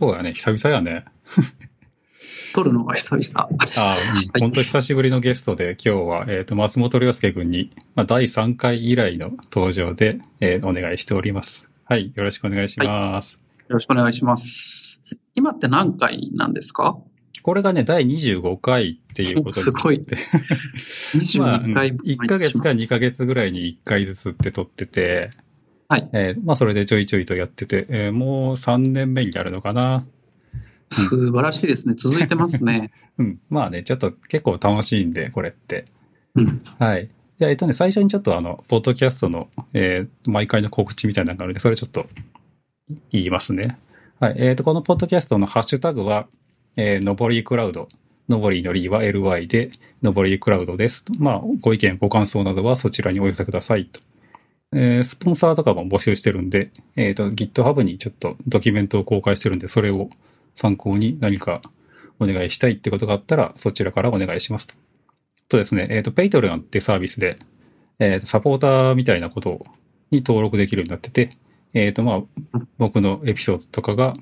[0.00, 1.04] そうやね、久々やね。
[2.54, 3.38] 撮るのが久々。
[3.38, 11.68] ああ、本当久しぶりのゲストで、今日は、えっ、と、松本良介君に、まあ、第3回以来の登場で、えーお願いしております。
[11.84, 13.38] はい、よろしくお願いします。
[13.68, 15.02] よろしくお願いします。
[15.34, 16.96] 今って何回なんですか？
[17.42, 20.00] これがね、第25回っていうことにすごい。
[21.38, 21.92] まあ、22回。
[21.92, 25.28] 1ヶ月か2ヶ月ぐらいに1回ずつって撮ってて、
[25.90, 26.08] はい。
[26.12, 30.06] えーまあそれでちょいちょいとやってて、えーもう3年目になるのかな。
[30.88, 31.94] 素晴らしいですね。
[31.96, 32.92] 続いてますね。
[33.18, 33.40] うん。
[33.50, 35.86] まあね、ちょっと結構楽しいんで、これって。
[36.36, 36.62] うん。
[36.78, 37.08] はい。
[37.38, 42.06] じゃあ、えっとね、最初にちょっとあの、ポッドキャストの、えー毎回の告知みたいなのがあるので、それちょっと
[43.10, 43.76] 言いますね。
[44.20, 44.34] はい。
[44.36, 46.28] えっ、と、このポッドキャストのハッシュタグは、
[46.76, 47.88] えー、のぼりクラウド。
[48.28, 49.72] のぼりのりは LY で、
[50.02, 51.04] のぼりクラウドです。
[51.18, 54.00] まあ、ご意見、ご感想などはそちらにお寄せくださいと。
[54.72, 60.10] えースポンサーとかも募集してるんで、えっ、と、GitHub にちょっとドキュメントを公開してるんで、それを
[60.54, 61.60] 参考に何か
[62.20, 64.74] お願いしたいってことがあったら、そちらからお願いしますと。
[65.48, 67.36] とですね、えっ、と、Patreon ってサービスで、
[67.98, 69.64] えっ、と、サポーターみたいなこと
[70.12, 71.30] に登録できるようになってて、
[71.74, 72.22] えっ、と、ま
[72.54, 74.14] あ、僕のエピソードとかが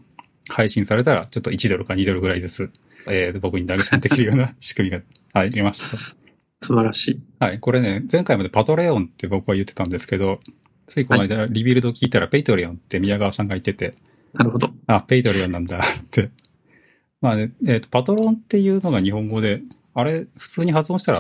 [0.49, 2.71] 配信されたら、ちょっと1ドルか2ドルぐらいずつ、
[3.07, 6.18] えーと僕に投げ銭できるような仕組みがあります。
[6.63, 7.21] 素晴らしい。
[7.39, 7.61] はい。
[7.61, 10.41] これね、前回までパトレオンって僕は言ってたんですけど、
[10.87, 13.95] ついこの間 Rebuild 聞いたらペイトリオンって宮川さんが言ってて、
[14.33, 14.71] なるほど。
[14.87, 16.31] あ、ペイトリオンなんだって。
[17.21, 19.63] まあね、えっ、と、パトロンっていうのが日本語で、
[19.95, 21.19] あれ、普通に発音したら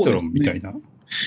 [0.00, 0.72] イトロンみたいな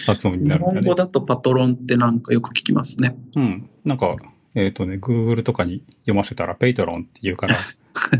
[0.05, 0.79] 発音になるんだね。
[0.79, 3.17] 日本語だとパトロンってなんかよく聞きますね。
[3.35, 3.69] うん。
[3.83, 4.15] なんか、
[4.55, 7.57] えっ、とね、Google とかに読ませたらペイトロンって言うから、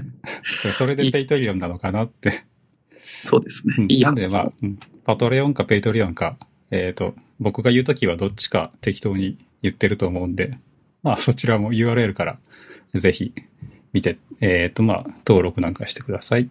[0.78, 2.44] それでペイトリオンなのかなって。
[3.24, 3.76] そうですね。
[3.78, 6.38] うんいいやなんでまあ、うんパトレオンかペイトリオンか、
[6.72, 10.58] えっ、と、僕が言うときはどっちか適当に言ってると思うんで、
[11.02, 12.38] まあそちらも URL から
[12.94, 13.34] ぜひ
[13.92, 16.50] 見て、えっ、とまあ登録なんかしてください。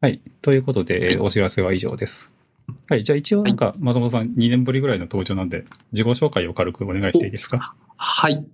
[0.00, 0.20] はい。
[0.42, 2.30] ということで、えーお知らせは以上です。
[2.88, 3.04] はい。
[3.04, 7.74] じゃあ一応なんか、松本さん2年ぶりぐらいの登場なんで、自己紹介を軽くお願いしていいですか？
[7.96, 8.44] はい。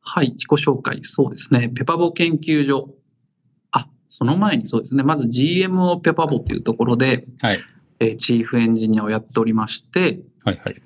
[0.00, 1.00] はい、自己紹介。
[1.02, 1.68] そうですね。
[1.68, 2.90] ペパボ研究所。
[3.72, 5.02] あ、その前にそうですね。
[5.02, 7.60] まず GMO ペパボというところで、はい。
[8.02, 10.82] えーチーフエンジニアをやっておりまして、はいはい。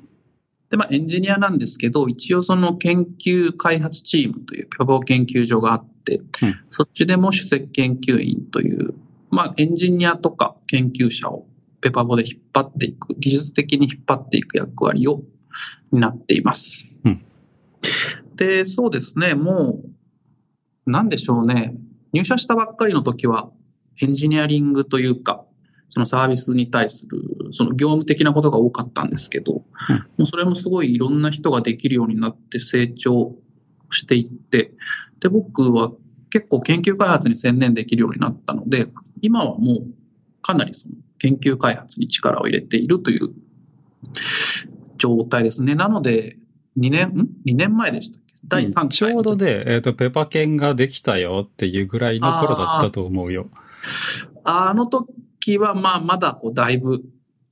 [0.70, 8.94] で、まあ、エンジニアなんですけど、一応その研究開発チームというペパボ研究所があって、うんそっちでも首席研究員という、
[9.30, 11.46] まあ、エンジニアとか研究者を
[11.80, 15.22] ペパボで引っ張っていく、技術的に引っ張っていく役割を
[15.92, 16.94] 担っています。
[17.04, 17.22] うん
[18.36, 19.80] で、そうですね、も
[20.86, 21.74] う、なんでしょうね、
[22.12, 23.50] 入社したばっかりの時は、
[24.02, 25.45] エンジニアリングというか、
[25.88, 29.64] そのサービスに対する、その業務的なことが多かったんですけど、も
[30.18, 33.34] うそれもすごいいろんな人ができるようになって成長
[33.90, 34.72] していって、
[35.20, 35.92] で、僕は
[36.30, 38.88] 結構研究開発に専念できるようになったので、
[39.22, 39.86] 今はもう
[40.42, 43.30] かなりその研究開発に力を入れているという
[44.98, 45.74] 状態ですね。
[45.74, 46.36] なので、
[46.78, 48.34] 2年、ん ?2 年前でしたっけ？
[48.48, 48.88] 第3回。
[48.88, 53.48] ちょうどで、えっ、と、ペパケンができたよっていうぐらいの頃だったと思うよ。
[54.44, 55.08] あの時
[55.58, 57.04] は、まあ、まだこう、だいぶ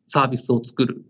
[0.07, 1.05] サービスを作る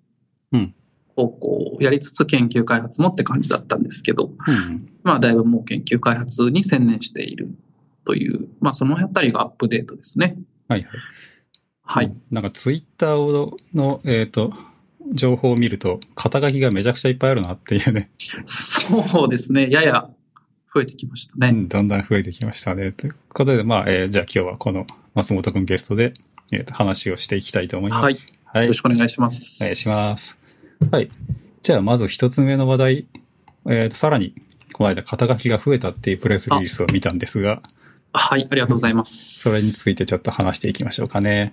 [0.52, 0.74] うん
[1.16, 4.88] 方向をやりつつ研究開発もって感じだったんですけど、うん。
[5.02, 7.48] まあ、だいぶもう研究開発に専念している
[8.04, 10.36] という、まあ、そのあたりがアップデートですね。
[10.68, 10.90] はいはい。
[11.86, 12.12] はい。
[12.30, 14.52] なんかツイッターの、えっ、と、
[15.12, 18.10] 情報を見ると、肩書きがめちゃくちゃいっぱいあるなっていうね。
[18.46, 19.68] そうですね。
[19.70, 20.08] やや
[20.74, 21.48] 増えてきましたね。
[21.48, 22.90] うんだんだん増えてきましたね。
[22.92, 26.14] ということで、まあ、えーじゃあ今日はこの松本くんゲストで、
[26.54, 28.02] えーと話をしていきたいと思います。
[28.02, 28.14] はい。
[28.44, 28.62] はい。
[28.64, 29.62] よろしくお願いします。
[29.62, 30.36] お願いします。
[30.90, 31.10] はい。
[31.62, 33.06] じゃあ、まず一つ目の話題。
[33.68, 34.34] えっ、と、さらに、
[34.72, 37.62] この間肩書きが増えたっていうプレスリリースを見たんですが、
[38.12, 38.46] はい。
[38.48, 39.40] ありがとうございます。
[39.40, 41.52] それについてちょっと話していきましょうかね。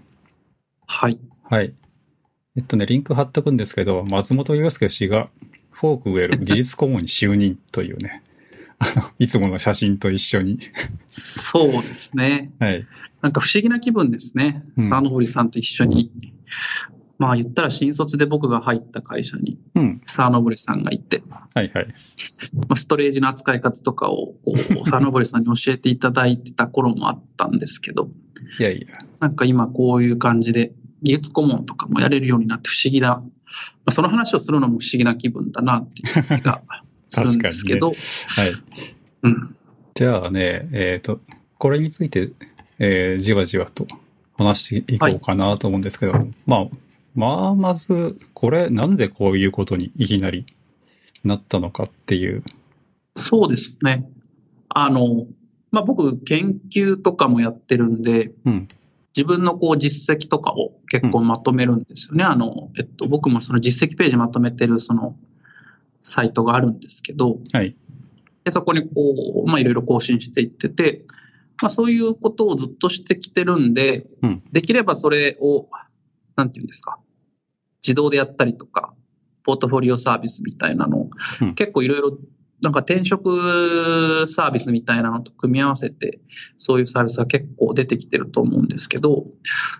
[0.85, 1.19] はい。
[1.43, 1.73] はい。
[2.55, 5.29] えっとね、リンク貼っとくんですけど、松本亮介氏が
[5.71, 8.21] Forkwell 技術顧問に就任というね、
[8.77, 10.59] あの、いつもの写真と一緒に。
[11.09, 12.51] そうですね。
[12.59, 12.85] はい。
[13.21, 14.63] なんか不思議な気分ですね。
[14.77, 16.11] うん沢登さんと一緒に。
[17.17, 20.01] まあ言ったら新卒で僕が入った会社にうん。
[20.07, 21.21] 沢登さんがいて、
[21.53, 21.87] はいはい。
[22.67, 28.09] まあ、ストレージの扱い方とかをこう 沢登さんに教えていただいてた頃もあったんですけど、
[28.59, 28.97] いやいや。
[29.19, 30.73] なんか今こういう感じで
[31.03, 33.23] 技術顧問とかもやれるようになって不思議な、ま
[33.85, 36.63] あ、その話をするのも不思議な気分だなっていう気が
[37.09, 37.97] するんですけど、はい。
[39.23, 39.55] うん。
[39.93, 41.19] じゃあね、えっ、と、
[41.57, 42.31] これについて、
[42.83, 43.85] えーじわじわと
[44.35, 46.13] 話していこうかなと思うんですけど、
[46.47, 46.65] まあ、
[47.13, 50.45] まあ、まず、これ、なんでこういうことにいきなり
[51.23, 52.43] なったのかっていう。
[53.15, 54.09] そうですね。
[54.69, 55.27] あの、
[55.69, 58.67] まあ僕、研究とかもやってるんで、うん。
[59.15, 62.23] 自分のこう実績とかを結構まとめるんですよね。
[62.23, 65.17] あの、えっと、僕もその実績ページまとめてるその
[66.01, 67.75] サイトがあるんですけど、はい。
[68.45, 71.03] でそこにこう、まあいろいろ更新していってて、
[71.61, 75.69] まあそういうことをずっとしてきてるんで、うんできればそれを、
[76.35, 76.99] なんていうんですか、
[77.83, 78.93] 自動でやったりとか、
[79.43, 81.09] ポートフォリオサービスみたいなのを、
[81.41, 82.17] うん結構いろいろ、
[82.61, 86.19] なんか転職サービスみたいなのと組み合わせて、
[86.57, 89.25] そういうサービスが結構出てきてると思うんですけど、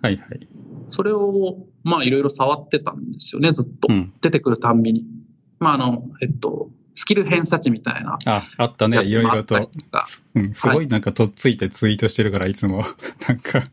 [0.01, 0.47] はいはい。
[0.89, 3.87] それを、まあいろいろ触ってたんですよね、ずっと。
[3.89, 4.13] うん。
[4.21, 5.05] 出てくるたんびに。
[5.59, 8.97] まああの、えっと、スキル偏差値みたいなあ、あったね。
[8.97, 9.69] やいろいろと。
[10.35, 10.53] うん。
[10.53, 12.83] すごいなんかとっついてツイートしてるから、いつも、
[13.27, 13.63] なんか、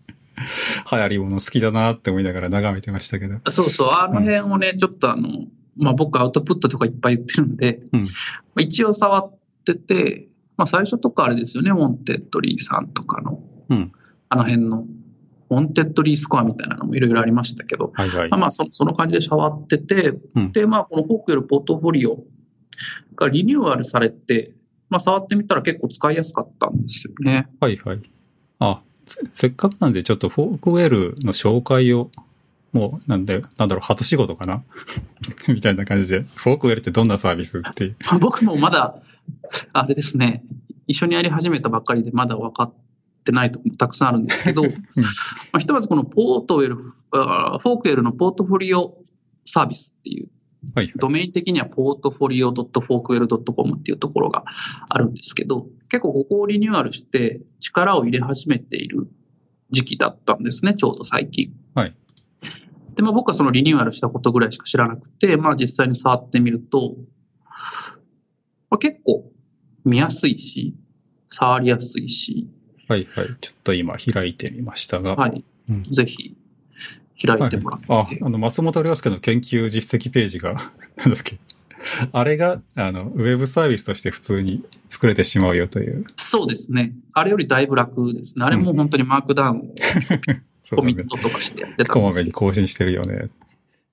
[0.92, 3.38] 流行りもの好きだなって思いながら眺めてましたけど。
[3.50, 5.28] そうそう、あの辺をね、ちょっとあの、
[5.76, 8.06] まあ僕アウトプットとかいっぱい言ってるんで、うんま
[8.56, 9.34] あ一応触っ
[9.64, 13.92] てて、まあ最初とかあれですよね、 Wantedly さんとかの、うん。
[14.28, 14.84] あの辺の、
[15.50, 18.40] Wantedly スコアみたいなのもいろいろありましたけど、はいはいまあ。
[18.40, 22.24] まあそその感じで触ってて、うんで、まあこの Forkwell のポートフォリオ
[23.16, 24.52] がリニューアルされて、
[24.88, 27.48] まあ触ってみたら結構使いやすかったんですよね。
[27.60, 28.00] はいはい。
[28.60, 32.10] あ、せせっかくなんでちょっと Forkwell の紹介を、
[32.72, 34.62] もう、なんで、なんだろう、初仕事かな？
[35.48, 38.96] みたいな感じで、 Forkwell ってどんなサービスって僕もまだ、
[39.72, 40.44] あれですね、
[40.86, 42.72] 一緒にやり始めたばっかりでまだ分かっ
[43.24, 44.68] てないところもたくさんあるんですけど、 ま
[45.52, 46.76] あひとまずこのポートウェル、
[47.12, 48.98] あ Forkwell のポートフォリオ
[49.44, 50.28] サービスっていう、
[50.74, 50.92] はいはい。
[50.96, 54.44] ドメイン的にはポートフォリオ .forkwell.com っていうところが
[54.88, 59.08] あるんですけど、結構ここをリニューアルして力を入れ始めている
[59.70, 61.52] 時期だったんですね、ちょうど最近。
[61.74, 61.94] はい。
[62.94, 66.96] で、まあ僕はそのリニューアルしたことぐらいしか知らなくて、まあ実際に触ってみると、
[68.70, 69.30] まあ、結構
[69.84, 70.76] 見やすいし、
[71.30, 72.48] 触りやすいし、
[72.88, 73.26] はいはい。
[73.40, 75.14] ちょっと今開いてみましたが。
[75.14, 75.44] はい。
[75.68, 76.36] うんぜひ
[77.24, 77.86] 開いてもらって。
[77.88, 80.54] あ、あの、松本良介の研究実績ページが、
[80.96, 81.38] なんだっけ。
[82.12, 86.04] あれが、あの、ウェブサービスとして普通に作れてしまうよという。
[86.16, 86.92] そうですね。
[87.12, 88.44] あれよりだいぶ楽ですね。
[88.44, 89.74] あれも本当にマークダウンを
[90.62, 91.06] そうだねコミッ。
[91.06, 93.28] トとかしてやってたこんですよまめに更新してるよね。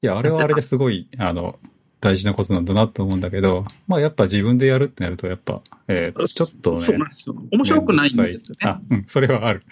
[0.02, 1.60] いや、あれはあれですごい、あの、
[2.02, 6.76] 大事なことなんだなと思うんだけど、まあやっぱ自分でやるってなると、やっぱ、えーちょっとね。
[6.76, 7.36] そうなんですよ。
[7.52, 8.70] 面白くないんですよね。
[8.70, 9.64] あ、うん、それはある。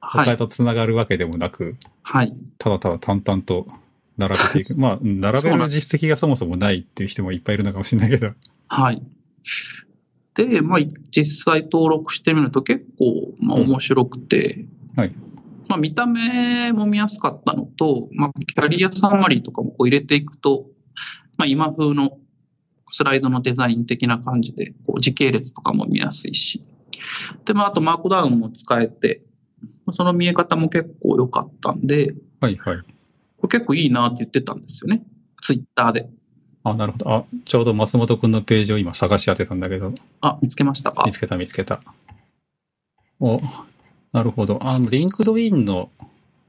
[0.00, 0.24] はい。
[0.26, 2.32] 他と繋がるわけでもなく、はい。
[2.58, 3.66] ただただ淡々と
[4.16, 4.76] 並べていく。
[4.80, 8.32] まあ、うん並べる実績がそもそもないっていう人もいっぱいいるのかもしれないけど。
[8.68, 9.02] はい。
[10.34, 10.80] で、まあ、
[11.10, 14.66] 実際登録してみると結構、まあ、うん面白くて、
[14.96, 15.12] はい。
[15.68, 20.70] まあ、見た目も見やすかったのと、まあ、キャリアサマリーとかもこう入れていくと、
[21.36, 22.18] まあ、今風の
[22.90, 26.64] スライドのデザイン的な感じで、こう時系列とかも見やすいし、
[27.44, 29.22] で、まあ、あとマークダウンも使えて、
[29.92, 32.78] その見え方も結構良かったんで、はいはい。
[33.38, 35.02] これ結構いいなって言ってたんですよね。
[35.40, 36.08] ツイッターで。
[36.64, 37.10] あ、なるほど。
[37.10, 41.04] あ、ちょうど松本くんのページを今探し当てたんだけど、あ、見つけましたか？
[41.04, 41.80] 見つけた見つけた。
[43.20, 43.40] お、
[44.12, 44.58] なるほど。
[44.62, 45.90] あの、 LinkedIn の、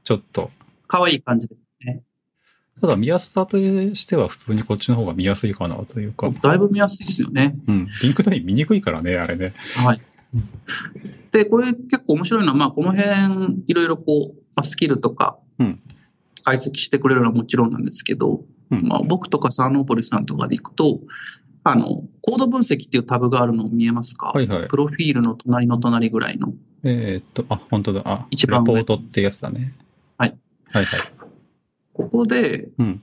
[0.04, 0.50] ちょっと、
[0.86, 2.02] 可愛い感じですね。
[2.80, 6.30] ただ見やすさとしては普通にこっちの方が見やすいかなというか。
[6.30, 7.54] だいぶ見やすいですよね。
[7.68, 7.88] うん。
[8.02, 9.52] LinkedIn 見にくいからね、あれね。
[9.76, 10.04] はいうん。
[11.30, 15.78] で、これ結構面白いのは、まあ、この辺、いろいろこう、まあ、スキルとかうん、
[16.42, 21.00] 解析してくれるのはもちろんなんですけど、うんまあ、僕とかサーノーポリさんとかで行くと、
[21.64, 24.28] あの、コード分析っていうタブがあるの見えますか？
[24.28, 26.54] はいはいプロフィールの隣の隣ぐらいの。
[26.82, 28.00] えーっと、あ、本当だ。
[28.06, 29.74] あ、レ一番上ポートってやつだね。
[30.16, 30.38] はい。
[30.72, 31.00] はいはい。
[31.92, 33.02] ここで、うん。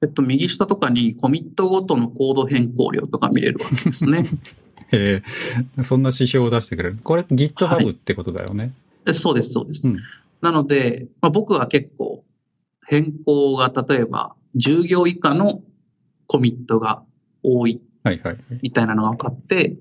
[0.00, 4.24] えっと、右下とかにコミットごとのコード変更量とか見れるわけですね。
[4.94, 6.98] えー、そんな指標を出してくれる。
[7.02, 8.72] これは GitHub いってことだよね。
[9.06, 9.88] えそうです、そうです。
[9.88, 9.98] うん
[10.40, 12.22] なので、まあ、僕は結構
[12.86, 15.62] 変更が例えば10行以下の
[16.26, 17.02] コミットが
[17.42, 18.36] 多いはいはい。
[18.62, 19.78] みたいなのが分かって、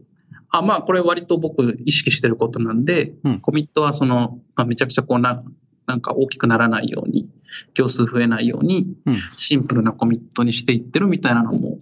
[0.49, 5.43] あまあこれ割と僕意識してることなんで、うんコミットはその、まあ、めちゃくちゃこうな、
[5.85, 7.29] なんか大きくならないように、
[7.73, 9.17] 行数増えないように、うん。
[9.35, 11.79] シンプルなコミットにしていってるみたいなのも、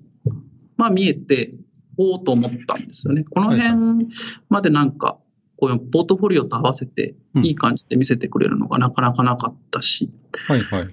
[0.78, 1.54] まあ見えて、
[2.02, 3.24] おおと思ったんですよね。
[3.24, 4.08] この辺
[4.50, 5.18] までなんか、
[5.58, 10.10] こういうポートフォリオと合わせてうんいい感じで見せてくれるのがなかなかなかったし、
[10.48, 10.88] はいはい。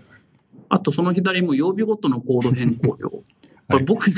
[0.69, 3.09] あとその左も曜日ごとのコード変更量。
[3.69, 4.11] こはいれ僕、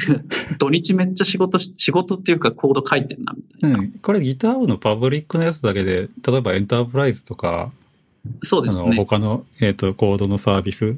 [0.58, 3.78] 土日めっちゃ仕事し、仕事っていうかコード書いてんなみたいな。
[3.78, 3.90] うん。
[3.92, 7.72] これ GitHub のパブリックのやつだけで、例えばエンタープライズとか、
[8.42, 8.94] そうですね。
[8.96, 10.96] 他の、えっ、と、コードのサービス、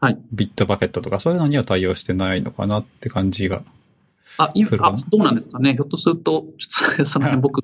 [0.00, 0.18] はい。
[0.32, 3.62] ビットバケットとか、そういうのには対応してないのかなって感じが
[4.38, 5.74] あ、今あ、どうなんですかね。
[5.74, 7.60] ひょっとすると、ちょっとその辺僕、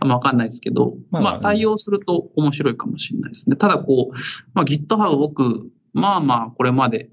[0.00, 3.56] あんまわかんないですけど、まあまあ、対応すると面白いかもしれないですね。
[3.56, 4.18] ただこう、
[4.54, 7.10] まあ、GitHub 僕、まあまあ、これまで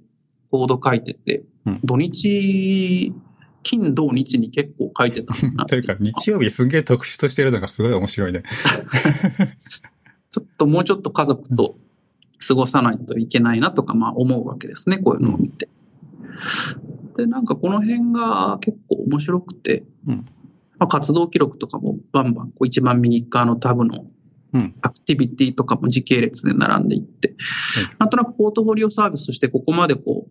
[0.50, 3.14] コード書いてて、うん土日、
[3.64, 8.44] 金、土日に結構書いてたな というか、日曜日すんげえ特殊としてるのがすごい面白いね。
[10.32, 11.78] ちょっともうちょっと家族と
[12.48, 15.70] 過ごさないといけないなとか、まあ思うわけですね、こういうのを見て。
[17.22, 20.26] で、なんかこの辺が結構面白くて、うん。
[20.80, 24.08] まあ、活動記録とかもバンバンこう一番右側のタブの
[24.54, 24.76] うん。
[24.82, 27.36] アクティビティとかも時系列で並んでいって、
[28.00, 30.28] なんとなくポートフォリオサービスとしてここまでこ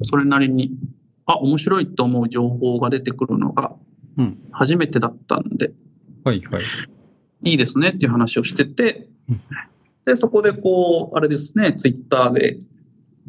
[0.00, 0.72] う、それなりに、
[1.26, 3.74] あ、面白いと思う情報が出てくるのが
[4.16, 4.38] うん。
[4.50, 5.72] 初めてだったんで、
[6.24, 6.62] はいはい。
[7.44, 9.08] いいですねっていう話をしてて。
[9.28, 9.40] うん、
[10.06, 12.58] で、そこでこう、あれですね、ツイッターで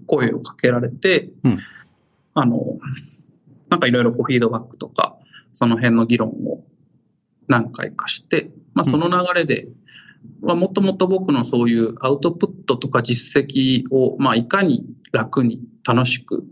[0.08, 1.58] 声をかけられて、うん
[2.34, 2.80] あの、
[3.70, 5.18] なんかいろいろこうフィードバックとか、
[5.54, 6.64] その辺の議論を
[7.48, 9.68] 何回かして、まあその流れで、
[10.42, 16.46] まあもともと僕のそういうアウトプットとか実績を、まあいかに楽に楽しく、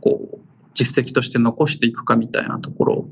[0.00, 0.38] こう、
[0.74, 3.08] 実績として残していくかみたいなところ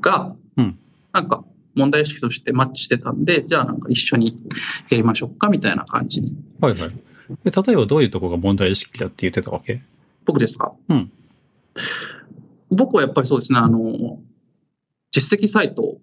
[0.00, 0.78] が、うん
[1.12, 4.38] なんか問題意識としてマッチしてたんで、じゃあなんか一緒に
[4.90, 6.36] やりましょうかみたいな感じに。
[6.60, 6.92] はいはい。
[7.44, 9.82] え例えばどういうとこが問題意識だって言ってたわけ？
[10.24, 10.74] 僕ですか？
[10.88, 11.12] うん。
[12.70, 14.20] 僕はやっぱりそうですね、あの、
[15.10, 16.00] 実績サイトを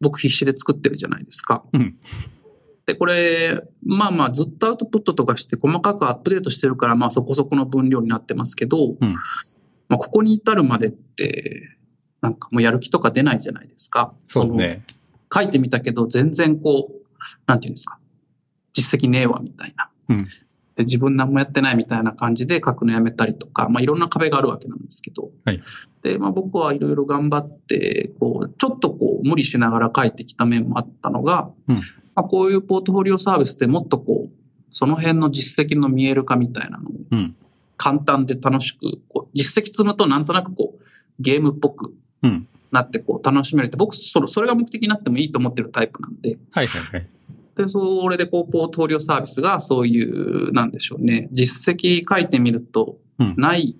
[0.00, 1.64] 僕必死で作ってるじゃないですか。
[1.72, 1.96] うん。
[2.86, 9.14] で、これ、まあまあずっとアウトプットとかして細かくアップデートしてるから、まあそこそこの分量になってますけど、うん
[9.88, 11.76] まあここに至るまでって、
[12.20, 14.14] なんかもうやる気とか出ないじゃないですか。
[14.26, 14.84] そうね。
[15.32, 17.06] 書いてみたけど、全然こう、
[17.46, 17.98] なんていうんですか、
[18.72, 19.90] 実績ねえわ、みたいな。
[20.08, 20.28] うん
[20.80, 25.30] で、自分何もやってないみたいな感じで書くのやめたりとか、まあいろんな壁があるわけなんですけど。
[25.44, 25.62] はい
[26.02, 31.76] で、まあ僕はいろいろ頑張って、こう、ちょっとこう、無理しながら書いてきた面もあったのが、うん
[32.14, 34.32] まあこういうポートフォリオサービスでもっとこう、
[34.72, 37.36] その辺の実績の見える化みたいなのをうん。
[37.76, 40.84] 簡単で楽しく、こう実績積むとなんとなくこう、
[41.20, 42.48] ゲームっぽくうん。
[42.70, 47.06] なってこう楽しめるって、僕それ、それが目的になってもいいと思ってるタイプなんで、はいはいはい。
[47.62, 53.76] で、それでこう、ポートフォリオサービスがそういう、なんでしょうね、実績書いてみるとうんない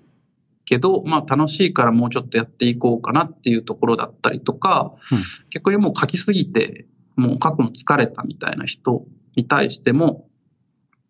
[0.65, 5.19] けど、まあ楽しいからもうちょっとやっていこうかなっていうところだったりとか、うん。
[5.49, 6.85] 逆にもう書きすぎて、
[7.15, 10.27] もう書くの疲れたみたいな人に対しても、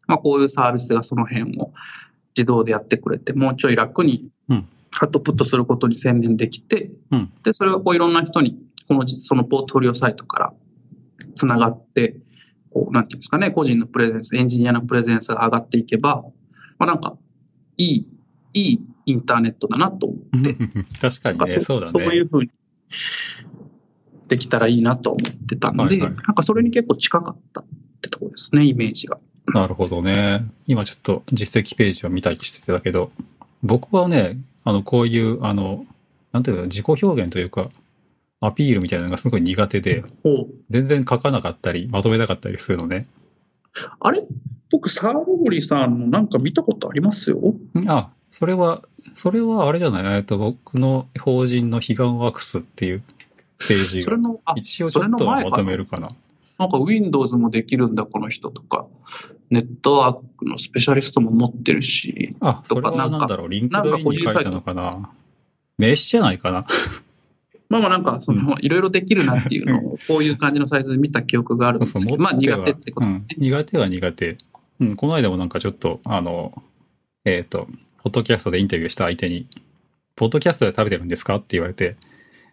[0.08, 1.74] まあこういうサービスがその辺を
[2.36, 4.68] 自動でやってくれて、もうちょい楽にうん。
[5.00, 7.34] アウトプットすることに専念できて、うん。
[7.44, 10.54] で、それがこういろんな人に、この実そのポートフォリオサイトから
[11.36, 12.18] つながって、
[12.72, 16.24] こう、なんていうんですかね、個人のプレゼンス、エンジニアのプレゼンスが上がっていけば、
[16.80, 17.18] まあなんか、
[17.78, 18.08] いい、
[18.54, 20.56] いいインターネットだなと思って、
[21.00, 21.92] 確かにね、そうだね。
[21.92, 22.50] そういうふうに
[24.28, 27.66] できたらいいなと思ってたんで、はいはいなんかそれに結構近かったっ
[28.02, 29.20] てところですね、イメージが。
[29.48, 30.46] なるほどね。
[30.68, 33.12] 今ちょっと実績ページを見たりしてたけど、
[33.64, 35.86] 僕はね、あの、こういう、あの、
[36.32, 37.70] なんていうの、自己表現というか、
[38.42, 43.06] アピールみたいなのがすごい苦手で、お全然書かなかったり、まとめなかったりするのね。
[44.00, 44.24] あれ？
[44.72, 47.38] 僕、サーロボリさんのなんか見たことありますよ？
[47.40, 48.82] んあ、それは、
[49.16, 50.18] それはあれじゃない？
[50.18, 53.04] えっと、僕の法人の彼岸ワークスっていう
[53.60, 56.10] ページがそれ、の、あ、一応ちょっとはまとめるかな。
[56.58, 58.88] なんか Windows もできるんだ、この人とか。
[59.50, 62.36] ネットワークのスペシャリストも持ってるし。
[62.40, 65.12] あ、それはなんだろう、 LinkedIn に書いたのかな？
[65.78, 66.66] 名刺じゃないかな？
[67.72, 73.24] まあまあなんか、その、いろいろできるなっていうのを、こういう感じのサイトで見た記憶があるんですけど、まあ苦手ってことね。
[73.38, 74.38] うん、苦手は苦手。
[74.82, 76.62] うん、この間もなんかちょっと、あの、
[77.24, 77.68] えっ、と、
[78.04, 79.48] ポッドキャストでインタビューした相手に、
[80.18, 81.36] ポッドキャストで食べてるんですか？
[81.38, 81.96] って言われて、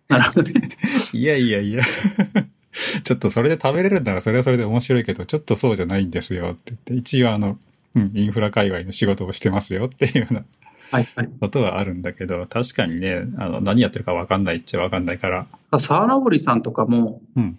[0.09, 0.53] なるほどね。
[1.13, 1.83] いやいやいや、
[3.03, 7.59] ちょっとそれで食べれるんならそれはそれで面白いけど、ちょっとそうじゃないんですよって言って、一応あの、
[7.97, 10.45] うん、インフラ界隈の仕事をしてますよっていうような
[10.91, 11.31] はいはい。
[11.41, 15.47] ことはあるんだけど、確かにね、あの、何やってるかわかんないっちゃわかんないから、
[15.79, 17.59] サーラボリさんとかも、うん、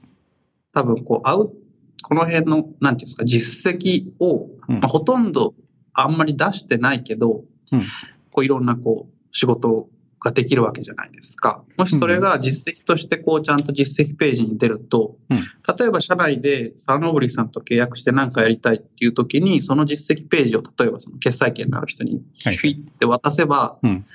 [0.74, 1.54] 多分こう、アウ
[2.02, 4.80] この辺の、なんていうんですか、実績を、うん。
[4.80, 5.54] まあ、ほとんど
[5.94, 7.84] あんまり出してないけど、うん。
[8.32, 11.64] こういろんなこう、仕事ができるわけじゃないですか。
[11.78, 15.38] もしそれが実績としてこう、ちゃんと実績ページに出ると、うん。
[15.38, 22.56] 例えば社内でサーノブリさんと契約して何かやりたいっていう時に、その実績ページを例えばその決済権のある人にはい。
[22.56, 24.06] フィって渡せば、うん。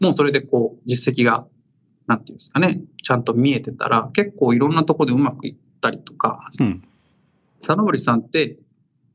[0.00, 1.46] もうそれでこう、実績が、
[2.06, 6.82] なんていうんですかね、ちゃんと見えてたら、結構いろんなところでうまくいったりとか、うん、
[7.60, 8.58] 佐野堀さんって、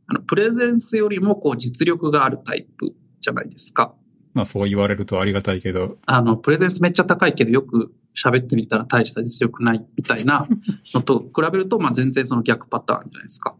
[0.08, 3.94] あの、プレゼンスよりもこう実力があるタイプじゃないですか。
[4.34, 10.48] まあそう言われるとありがたいけど、あの、プレゼンスめっちゃ高いけどよく喋ってみたら大した実力ないみたいな
[10.94, 13.56] のと比べると、まあ全然その逆パターンじゃないですか。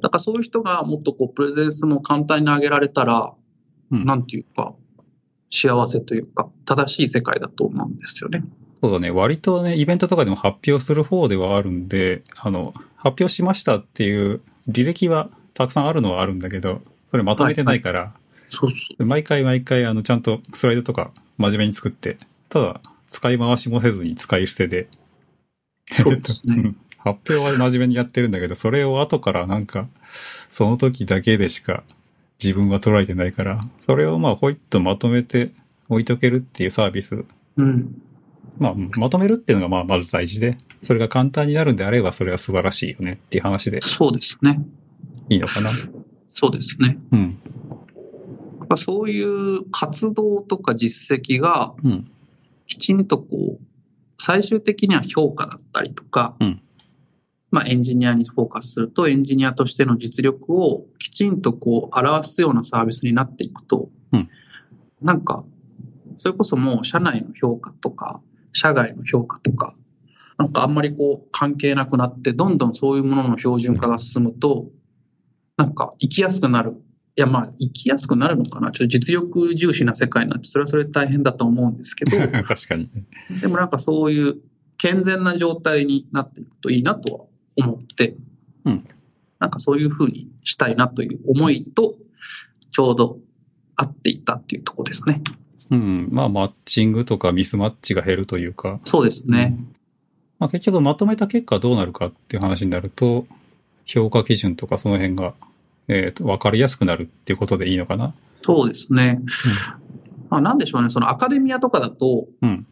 [0.00, 3.34] だからそういう人がもっとこう、プレゼンスも簡単に上げられたら、
[3.90, 4.74] うんなんていうか、
[5.50, 8.44] 幸せというか、正しい世界だと思うんですよね。
[8.80, 9.10] そうだね。
[9.10, 18.14] 割とね、イベントとかでも発表する方ではあるんで、あの、発表しましたっていう履歴はたくさんあるのはあるんだけど、それまとめてないから、
[18.50, 19.04] そうそう。
[19.06, 24.88] 毎回毎回、あの、ちゃんとスライドとか真面目に作って、ただ、使い回しもせずに使い捨てで。
[25.92, 29.88] そうですね うん発表は真面目にやってるんだけど、それを後からなんか、
[30.50, 31.82] その時だけでしか
[32.42, 35.50] 自分は捉えてないから、それをまあ、ほいっとまとめて
[35.88, 37.24] 置いとけるっていうサービス。
[37.56, 38.02] うん。
[38.58, 44.60] まあ、まとめるっていうのがまあ、まず大事で、それが簡単になるんであれば、それは素晴らしいよねっていう話でそうですね。
[45.30, 45.70] いいのかな？
[46.34, 46.98] そうですね。
[47.12, 47.38] うん。
[48.70, 52.10] ぱそういう活動とか実績がうん。
[52.70, 53.64] きちんとこう、
[54.18, 56.62] 最終的には評価だったりとか、うん
[57.50, 64.28] まあエンジニアにフォーカスするとエンジニアとしての実力をきちんとこう表すようなサービスになっていくと、うん
[65.02, 65.44] なんか、
[66.18, 68.20] それこそもう社内の評価とか、
[68.52, 69.74] 社外の評価とか、
[70.36, 74.66] なんかあんまりこう関係なくなって、どんどんそういうものの標準化が進むと、
[75.56, 76.80] なんか生きやすくなる。
[77.16, 78.72] いやまあ生きやすくなるのかな。
[78.72, 83.04] ちょっと実力重視な世界になって、それはそれで大変だと思うんですけど、 確かにね。
[83.40, 84.36] でもなんかそういう
[84.78, 87.24] 健全な状態になっていくといいなとは
[87.56, 88.16] 思って、
[88.64, 88.84] うん
[89.40, 91.94] なんかそういうふうにしたいなという思いと
[92.72, 93.18] ちょうど
[93.74, 95.22] 合っていったっていうところですね。
[95.70, 96.08] うん。
[96.12, 99.56] まあ、マッチングとかミスマッチが減るというか、そうですね。
[100.38, 103.26] まあ、結局まとめた結果どうなるかっていう話になると、
[103.86, 105.34] 評価基準とかその辺が、
[105.88, 108.14] えっ、と、わかりやすくなるっていうことでいいのかな？
[108.42, 109.20] そうですね。
[110.28, 112.66] まあ、なんでしょうね、そのアカデミアとかだと、うん。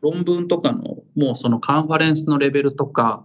[0.00, 3.24] 論文とかの、もうそのカンファレンスのレベルとか、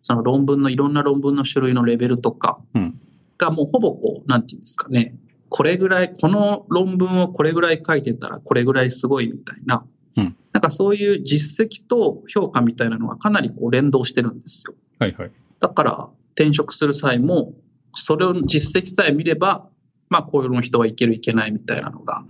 [0.00, 2.98] その論文のいろんな論文の種類のレベルとかうん
[3.38, 5.16] がもうほぼこう、なんていうんですかね、
[5.48, 9.84] これぐらい、この論文をこれぐらい書いてたらこれぐらいすごいみたいな、
[10.16, 14.74] うんなんかそういう実績と評価みたいなのがかなりこう連動してるんですよ。
[15.00, 15.30] はいはい。
[15.58, 17.54] だから転職する際も、
[17.94, 19.68] それを実績さえ見れば、
[20.08, 22.24] まあこういうの人はいけるいけないみたいなのが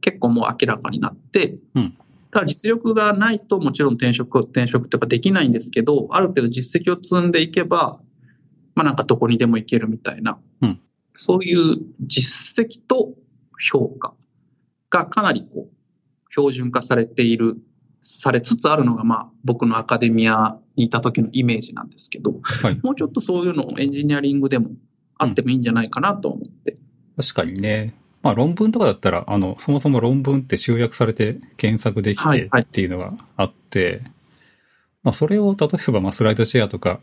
[0.00, 1.96] 結構もう明らかになって、うん。
[2.30, 8.00] ただ実力がないともちろん転職、転職とかできないんですけど、ある程度実績を積んでいけば、
[8.74, 10.80] まあなんかどこにでも行けるみたいな、うん。
[11.14, 13.14] そういう実績と
[13.58, 14.14] 評価
[14.90, 17.56] がかなりこう標準化されている、
[18.02, 22.78] されつつあるのがまあ僕のアカデミアにいた時のイメージなんですけど、はい。
[22.82, 24.70] もうちょっとそういうのをエンジニアリングでも
[25.20, 26.76] あってもいいんじゃないかなと思って。
[27.16, 27.94] 確かにね。
[28.22, 32.62] まあ論文とかだったら、あの、そもそも論文って集約されて検索できてはいはい。
[32.62, 34.00] っていうのがあって、
[35.02, 37.00] まあそれを例えばまあスライドシェアとか、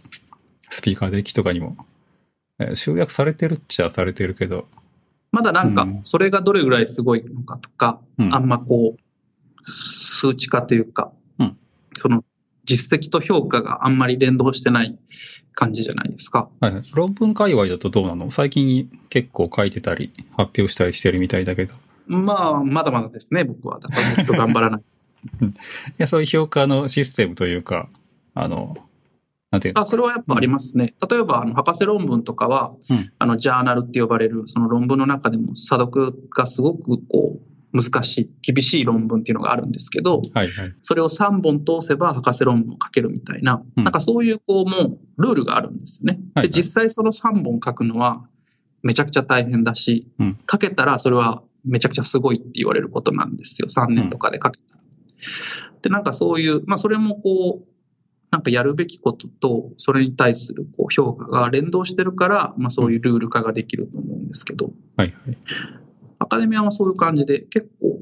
[0.69, 1.77] スピーカーデッキとかにも、
[2.59, 4.67] えー集約されてるっちゃされてるけど、
[5.31, 8.33] まだなんかうん、それがどれぐらいすごいのかとか、うん。
[8.33, 11.57] あんまこう、数値化というか、うん。
[11.93, 12.23] その
[12.65, 14.97] 実績と評価があんまり連動してない
[15.57, 16.49] 感じじゃないですか。
[16.59, 16.83] はいはい。
[16.93, 18.29] 論文界隈だとどうなの？
[18.29, 21.73] 最近結構書いてたり、発表したりしてるみたいだけど。
[21.73, 23.79] いまあ、まだまだですね、僕は。
[23.79, 24.81] だからもっと頑張らない。
[25.97, 27.89] や、そういう評価のシステムというか、
[28.35, 28.77] あの、
[29.49, 29.81] なんていうの？
[29.81, 30.93] あ、それはやっぱありますね。
[31.09, 40.75] 例えば、あの、博士論文とかは、うんあの、ジャーナルって呼ばれる、その論文の中でも、査読がすごく、こう、難しい、厳しい論文っていうのがあるんですけど、はいはい。
[40.81, 46.19] それを3本通せば博士論文を書けるみたいな、うんなんかそういう、こう、もう、ルールがあるんですよね。
[46.35, 48.27] はいはいで、実際その3本書くのは、
[48.83, 53.67] めちゃくちゃ大変だし、うん書けたらそれはめちゃくちゃすごいって言われることなんですよ。
[53.67, 54.81] 3年とかで書けたら。
[55.81, 57.67] で、なんかそういう、まあそれもこう、
[58.31, 65.37] なんかやるべきことと、それに対するこう評価が連動してるから、まあそういうルール化ができると思うんですけど、はいはい。
[66.19, 68.01] アカデミアはそういう感じで、結構、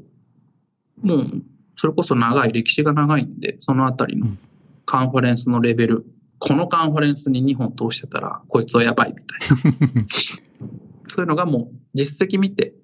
[1.02, 1.42] もう、
[1.76, 4.38] それこそ長い、歴史が長いんで、そのあたりのうん
[4.86, 6.06] カンファレンスのレベル、
[6.38, 10.06] このカンファレンスに2本通してたら、こいつはやばいみたいな。
[11.08, 12.74] そういうのがもう、実績見て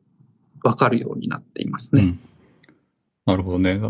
[0.62, 2.02] 分かるようになっていますね。
[2.02, 2.20] うん。
[3.24, 3.80] なるほどね。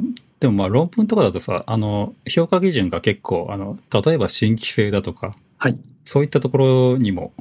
[0.40, 5.80] でもまあ論文とかだとさ、あの、評価基準が結構、あの、例えば新規性だとか、はい。
[6.04, 7.32] そういったところにも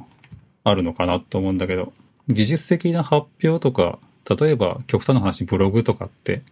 [0.64, 1.92] あるのかなと思うんだけど、
[2.28, 3.98] 技術的な発表とか、
[4.40, 6.42] 例えば極端な話ブログとかって、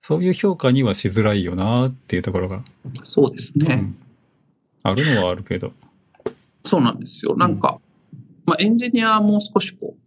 [0.00, 2.62] そういう評価にはしづらいよなっていうところが、
[3.02, 3.74] そうですね。
[3.74, 3.96] うん
[4.84, 5.72] あるのはあるけど。
[6.64, 7.36] そうなんですよ。
[7.36, 7.78] なんか、
[8.46, 10.00] まあ、エンジニアはもう少しこう、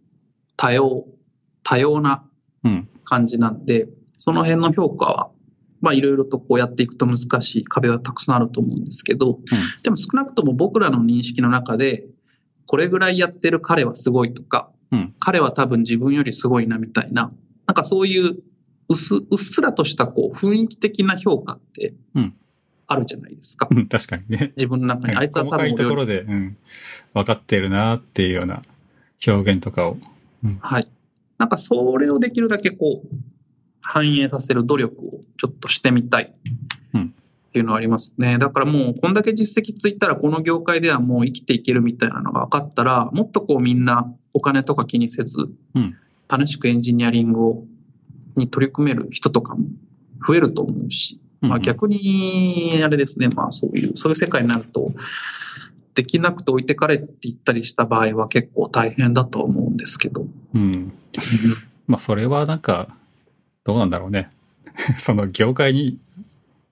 [0.56, 1.06] 多様、
[1.62, 2.24] 多様な
[2.64, 2.88] うん。
[3.04, 5.30] 感じなんで、その辺の評価は、
[5.80, 9.38] まあいろいろとこうやっていくと難しい壁はたくさんあると思うんですけど、
[9.84, 12.04] でも少なくとも僕らの認識の中で、
[12.66, 17.30] これぐらいやってる彼はすごいとか、うん彼は多分自分よりすごいなみたいな、
[17.66, 18.36] なんかそういう
[18.88, 22.34] うっすうっすらとしたこう雰囲気的な評価ってうん
[22.88, 23.68] あるじゃないですか。
[23.70, 24.52] うん、確かにね。
[24.56, 25.16] 自分の中に。
[25.16, 26.56] あいつは多分細かいところで、うん、
[27.14, 28.62] 分かってるなっていうような
[29.26, 29.96] 表現とかを。
[30.60, 30.88] はい。
[31.38, 33.08] なんかそれをできるだけこう、
[33.80, 36.34] 反映させる努力をちょっとしてみたい
[36.94, 37.14] うん
[37.48, 38.38] っていうのはありますね。
[38.38, 45.96] だからもうこんだけ実績ついたらこの業界ではもう生きていけるみたいなのが分かったら、もっとこうみんなお金とか気にせず、うん
[46.28, 47.64] 楽しくエンジニアリングを
[48.34, 49.64] に取り組める人とかも
[50.26, 54.90] 増えると思うし、まあ、うん逆にあれですね、まあそういう、そういう世界になると、
[55.94, 60.26] できなくて置いてかれって言ったりした場合は結構大変だと思うんですけど。
[60.54, 60.92] うん。
[61.86, 62.88] まあ、それはなんか、
[63.62, 64.30] どうなんだろうね。
[64.98, 65.98] その業界に、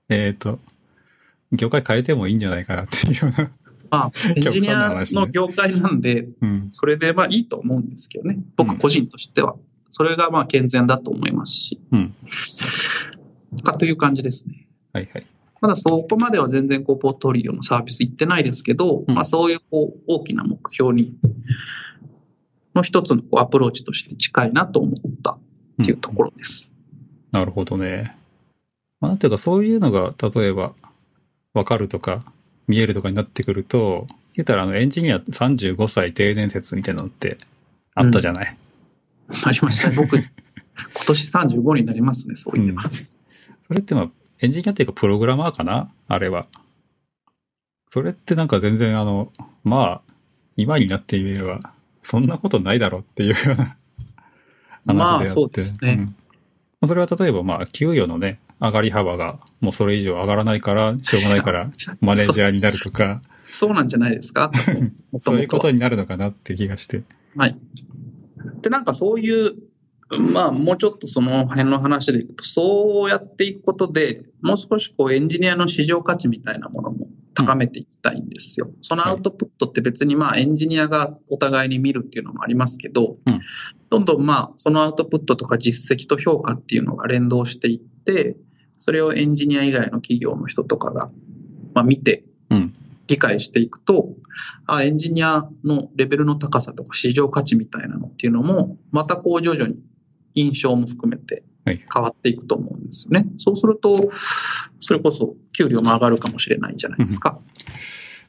[0.08, 0.58] えっ、と、
[1.52, 3.50] 業界変えてもいいんじゃないかなっていうような。
[3.94, 6.68] まあ、 エンジニアの業界なんで、うん。
[6.72, 8.34] それでまあいいと思うんですけどね。
[8.34, 9.56] うん僕個人としては。
[9.90, 11.80] それがまあ健全だと思いますし。
[11.92, 12.14] うん。
[13.62, 14.66] かという感じですね。
[14.92, 15.26] はいはい。
[15.60, 21.14] まだそこまでは全然こうポートリオのサービス行ってないですけど、うんまあそういうこう大きな目標に、
[22.74, 25.38] の一つのこうアプローチとして近いなと思った
[25.82, 26.74] っていうところです。
[27.30, 28.16] なるほどね。
[29.00, 30.74] まあ、なんていうか、そういうのが、例えば、
[31.52, 32.24] わかるとか、
[32.66, 37.38] 見えるとかになってくると、言ったら、あの、エンジニア35歳定年説みたいなのって
[37.94, 38.56] あったじゃない？
[39.44, 39.96] ありましたね。
[39.96, 40.26] 僕、今
[41.06, 42.82] 年35になりますね、そういえば。
[43.68, 45.90] それってまあ、エンジニアっていうか、プログラマーかな？
[46.08, 46.46] あれは。
[47.90, 50.14] それってなんか全然あの、まあ、
[50.56, 51.60] 今になってみれば、
[52.02, 53.76] そんなことないだろうっていうような
[54.94, 55.30] まあ話であって。
[55.30, 56.04] そうですねん
[56.80, 64.50] まあそれは例えばまあ、給与のね、上がり幅がもうそれ以上上がらないから、しょうがないから、 マネージャーになるとか、そうなんじゃないですか？
[65.20, 67.02] そういうことになるのかなって気がして。
[67.36, 67.56] はい。
[68.62, 69.52] で、なんかそういう、
[70.32, 78.70] まあ、もうちょっとその辺の話でいくと、そうやっていくことで、もう少しこうエンジニアの市場価値みたいなものも高めていきたいんですよ。
[78.82, 83.40] そのアウトプットって別にまあエンジニアがお互いに見るっていうのもありますけど、うん
[83.90, 87.93] どんどんまあそのアウトプットとか実績と評価っていうのが連動していって、
[88.76, 91.10] それをエンジニア以外の企業の人とかが、
[91.74, 92.74] まあ、見てうん。
[93.06, 94.14] 理解していくと、
[94.66, 99.76] あエンジニアのレベルの高さとか市場価値みたいなのっていうのも、またこう徐々に
[100.34, 103.26] 印象も含めてはい変わっていくと思うんですよね。
[103.36, 104.10] そうすると、
[104.80, 107.38] それこそ給料も上がるかもしれないじゃないですか。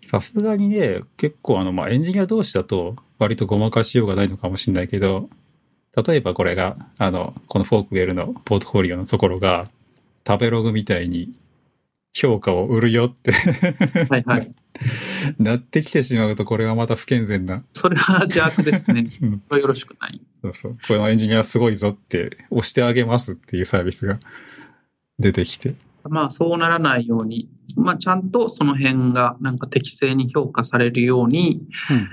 [0.06, 5.30] さすがにね、結構あの、まあ、エンジニア同士だと割とごまかしようがないのかもしれないけど、
[5.96, 9.70] 例えばこれが、あの、この Forkwell のポートフォリオのところが、
[10.28, 11.38] 食べログみたいに
[12.14, 13.32] 評価を売るよって
[14.10, 14.56] はいはい。
[15.40, 17.64] なってきてしまうと、これはまた不健全な。
[17.74, 19.08] それは邪悪ですね。
[19.10, 20.22] そ うんよろしくない。
[20.42, 20.78] そうそう。
[20.88, 24.20] このエンジニアすごいぞって押してあげますっていうサービスが
[25.20, 25.76] 出てきて。
[26.08, 32.10] まあそうならないように、まあちゃんとその辺がなんか適正に評価されるように、うん。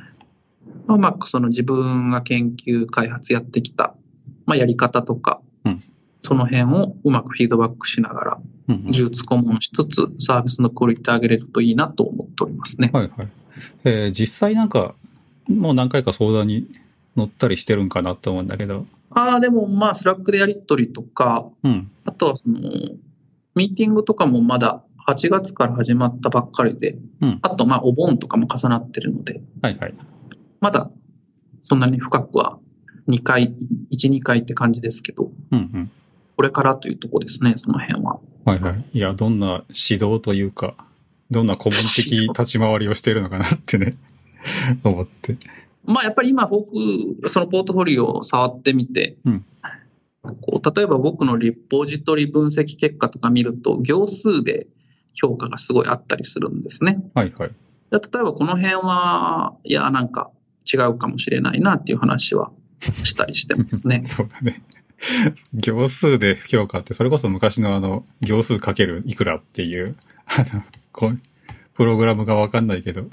[0.89, 3.95] うまくその自分が研究開発やってきた、
[4.47, 5.83] まあ、やり方とか、うん
[6.25, 12.91] その辺をうまくフィードバックしながら、うん技術顧問しつつ、サービスのクオリティ上げれるといいなと思っておりますね。
[12.93, 13.29] はいはい。
[13.83, 14.95] えー実際なんか、
[15.49, 16.69] もう何回か相談に
[17.17, 18.87] 乗ったりしてるんかなと思うんだけど。
[19.11, 21.91] ああ、でもまあ、 Slack でやり取りとか、うん。
[22.05, 22.61] あとはその、
[23.57, 29.95] ミーティングとかもまだ8月から始まったばっかりで、うんあとまあ、お盆とかも重なってるので、はいはい。
[30.63, 30.91] まだ
[31.63, 32.59] そんなに深くは
[33.09, 33.55] 2回、
[33.93, 35.91] 1、2回って感じですけど、うんうん。
[36.37, 38.21] これからというとこですね、その辺は。
[38.45, 38.85] はいはい。
[38.93, 40.75] いや、どんな指導というか、
[41.31, 43.95] どんな顧問的立ち回りをしているのかなってね、
[44.85, 45.37] 思って。
[45.85, 49.45] まあやっぱり今、フォーク、そのポートフォリオを触ってみて、うん
[50.41, 54.69] こう例えば僕のリポジトリ分析結果とか見ると、行数で
[55.15, 57.03] 評価がすごいあったりするんですね。
[57.15, 57.51] はいはい。
[57.91, 60.31] で例えばこの辺は、いや、なんか
[60.71, 62.51] 違うかもしれないなっていう話は
[63.05, 64.05] したりしてますね。
[64.09, 64.63] そうだね。
[65.55, 69.97] 行数で評価って、それこそ昔のあの、行数かけるいくらっていう、
[70.27, 71.19] あの、こう
[71.75, 73.09] プログラムがわかんないけど、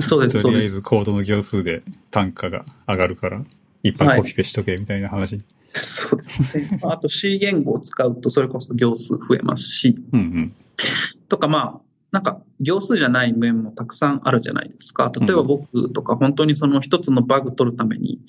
[0.00, 0.82] そうです、とりあえず。
[0.82, 3.42] コードの行数で単価が上がるから、
[3.82, 5.42] いっぱいコピペしとけみたいな話。
[5.72, 6.78] そうですね。
[6.82, 10.54] あと C 言語を使うとそれこそ行数増えますし、うんうん。
[11.28, 11.80] とかまあ、
[12.12, 15.10] なんか行数じゃない面もたくさんあるじゃないですか。
[15.18, 18.20] 例えば僕とか本当にその一つのバグ取るために、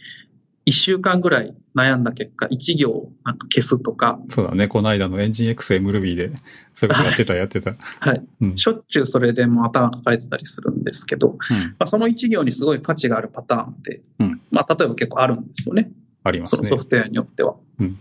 [0.65, 4.69] 1週間ぐらい悩んだ結果、1行なんか消すとか、そうだね。
[4.69, 6.32] この間のエンジン X MRuby で、
[6.74, 7.76] そういうことやってた、 やってた。
[8.00, 8.26] はい。
[8.41, 8.58] うん。
[8.58, 11.38] しょっちゅうそれでもう頭抱えてたりするんですけど、うん。
[11.38, 15.91] まあ、その1行にすごい価値があるパターンって、うんまあ、例えば結構あるんですよね。
[16.24, 16.78] ありますねそのソ。
[16.78, 17.56] フトウェアによっては。
[17.82, 17.98] うん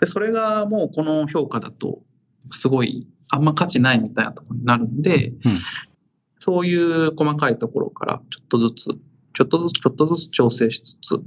[0.00, 2.00] で、それがもうこの評価だと、
[2.50, 5.58] すごい、あんま価値ないみたいなところになるんで、うん
[6.40, 8.98] そういう細かいところから、ちょっとずつ、
[9.34, 11.22] ちょっとずつ、ちょっとずつ調整しつつ、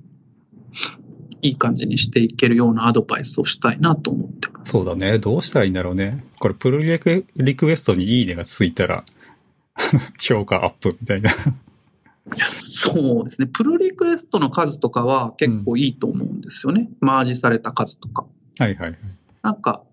[1.43, 4.71] いい感じにしていけるようなアドバイスをしたいなと思ってます。
[4.71, 5.19] そうだね。
[5.19, 6.25] どうしたらいいんだろうね。
[6.39, 9.05] これ、プルリクリクエストにいいねがついたら、
[10.19, 11.29] 評価アップみたいな。
[12.35, 13.47] そうですね。
[13.47, 16.89] プルリクエストの数とかは結構いいと思うんですよね。
[17.01, 18.25] マージされた数とか。
[18.57, 18.97] はいはいはい。
[19.43, 19.83] なんか、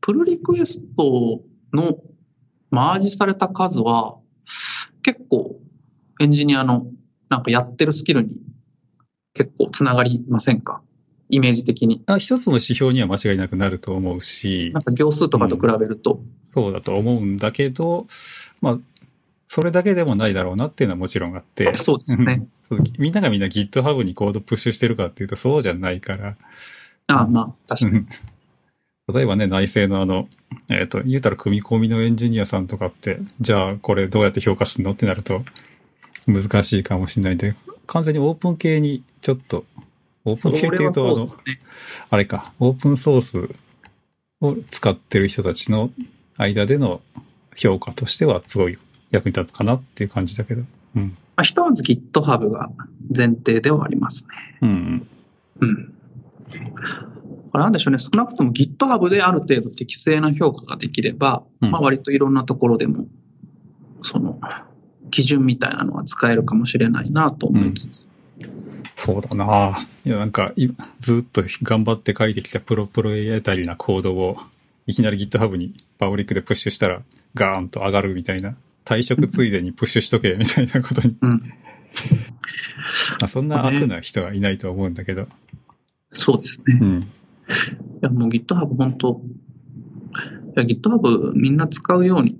[0.00, 1.98] プルリクエストの
[2.70, 4.16] マージされた数は、
[5.02, 5.60] 結構
[6.20, 6.86] エンジニアの
[7.28, 8.30] なんかやってるスキルに
[9.34, 10.82] 結構つながりませんか？
[11.28, 12.02] イメージ的に。
[12.06, 16.20] あ一つの指標には間違いなくなると思うしなん、か行数とかと比べると。
[16.52, 18.08] そうだと思うんだけど、
[18.60, 18.78] まあ、
[19.46, 22.46] それだけでもないだろうなっていうのはもちろんあって、そうですね。
[22.98, 26.36] みんながみんな GitHub にコードプッシュしてるかっていうとそうじゃないから、
[27.06, 28.06] ああまあ、確かに。
[29.10, 30.28] うん例えばね、内製のあの、
[30.68, 35.42] えっ、と、言うたら組み込みのエンジニアさんとかって、じゃあこれどうやって評価するのってなると
[36.26, 37.54] 難しいかもしれないんで、
[37.86, 39.64] 完全にオープン系にちょっと、
[40.24, 41.28] オープン系っていうと、あのね。
[42.10, 43.48] あれか、オープンソース
[44.40, 45.90] を使ってる人たちの
[46.36, 47.00] 間での
[47.56, 48.78] 評価としてはすごい
[49.10, 50.62] 役に立つかなっていう感じだけど。
[50.96, 51.16] うん。
[51.36, 52.70] まあ、ひとまず GitHub が
[53.14, 54.58] 前提ではありますね。
[54.62, 55.08] うん。
[55.60, 55.94] うん。
[57.58, 63.06] なんでしょうね、少なくとも GitHub である程度適正な評価ができれば、うんまあ割といろんなところでも、
[64.02, 64.40] その、
[65.10, 68.06] 基準みたいなのは使えるかもしれないなと思いつつ。
[68.94, 69.78] そうだな。
[70.04, 70.68] いや、なんか、い
[71.00, 74.38] ずっと頑張って書いてきたプロプロエタリーなコードを、
[74.86, 77.02] いきなり GitHub にパブリックでプッシュしたら、
[77.34, 78.54] ガーンと上がるみたいな。
[78.84, 81.16] 退職ついでにプッシュしとけ、みたいなことに。
[81.20, 81.30] うん。
[81.30, 81.46] ま
[83.22, 85.26] あ、そんな悪な人はいないと思うんだけど。
[86.12, 86.74] そうですね。
[86.74, 87.12] いうん。
[88.00, 92.38] や、もう GitHub 本当、いや GitHub みんな使うように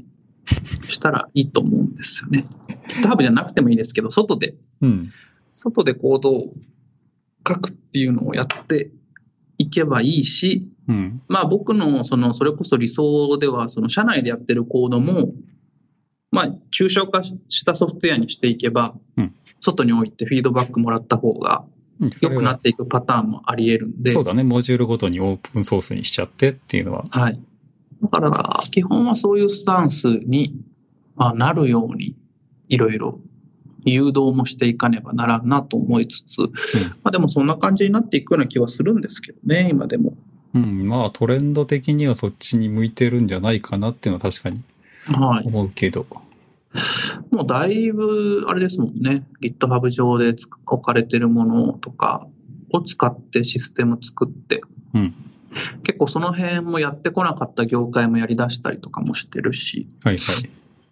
[0.89, 2.47] したらいいと思うんですよね。
[3.03, 5.13] GitHub じゃなくてもいいですけど、外で、うん。
[5.53, 6.55] 外でコードを
[7.47, 8.91] 書くっていうのをやって
[9.59, 11.23] いけばいいし、うん。
[11.29, 15.33] まあ僕のそのそれこそ理想ではその社内でやってるコードも
[16.31, 21.65] まあ抽象化したソフトウェアにしていけばうん外に置いてフィードバックもらった方が
[22.21, 24.43] 良くなっていくパターンもあり得るんで、そうだね。
[24.43, 27.05] モジュールごとにオープンソースにしちゃってっていうのは。
[27.11, 27.41] はい。
[28.03, 30.63] だから基本はそういうスタンスに
[31.17, 32.17] まあなるように
[32.69, 33.21] いろいろ
[33.85, 36.49] 誘導もしていかねばならんなと思いつつ、ま
[37.05, 40.15] あでもそんな感じになっていくような気はするんですけどね、今でも。
[40.55, 40.89] うん。
[40.89, 44.63] まあトレンド的にはそっちに向いてるんじゃないかなっていうのは確かに
[45.07, 45.47] はい。
[45.47, 46.07] 思うけど。
[47.31, 49.27] もうだいぶ、あれですもんね。
[49.41, 52.27] GitHub 上でつ置かれてるものとか
[52.73, 54.63] を使ってシステム作って、
[54.95, 55.15] うん。
[55.83, 60.37] 結構その辺もやってこなかった業界もやり出したりとかもしてるし、はいはい。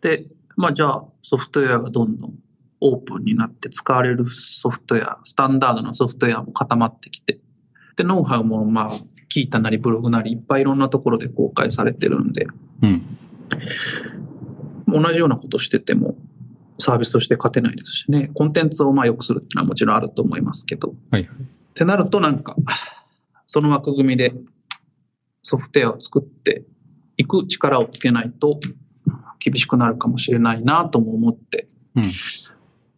[0.01, 2.35] で、まあじゃあソフトウェアがどんどん
[2.81, 7.39] オープンになって使われるソフトウェア、スタンダードなソフトウェアも固まってきて、
[7.97, 8.93] で、ノウハウもまあ、
[9.33, 12.47] 聞いたなりブログなりいっぱいいろんなところで公開されてるんで、
[12.83, 13.19] うん。
[14.93, 16.17] 同じようなことしてても
[16.79, 21.37] サービスとして勝てないですしね、コンテンツをまあ良くするっていうのはもちろんあると思いますけど、っはいはい。
[21.75, 22.57] てなるとなんか、
[23.47, 24.35] その枠組みで
[25.43, 26.65] ソフトウェアを作って
[27.17, 28.61] いく力をつけないと
[29.39, 32.05] 厳しくなるかもしれないなとも思って、うん。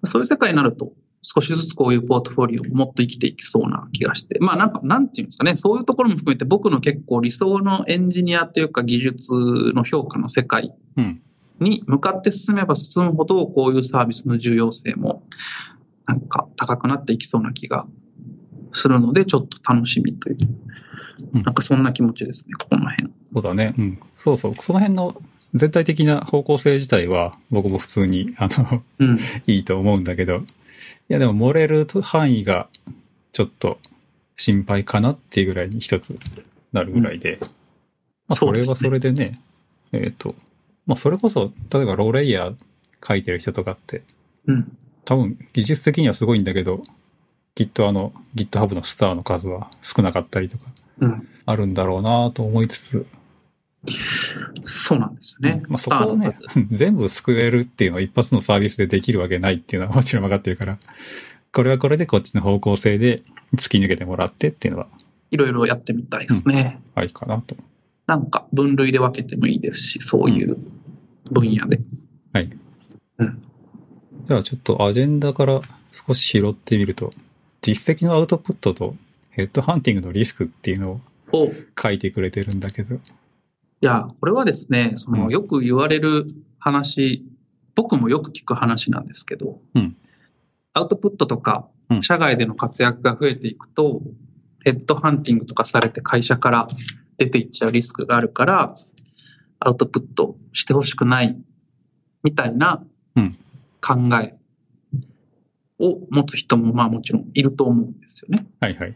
[0.04, 9.32] そういう世界になると少しずつこういうポートフォリオもっと生きていきそうな気がして、まあなんか、なんていうんですかね、そういうところも含めて僕の結構理想のエンジニアというか技術
[9.74, 11.22] の評価の世界うん。
[11.60, 15.22] に向かって進めば進むほど、こういうサービスの重要性も、
[16.06, 17.86] なんか高くなっていきそうな気が
[18.72, 20.60] するので、ちょっと楽しみという、うん
[21.32, 23.12] なんかそんな気持ちですね、この辺。
[23.32, 23.74] そうだね。
[23.78, 24.00] うん。
[24.12, 24.54] そうそう。
[24.54, 25.20] その辺の
[25.54, 29.18] 全体的な方向性自体は僕も普通に、あの、うん。
[29.46, 30.42] いいと思うんだけど、い
[31.08, 32.68] やでも漏れる範囲が
[33.32, 33.78] ちょっと
[34.36, 36.18] 心配かなっていうぐらいに一つ
[36.72, 37.48] なるぐらいで、ま
[38.28, 39.34] あそですねそうれはそれでね、
[39.92, 40.34] えっ、と、
[40.90, 42.56] まあそれこそ、例えばローレイヤー
[43.06, 44.02] 書いてる人とかって、
[44.48, 44.76] うん。
[45.04, 46.82] 多分技術的にはすごいんだけど、
[47.54, 50.64] きっとあの GitHub のスターの数は少なかったりとか
[50.98, 51.28] うん。
[51.46, 53.06] あるんだろうなと思いつつ、
[54.64, 55.62] そうなんですよね。
[55.68, 56.32] まあそこをね
[56.72, 60.76] 全部救えるっていうのは一発のサービスでできるわけないっていうのはもちろん分かってるから、
[61.52, 63.22] これはこれでこっちの方向性で
[63.54, 64.88] 突き抜けてもらってっていうのは
[65.30, 66.80] いろいろやってみたいですね。
[66.96, 67.54] ありかなと。
[68.06, 70.56] なんか分類で分けてもいいですし、そういう
[71.30, 71.80] 分野で。
[72.32, 72.50] はい。
[73.18, 73.42] うん。
[74.26, 75.60] じゃあちょっとアジェンダから
[75.92, 77.12] 少し拾ってみると、
[77.62, 78.94] 実績のアウトプットと
[79.30, 81.00] ヘッドハンティングのリスクっていうの
[81.32, 82.98] を書いてくれてるんだけど。
[83.80, 86.26] や、これはですね、そのうんよく言われる
[86.58, 87.26] 話、
[87.74, 89.96] 僕もよく聞く話なんですけど、うん
[90.72, 94.02] アウトプットとかうん社外での活躍が増えていくと、
[94.64, 96.68] ヘッドハンティングとかされて会社から
[97.16, 98.76] 出ていっちゃうリスクがあるから、
[99.60, 101.36] アウトプットしてほしくない
[102.22, 103.36] みたいなうん
[103.80, 104.38] 考え
[105.78, 108.46] を持つ人もまあもちろんいると思うんですよね。
[108.60, 108.94] はいはい。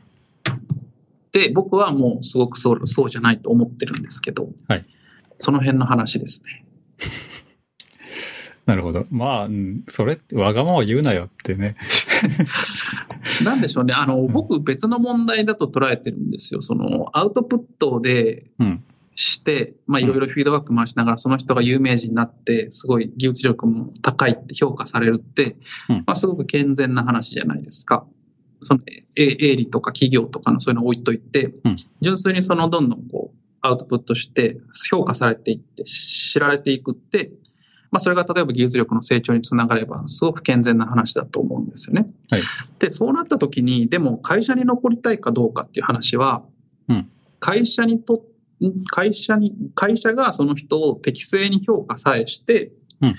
[1.33, 4.87] で、僕はもうすごくそうそうじゃないと思ってるんですけど、はい
[5.40, 6.64] その辺の話ですね。
[8.66, 9.07] なるほど。
[9.11, 11.77] まあ、うんそれってわがまま言うなよってね。
[13.42, 18.85] なんでしょうね、あのん僕、別の問題だと捉えてるんですよ、そのアウトプットでうん。
[19.16, 25.57] して、まあ、いろいろフィードバック回しながら、その人が有名人になって、すごい技術力も高いって評価されるって、
[25.88, 28.07] うんまあ、すごく健全な話じゃないですか。
[28.62, 28.81] その
[29.16, 34.59] え営利とか企業とかのそういうのを置いといて、うん純粋にそのどんどんこうアウトプットして、
[34.90, 37.33] 評価されていって、知られていくって、
[37.90, 42.07] まあ、それが例えば技術力の成長につながれば、すごく健全な話だと思うんですよね。
[42.31, 42.42] はい
[42.81, 46.42] で、そうなった時に、でも会社に残りたいかどうかっていう話は、
[46.88, 47.09] うん
[47.40, 48.20] 会社にと、ん
[48.86, 53.14] 会社に、会社がその人を適正に評価さえして、うん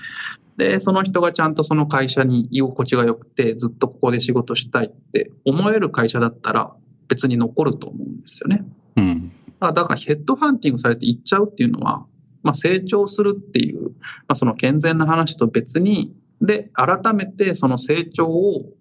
[0.56, 6.74] で、その人がちゃんとその会社に居心地が良くて、ずっとここで仕事したいって思える会社だったら、
[7.08, 8.64] 別に残ると思うんですよね。
[8.96, 9.32] うん。
[9.60, 12.06] あだからヘッドハンティングされて行っちゃうっていうのは、
[12.42, 13.90] まあ、成長するっていう、ま
[14.28, 18.72] あ、その健全な話と別に、で、改めてその成長を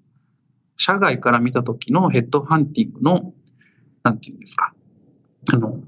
[0.78, 3.34] 社外から見た時のヘッドハンティングの、
[4.04, 4.74] なんていうんですか、
[5.52, 5.80] あの、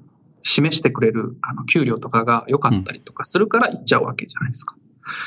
[0.48, 4.76] 示してくれるあの給料とかが良かったりとかするから行っちゃうわけじゃないですか。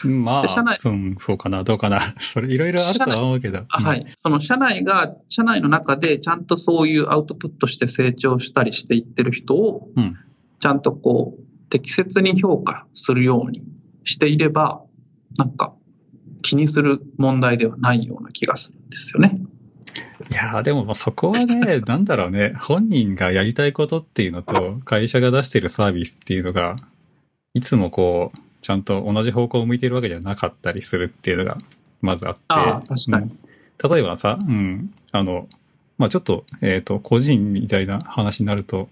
[0.04, 2.00] まあ、で社内うん、そうかな、どうかな。
[2.20, 3.64] それいろいろあるとは思うけど。
[3.68, 4.06] あはい。
[4.14, 10.16] その社内が、社内の中でちゃんとそういうアウトプットして成長したりしていってる人を、うん。
[10.60, 13.62] ちゃんとこう、適切に評価するように
[14.04, 14.82] していれば、
[15.38, 15.74] なんか、
[16.42, 19.40] 気にする問題ではないような気がするんですよね。
[20.30, 26.76] いやーでもまあそこはね、なんだろうね、 本人がやりたいことっていうのと、会社が出してるサービスっていうのが、
[27.54, 31.58] いつもこう、ちゃんと同じ方向を向いてるわけじゃなかったりするっていうのが、
[32.00, 32.40] まずあって。
[32.48, 33.24] ああ確かに。
[33.24, 33.38] うん
[33.82, 35.48] 例えばさ、うん、あの、
[35.96, 38.90] まあちょっと、えっ、と、個人みたいな話になると、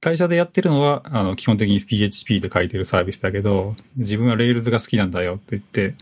[0.00, 5.94] 会社でやってるのは、あの、基本的に PHP で書いてるサービスだけど、自分は Rails が好きなんだよって言って、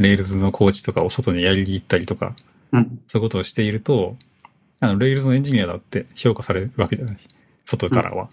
[0.00, 2.34] Rails のコーチとかを外にやりに行ったりとか、
[2.72, 3.00] うん。
[3.06, 4.16] そういうことをしていると、
[4.80, 7.18] あの、レイルズのエンジニアだって評価されるわけじゃない。
[7.64, 8.28] 外からは。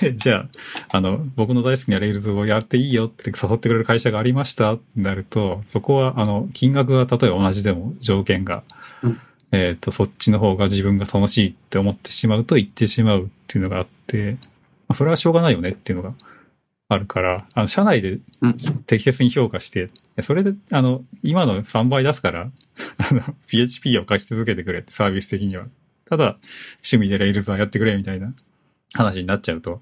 [0.00, 0.48] で、じゃ
[0.90, 8.62] あ、あの、僕の大好きなレイルズをやっていいよって誘ってくれる会社がありましたってなると、そこは、あの、金額が例えば同じでも条件が、
[9.02, 9.20] うん
[9.52, 14.38] えっ、と、そっちの方が自分が楽しいって思ってしまうと言ってしまうっていうのがあって、ま
[14.88, 16.14] あ、それはしょうがないよねっていうのが
[16.92, 18.56] あるから、あの、社内でうん。
[18.86, 22.50] 適切に評価して、それで、あの、今の3倍出すから、
[23.10, 25.66] あの、PHP を書き続けてくれってサービス的には。
[26.08, 26.36] ただ、
[26.84, 28.34] 趣味で Rails はやってくれみたいな
[28.92, 29.80] 話になっちゃうと、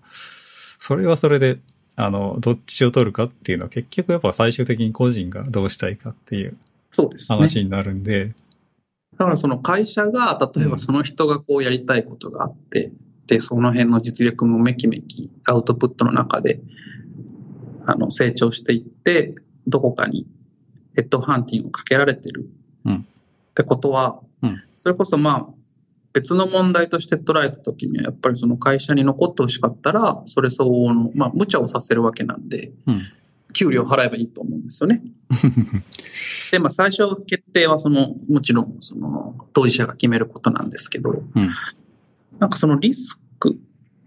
[0.79, 1.59] それはそれで、
[1.96, 6.57] あの、どっちを取るかっていうのは結局やっぱ最終的に個人がどうしたいかっていう
[6.92, 7.37] そうですね。
[7.37, 8.35] 話になるんで、
[9.18, 12.90] だからその会社が、例えばその人がこうやりたいことがあって、
[13.27, 16.61] で、その辺の実力もめきめきアウトプットの中で、
[17.90, 19.35] あの、成長していって、
[19.66, 20.26] どこかに
[20.94, 22.48] ヘッドハンティングをかけられてる。
[22.85, 23.07] うん
[23.50, 25.46] ってことは、うんそれこそまあ、
[26.12, 33.03] 別の問題として捉えたときには、やっぱりその会社に残ってほしかったら、それ相応の、まあ、無茶をさせるわけなんで、うん。
[33.53, 35.03] 給料払えばいいと思うんですよね。
[36.53, 41.50] で、まあ、最初決定はその、もちろん、その、当事者が決めることなんですけど、うん。
[42.38, 43.59] なんかそのリスク、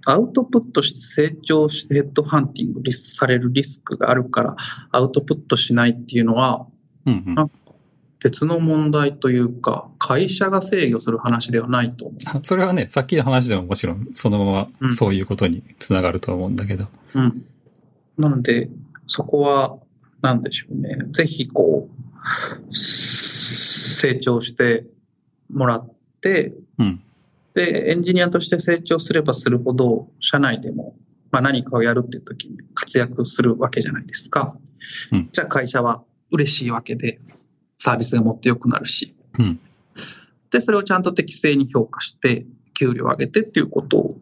[0.05, 4.55] アウトプットして成長してヘッドハンティングリスされるリスクがあるから、
[4.91, 6.67] アウトプットしないっていうのは、
[7.05, 7.55] うんうんなんか
[8.23, 12.39] 別の問題というか、会社が制御する話ではないと思う。
[12.43, 16.87] それはね、さっきの話でももちろんそのままうんそういうことにつながると思うんだけど。
[17.15, 17.45] うん。
[18.17, 18.69] なので、
[19.07, 19.77] そこは、
[20.21, 20.97] なんでしょうね。
[21.11, 21.89] ぜひ、こ
[22.71, 24.85] う、成長して
[25.51, 27.03] もらって、うん。
[27.53, 30.95] で、エンジニアとして成長すればするほど、社内でも、
[31.31, 34.55] まあ、何かをやるっていう時に活躍するわけじゃないですか。
[35.11, 37.19] うんじゃあ会社は嬉しいわけで、
[37.77, 39.15] サービスがもっと良くなるし。
[39.39, 39.59] うん
[40.53, 42.45] で、それをちゃんと適正に評価して、
[42.75, 44.17] 給料を上げてっていうことを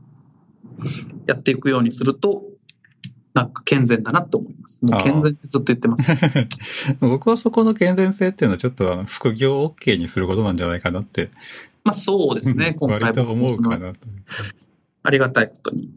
[1.25, 2.43] やっていくようにすると、
[3.33, 4.83] なんか健全だなって思います。
[4.83, 6.07] もう健全ってずっと言ってます。
[6.99, 11.31] 僕はそこの健全性っていうのはちょっと副業を OK にすることなんじゃないかなって、
[11.83, 13.99] まあそうですね、今回割と思うかなと。
[15.03, 15.89] ありがたいことに、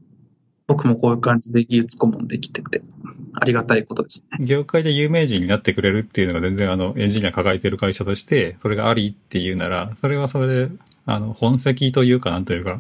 [0.67, 2.83] 僕もこういう感じで技術顧問できてて、
[3.35, 4.45] ありがたいことですね。
[4.47, 10.71] 業界で有名人になってくれるっていうのが全然あのエンジニア抱えてる会社として、それがありっていうなら、それはそれで、
[11.07, 12.79] あの、本籍というかなんというか、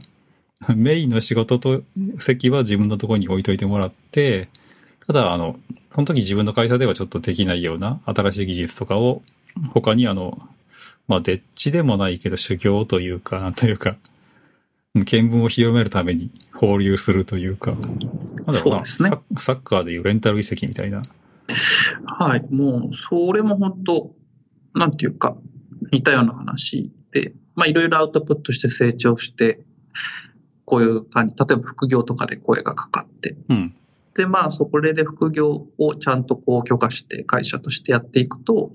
[0.75, 1.83] メインの仕事と
[2.19, 4.49] 席は自分のところに置いといてもらって、
[5.07, 5.59] ただあの、
[5.93, 9.23] その時自分の会社ではちょっとできないような新しい技術とかを、
[9.73, 10.49] 他にあの、
[11.07, 13.97] まあ、でっちでもないけど修行というか、なんというか、
[14.95, 17.99] 見聞を広めるために放流するというか、なん
[18.47, 19.11] だそうですね。
[19.37, 21.03] ササッカーでいうレンタル移籍みたいな。
[22.07, 24.15] はい、もう、それも本当、
[24.75, 25.37] なんていうか、
[25.93, 29.61] 似たような話で、まあ、いろいろアウトプットして成長して、
[30.65, 33.75] こういう感じ、例えば副業とかで声がかかって、うん。
[34.15, 38.71] で、まあ、そこで副業をちゃんとこう許可して会社としてやっていくと、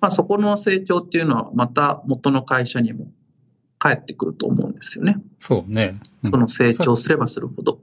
[0.00, 3.10] まあ、そこの成長っていうのはまた元の会社にも
[3.78, 5.16] 返ってくると思うんですよね。
[5.38, 5.98] そうね。
[6.22, 7.80] うんその成長すればするほど。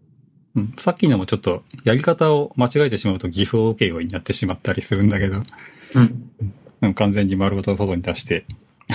[0.56, 5.44] うん、さっきのもちょっと、やり方を間違えてしまうと偽装請負になってしまったりするんだけど、
[5.96, 6.32] うん。
[6.82, 8.46] うん完全に丸ごと外に出して、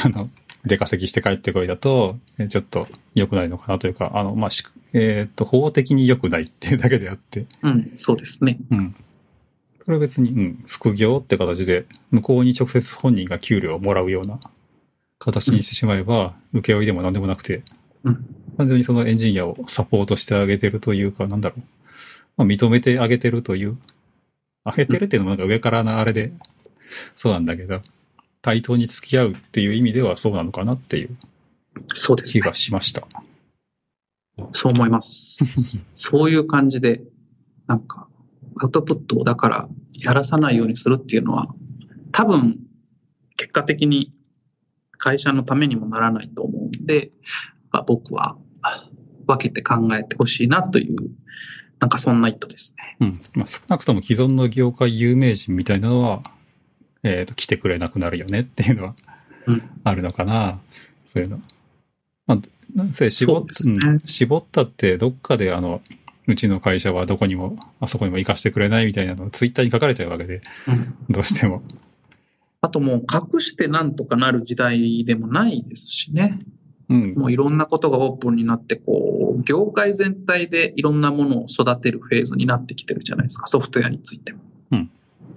[0.05, 0.31] あの、
[0.65, 4.63] 出稼ぎして帰ってこいだと、えちょっと良くないのかなというか、あの、まあ、し
[4.93, 8.59] えっ、と、法的に良くないっていうだけであって、うん、そうですね。
[8.71, 8.95] うん。
[9.85, 14.39] それは別に、うん、副業って形で、向こうに直接本人が給料をもらうような
[15.19, 17.63] 形にしてしまえば、請負でも何でもなくて、
[18.05, 18.27] うん。
[18.59, 21.63] 完全にそのエンジニアをサポートしてあげてるというか、なんだろう。
[22.37, 23.79] まあ、認めてあげてるという。
[24.65, 26.33] あげてるっていうのもなんか上からなあれで、
[27.17, 27.81] そうなんだけど、
[28.43, 31.17] 対等に付き合うっていう意味ではそうなのかなっていう。
[32.25, 33.07] 気がしました。
[34.53, 35.85] そう思います。
[35.93, 37.03] そういう感じで、
[37.67, 38.09] なんか、
[38.61, 41.55] アウトプットをだからやらさないようにするっていうのは、
[42.11, 42.61] 多分、
[43.37, 44.13] 結果的に
[44.99, 47.13] 会社のためにもならないと思うんで、
[47.71, 48.37] まあ、僕は
[49.27, 50.97] 分けて考えてほしいなという、
[51.81, 52.97] なんかそんな意図ですね。
[53.01, 53.21] うん。
[53.35, 56.23] まあ、少なくとも既存の業界有名人みたいなのは、
[57.03, 58.95] えっ、と、来てくれなくなるよねっていうのは
[59.47, 59.63] うん。
[59.83, 60.61] あるのかな。
[61.13, 61.41] そういうの。
[62.75, 65.81] まあ、なんせ絞っねうん、絞ったってどっかであの、
[66.27, 71.63] うちの会社はどこにも、あそこにも行かしてくれないみたいなのをツイッターに書かれちゃうわけで、うんどうしても。
[72.61, 76.39] あともう隠してなんとかなる時代でもないですしね。
[76.89, 77.15] うん。
[77.15, 84.41] もういろんなことがオープンになって、こう、業界全体でいろんなものを育てるフェーズになってきてるじゃないですか、ソフトウェアについても。
[84.73, 84.91] うん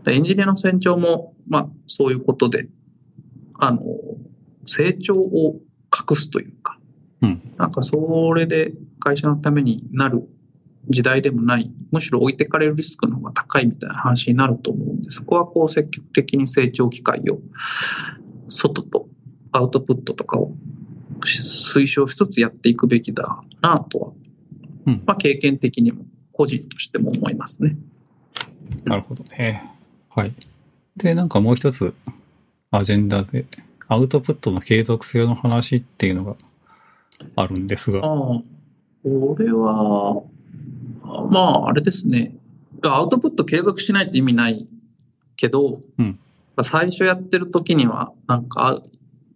[0.07, 2.67] エンジニアの成長も、まあ、そういうことで、
[3.55, 3.81] あの、
[4.67, 5.59] 成長を
[5.91, 6.74] 隠すというか、
[7.26, 10.28] うんなんかそれで会社のためになる
[10.88, 17.39] 時代でもない、むしろ置いてかれるリスクの方が高いみたいな話になると思うんで、そこはこう積極的に成長機会を、
[18.49, 19.07] 外と
[19.51, 20.51] アウトプットとかを
[21.21, 24.11] 推奨しつつやっていくべきだなとは、
[24.86, 27.76] うんまあ経験的にも個人としても思いますね。
[28.84, 29.71] なるほどね。
[30.09, 30.34] はい。
[30.97, 31.93] で、なんかもう一つ、
[32.71, 33.45] アジェンダで、
[33.88, 36.36] アウトプットの継続性の話っていうのが
[37.36, 38.43] あるんですが、こ
[39.38, 40.24] れは、
[41.30, 42.36] まあ、あれですね。
[42.84, 44.68] アウトプット継続しないって意味ない
[45.38, 46.20] けど、うん。
[46.62, 48.82] 最初やってる時には、なんか、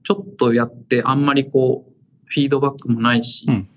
[0.03, 1.91] ちょっとやって、あんまりこう、
[2.25, 3.67] フィードバックもないし、うん。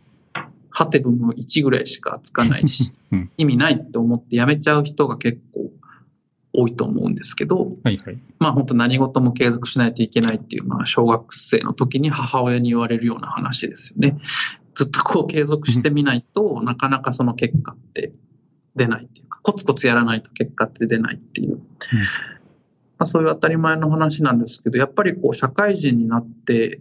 [0.70, 3.30] ハテブも1ぐらいしかつかないし、 うん。
[3.36, 5.70] 意味ないって思ってやめちゃう人が結構
[6.52, 8.18] 多いと思うんですけど、はいはい。
[8.38, 14.18] まあ本当何事も継続しないといけないっていう、まあ小学生の時に母親に言われるような話ですよね。
[14.74, 18.12] ずっとこう継続してみないと、なかなかその結果って
[18.76, 21.56] 出ないっていうか、コツコツやらないと結果って出ないっていう。
[21.56, 26.80] まあ、そういう当たり前の話なんですけど、やっぱりこう社会人になって、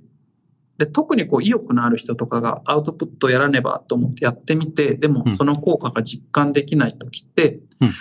[0.77, 7.93] で特にこう意欲のある人とかがアウトプットやらねばと思ってやってみて、でもうんその効果が実感できない時って、うん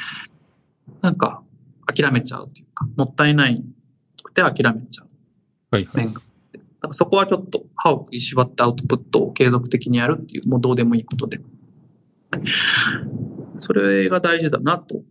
[1.03, 1.43] なんか
[1.93, 3.63] 諦めちゃうというか、もったいない
[4.23, 5.09] くて諦めちゃう
[5.71, 6.05] はいはい。
[6.05, 6.59] 面があって。
[6.59, 11.41] だからそこはちょっと歯を食いしばってアウトプットを継続的にやるっていう、もうどうでもいいことで。
[13.59, 15.03] それが大事だなと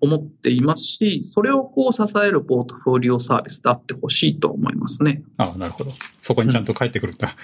[0.00, 5.22] 思っていますし、それをこう支えるポートフォリオサービスであってほしいと思いますね。
[5.36, 5.90] ああ、なるほど。
[6.18, 7.34] そこにちゃんと帰ってくるんだ。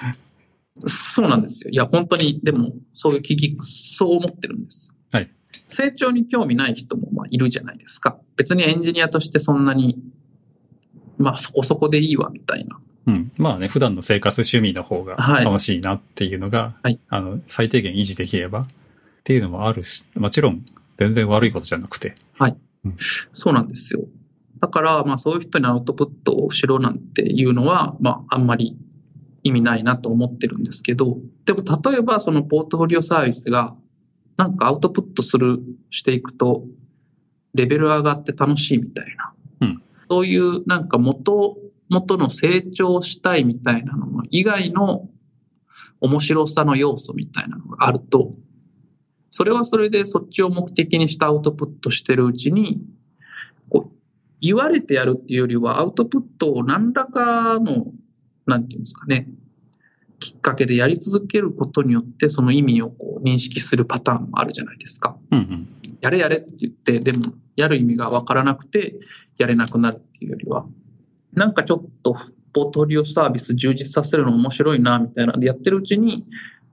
[0.86, 1.70] そうなんですよ。
[1.70, 4.91] いや、本当に、でも、そういう危機、そう思ってるんです。
[5.52, 5.62] はい。
[5.66, 8.18] 成長に興味ない人もまあいるじゃないですか。
[8.36, 10.02] 別にエンジニアとしてそんなに、
[11.18, 13.32] まあそこそこでいいわみたいなうん。
[13.36, 18.66] まあね、普段の生活趣味の方がはい楽しいなっていうのが、はいあの、最低限維持できればっ
[19.24, 20.64] ていうのもあるし、もちろん
[20.98, 22.14] 全然悪いことじゃなくて。
[23.32, 24.00] そうなんですよ。
[24.60, 28.76] だから、まあそういう人にアウトプットをしろなんていうのは、まああんまり
[29.42, 33.74] 意味ないなと思ってるんですけど、でも例えばそのポートフォリオサービスが、
[34.36, 35.60] なんかアウトプットする、
[35.90, 36.64] していくと、
[37.54, 39.32] レベル上がって楽しいみたいな。
[39.60, 41.56] うんそういうなんか元、
[41.88, 45.08] 元の成長したいみたいなのの以外の
[46.00, 48.32] 面白さの要素みたいなのがあると、
[49.30, 52.82] それはそれでそっちを目的にしたアウトプットしてるうちに、
[53.70, 53.96] こう
[54.40, 57.86] 言われてやるっていうよりはアウトプットを何らかの、
[58.46, 59.28] なんていうんですかね、
[60.22, 65.16] きっかけでやり続けることによってその意味をこう認識するパターンもあるじゃないですか。
[65.32, 65.68] うんうん。
[66.00, 68.94] やれやれって言って、でもやる意味がわからなくて
[69.36, 70.64] やれなくなるっていうよりは、
[71.32, 72.16] なんかちょっと
[72.52, 76.24] ポートリオサービス充実させるの面白いなみたいなのでやってるうちに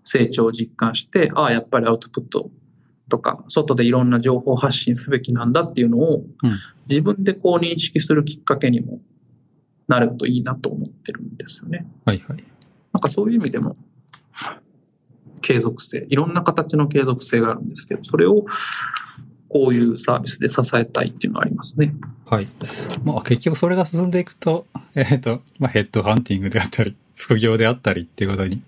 [0.04, 2.52] 成長を実感して、ああ、やっぱりアウトプット
[3.10, 6.52] とか、外でいろんな情報発信すべきなんだっていうのをうん
[6.88, 9.00] 自分でこう認識するきっかけにも
[9.88, 11.86] なるといいなと思ってるんですよね。
[12.06, 12.44] はいはい。
[12.94, 13.76] なんかそういう意味でも、
[15.42, 18.46] 継続性、いろんな形の継続性があるんですけど、それを
[19.48, 21.94] こういうサービスで支えたいっていうのがありますね。
[22.26, 22.48] はい。
[23.04, 28.62] まあ結局それが進んでいくと、えっ、と、まあヘッドハンティングであったり、副業であったりっていうことに、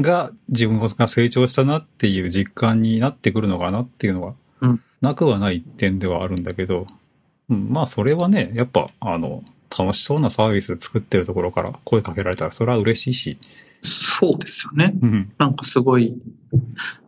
[0.00, 6.86] が自分が成長したなっていう実感になってくるのかなっていうのは、うんなくはない点ではあるんだけど、
[7.48, 9.42] うん、まあそれはね、やっぱあの、
[9.76, 13.38] 楽しそうなサービス作ってるところから声かけられたらそれは嬉しいし、
[13.82, 14.94] そうですよね。
[15.00, 16.16] うん、なんかすごい、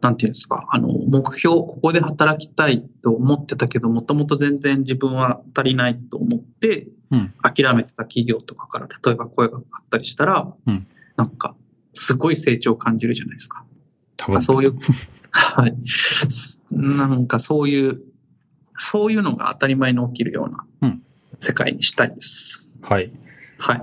[0.00, 10.86] なんていうんですか、あの、目標、ここで働きたいと思ってたけど、もともと全然自分は足りないと思って、うん諦めてた企業とかから、例えば声がかかったりしたら、うん
[11.16, 11.56] なんか、
[11.92, 13.64] すごい成長を感じるじゃないですか。
[14.16, 14.78] 多分あそういう、
[15.32, 15.76] はい。
[15.86, 18.00] すなんかそういう、
[18.76, 21.02] そういうのが当たり前に起きるようなうん
[21.40, 22.70] 世界にしたいです。
[22.82, 23.10] はい。
[23.58, 23.82] はい。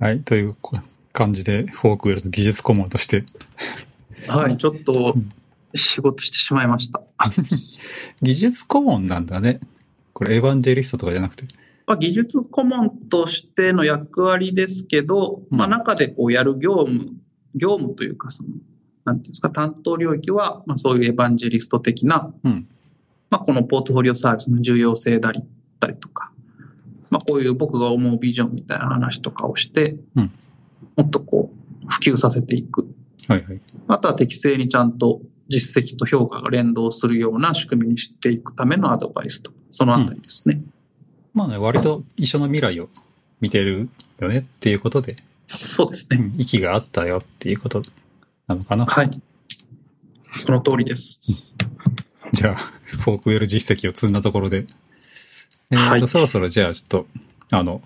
[0.00, 0.20] はい。
[0.22, 0.56] という
[1.12, 3.24] 感じで、 Forkwell の技術顧問として、
[4.26, 4.56] はい。
[4.56, 5.32] ちょっとうん
[5.74, 7.02] 仕事してしまいました。
[8.22, 9.60] 技術顧問なんだね。
[10.12, 11.44] これエヴァンジェリストとかじゃなくて。
[11.86, 17.12] まあ、技術顧問としての役割ですけど、うんまあ、中でこうやる業務、
[17.54, 18.50] 業務というか、その、
[19.04, 22.68] なんていうんですか、担当領域は、まあ、そういうエヴァンジェリスト的な、うん。
[23.30, 25.42] まあ、このポートフォリオサービスの重要性だり
[25.80, 26.32] たりとか、
[27.10, 30.32] まあ、こういう僕が思うビジョンみたいな話とかをして、うん
[30.96, 32.86] もっとこう、普及させていく。
[33.28, 33.60] はいはい。
[33.88, 40.60] あとは適正にちゃんと実績と評価が連動するような仕組みにしていくためのアドバイスとか、そのあたりですね。
[41.34, 42.88] まあね、割と一緒の未来を
[43.40, 43.88] 見てる
[44.18, 46.18] よねっていうことで、そうですね。
[46.18, 47.82] うん息があったよっていうこと
[48.48, 48.86] なのかな。
[48.86, 49.10] はい。
[50.36, 51.56] その通りです。
[52.32, 54.66] じゃあ、 Forkwell 実績を積んだところで。
[55.70, 57.06] えっ、と、はいそろそろじゃあちょっと、
[57.50, 57.82] あの、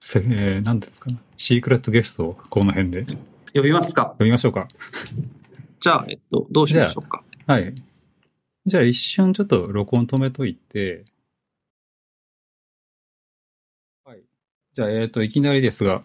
[0.00, 1.18] せえー、何ですかね。
[1.36, 3.06] シークレットゲストをこの辺で
[3.54, 4.68] 呼びますか呼びましょうか。
[5.80, 7.22] じゃあ、えっと、どうしましょうか。
[7.46, 7.74] はい。
[8.66, 11.04] じゃあ一瞬ちょっと録音止めといて、
[14.04, 14.22] はい。
[14.74, 16.02] じゃあ、えっ、と、いきなりですが、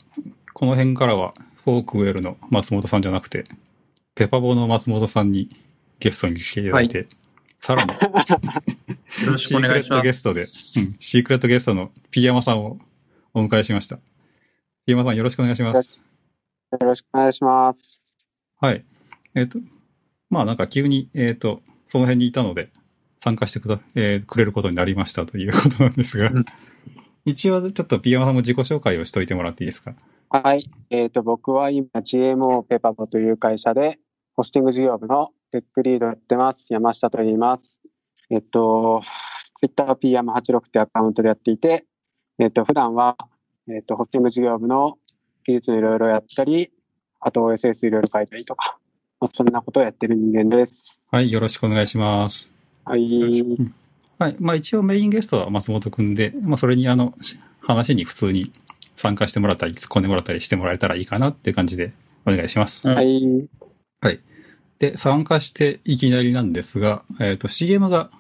[0.53, 3.43] この辺からは、 Forkwell の松本さんじゃなくて、
[4.15, 5.49] ペパボの松本さんに
[5.99, 7.07] ゲストに来ていただいて、
[7.59, 7.93] さらに、
[9.25, 10.01] よろしくお願いします。
[10.01, 10.47] シークレットゲストで、うん、
[10.99, 12.77] シークレットゲストの P山さんを
[13.33, 13.97] お迎えしました。
[13.97, 14.01] P
[14.87, 16.01] 山さんよろしくお願いします。
[16.71, 18.01] よろしくお願いします。
[18.61, 18.85] はい。
[19.35, 19.59] えっ、と、
[20.29, 22.69] まあなんか急に、えっ、と、その辺にいたので、
[23.19, 26.45] 参加してくだ、えーくれることになりましたということなんですが、うん
[27.25, 29.93] 一応ちょっとピーヤマさんも自己紹介をしといてもらっていいですか？
[30.29, 30.69] はい。
[30.89, 33.99] えっ、と、僕は今、GMO ペパボという会社で、
[34.35, 36.65] ホスティング事業部のテックリードやってます。
[36.69, 37.78] 山下と言います。
[38.29, 39.01] えっ、と、
[39.63, 41.85] TwitterPM86 ってアカウントでやっていて、
[42.37, 43.17] えっ、と、普段は、
[43.67, 44.97] えっ、と、ホスティング事業部の
[45.45, 46.71] 技術いろいろやったり、
[47.19, 48.77] あと OSS いろいろ書いたりとか、
[49.19, 50.99] まあ、そんなことをやってる人間です。
[51.11, 52.51] はい、よろしくお願いします。
[52.85, 53.43] はい。
[54.19, 54.35] はい。
[54.39, 57.13] まあ一応メインゲストは松本くんで、まあそれにあの、
[57.61, 58.51] 話に普通に
[58.95, 61.93] 参加してもらったり、突っ込んでもらったりしてもらえたらいいかなっていう感じで
[62.25, 62.89] お願いします。
[62.89, 62.95] うん
[64.01, 64.19] はい。
[64.79, 68.11] で、参加していきなりなんですが、えっ、と、CM が、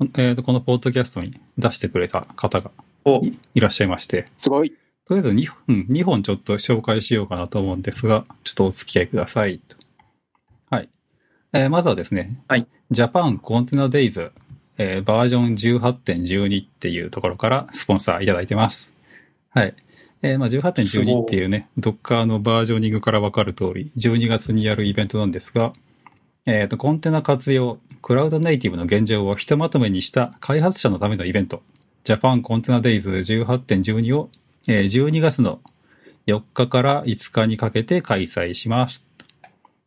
[0.00, 2.70] えーとこのポッドキャストに出してくれた方が
[3.04, 4.70] おいいらっしゃいまして、すごい。
[5.06, 9.76] とりあえず 2, 本2本ちょっと紹介しようかなと思うんですが、ちょっとお付き合いくださいと。
[10.70, 10.88] はい。
[11.52, 12.66] えーまずはですね、はい。
[12.92, 14.32] Japan Container Days、
[14.76, 18.92] えーバージョン18.12っていうところからスポンサーいただいてます。
[19.50, 19.74] はい。
[20.22, 25.72] えーまあ、18.12っていうね、Docker のバージョニングからわかる通り、12月にやるイベントなんですが、
[26.44, 31.62] えっ、と、コンテナ活用、クラウドネイティブの現状をひとまとめにした開発者のためのイベント、
[32.04, 34.30] Japan Container Days 18.12を、
[34.66, 35.60] えー12月の
[36.26, 39.06] 4日から5日にかけて開催します。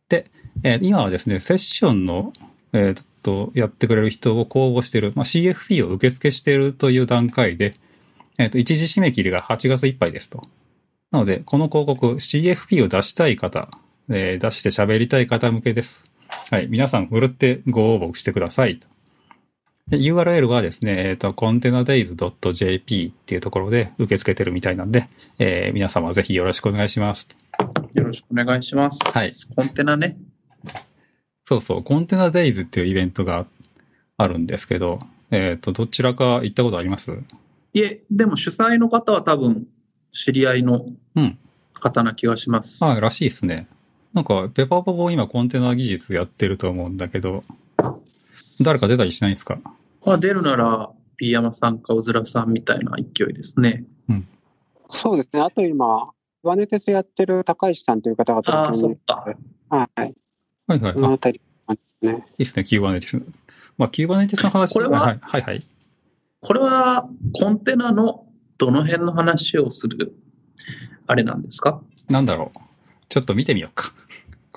[0.08, 0.30] で、
[0.62, 2.32] えー今はですね、セッションの、
[2.72, 7.72] えーっと、やってくれる人を公募している、まあ、CFP を受付しているという段階で、
[8.38, 10.42] えーっと、一時締め切りが8月いっぱいですと。
[11.10, 13.68] なので、この広告、CFP を出したい方、
[14.08, 16.11] えー出して喋りたい方向けです。
[16.50, 16.68] はい。
[16.68, 18.88] 皆さん、ふるってご応募してくださいと。
[19.88, 25.08] で URL はですね、えっ、と、containerdays.jp っていうところで受け付けてるみたいなんで、
[25.38, 27.28] えー皆様ぜひよろしくお願いします。
[27.94, 28.98] よろしくお願いします。
[29.02, 30.16] はいコンテナね。
[31.44, 33.46] そうそう、コンテナデイズっていうイベントが
[34.16, 34.98] あるんですけど、
[35.30, 37.10] えっ、と、どちらか行ったことあります？
[37.74, 39.66] いえ、でも主催の方は多分
[40.12, 41.38] 知り合いのうん
[41.74, 42.84] 方な気がします。
[42.84, 43.66] あらしいですね。
[44.14, 47.42] なんか、ペパポボ今コンテナ技術やってると思うんだけど、
[48.64, 49.58] 誰か出たりしないんですか？
[50.04, 53.84] まあ、出るなら、ピーヤマさんかうずらさんみたいな勢いですね。
[54.88, 55.40] そうですね。
[55.40, 56.10] あと今、
[56.42, 59.24] クバネテスやってる高石さんという方がああ、そっか。
[59.70, 60.14] はい。
[60.66, 60.94] はいはい。
[60.94, 62.26] このあ、たりですね。
[62.36, 63.22] いですね、キューバネティス。
[63.78, 65.64] まあ、キューバネティスの話これははいはいはい。
[66.40, 68.26] これはコンテナの
[68.58, 70.14] どの辺の話をする
[71.06, 71.80] あれなんですか？
[72.10, 72.58] なんだろう。
[73.08, 73.92] ちょっと見てみようか。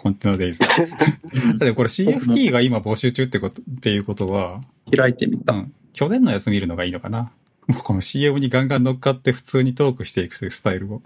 [0.06, 0.60] コンテナデイズ。
[0.62, 4.62] だってこれ CFP が今募集中ってこと、っていうことは、
[4.96, 5.56] 開いてみた。
[5.56, 5.74] うん。
[5.94, 7.32] 去年のやつ見るのがいいのかな。
[7.66, 11.02] もうこの CM にガンガン乗っかって普通にトークしていくというスタイルを、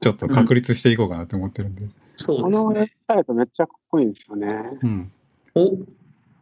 [0.00, 1.86] ちょっと確立していこうかなと思ってるんで。
[2.16, 2.92] そうですこのウェブね。
[3.06, 4.78] サイトめっちゃかっこいいんですよね。
[4.82, 5.12] うん。
[5.54, 5.76] お、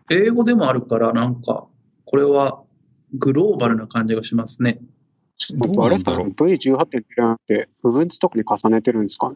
[0.09, 1.67] 英語でもあるから、なんか、
[2.05, 2.63] これは
[3.15, 4.79] グローバルな感じがしますね。
[5.51, 6.29] どうなんだろう。
[6.29, 9.33] V18.0 って、部分とかに重ねてるんですか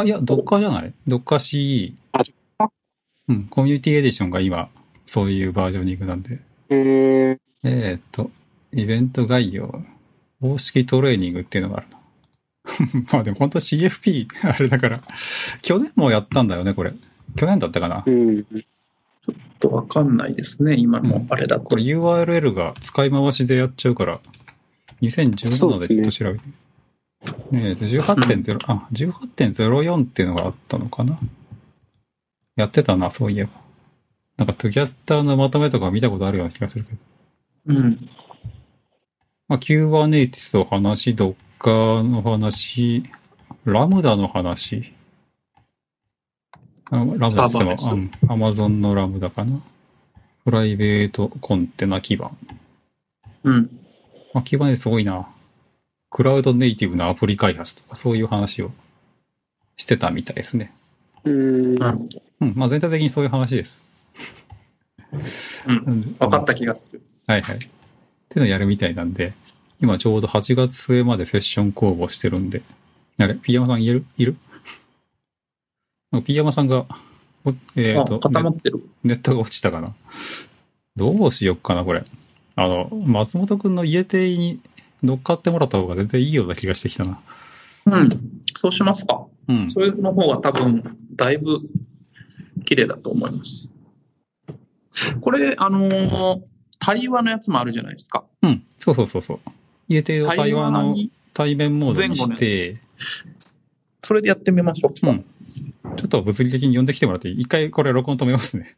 [0.00, 0.92] あ、いや、ドッカーじゃない？
[1.06, 1.94] ドッカー CE。
[2.12, 2.68] あ Docker？
[3.28, 3.44] うん。
[3.44, 4.68] コミュニティエディションが今、
[5.06, 6.40] そういうバージョニングなんで。
[6.68, 8.30] えー、えーっと、
[8.72, 9.82] イベント概要、
[10.40, 11.96] 公式トレーニングっていうのがあるな。
[13.12, 15.00] まあでも本当 CFP、あれだから、
[15.62, 16.92] 去年もやったんだよね、これ。
[17.36, 18.10] 去年だったかなう。
[18.10, 18.44] ん。
[18.44, 21.62] ちょっとわかんないですね、今のあれだと。
[21.64, 24.20] これ URL が使い回しでやっちゃうから、
[25.02, 26.44] 2017でちょっと調べて。
[27.50, 31.18] ねえ、18.0、あ、18.04っていうのがあったのかな？
[32.56, 33.50] やってたな、そういえば。
[34.36, 36.98] なんか、トゥギャッターのまとめとか見たことあるような気がするけど。
[37.66, 38.08] うん。
[39.48, 43.04] まあ、Kubernetes の話、Docker の話、
[43.64, 44.92] ラムダの話。
[46.90, 49.60] あラムダって言っても、Serverless うん、Amazon のラムダかな。
[50.44, 52.36] プライベートコンテナ基盤。
[53.44, 53.80] うん。
[54.32, 55.28] まあ、基盤ですごいな。
[56.16, 58.70] クラウドネイティブなアプリ開発とか、そういう話を
[59.76, 60.72] してたみたいですね。
[61.24, 61.74] うん。
[61.74, 62.22] なるほど。
[62.40, 63.84] うん、まあ全体的にそういう話です。
[65.66, 65.84] うん。
[65.84, 67.02] なんでわかった気がする。
[67.26, 67.56] はいはい。
[67.56, 67.68] ってい
[68.36, 69.34] うのをやるみたいなんで、
[69.78, 72.62] 今ちょうど8月末までセッション公募してるんで、
[73.18, 73.34] あれ？
[73.34, 74.06] ピーヤマさんいる？
[74.16, 74.36] いる？
[76.24, 76.86] ピーヤマさんが、
[77.44, 78.78] おえっ、あ、と固まってる。
[79.04, 79.94] ネ、ネットが落ちたかな。
[80.96, 82.02] どうしよっかな、これ。
[82.58, 84.60] あの、松本くんの家庭に
[85.06, 87.20] 乗っかってもらった方が全然いいような気がしてきたな。
[87.86, 88.08] うん。
[88.54, 89.26] そうしますか。
[89.48, 89.70] うん。
[89.70, 90.82] それの方が多分、
[91.14, 91.60] だいぶ
[92.64, 93.72] 綺麗だと思います。
[95.20, 96.42] これ、あのー
[96.78, 98.24] 対話のやつもあるじゃないですか。
[98.42, 98.62] うん。
[98.76, 99.40] そうそうそうそう。
[99.88, 102.76] 家庭を対話のに、対面モードにして、
[104.02, 105.08] それでやってみましょうか。
[105.08, 105.24] うん。
[105.96, 107.40] ちょっと物理的に呼んできてもらっていい？
[107.40, 108.76] 一回これ録音止めますね。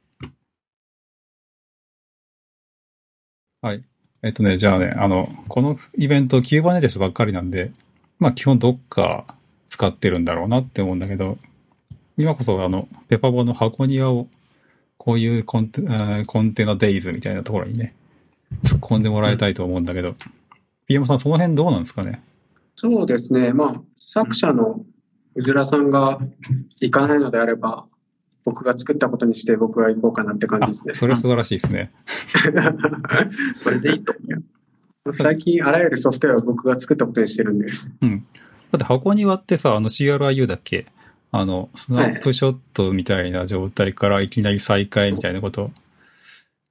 [3.61, 3.83] はい。
[4.23, 7.71] えっとね、じゃあね、あの、このイベント、キューバネテスばっかりなんで、
[8.19, 9.25] まあ基本どっか
[9.69, 11.39] 使ってるんだろうなって思うんだけど、
[12.17, 14.27] 今こそあの、ペパボの箱庭を、
[14.97, 15.83] こういうコンテ,、
[16.27, 17.95] コンテナデイズみたいなところにね、
[18.65, 20.17] 突っ込んでもらいたいと思うんだけど、
[20.87, 22.21] ピエモさんその辺どうなんですかね？
[22.75, 23.53] そうですね。
[23.53, 24.85] まあ、作者の
[25.37, 26.19] うずらさんが
[26.81, 27.87] 行かないのであれば、
[28.45, 30.95] 僕が作ったことにして僕は行こうかなって感じあですね。
[30.95, 31.93] それ素晴らしいですね。
[33.55, 34.41] それでいいと思
[35.07, 35.13] う。
[35.13, 37.67] 最近あらゆるソフトウェアを僕が作ったことにしてるんで。
[38.03, 38.27] うん。
[38.73, 40.87] だって箱庭ってさ、あの CRIU だっけ？
[41.31, 45.71] あの、スナップショットみたいな状態からいきなり再開みたいなこと、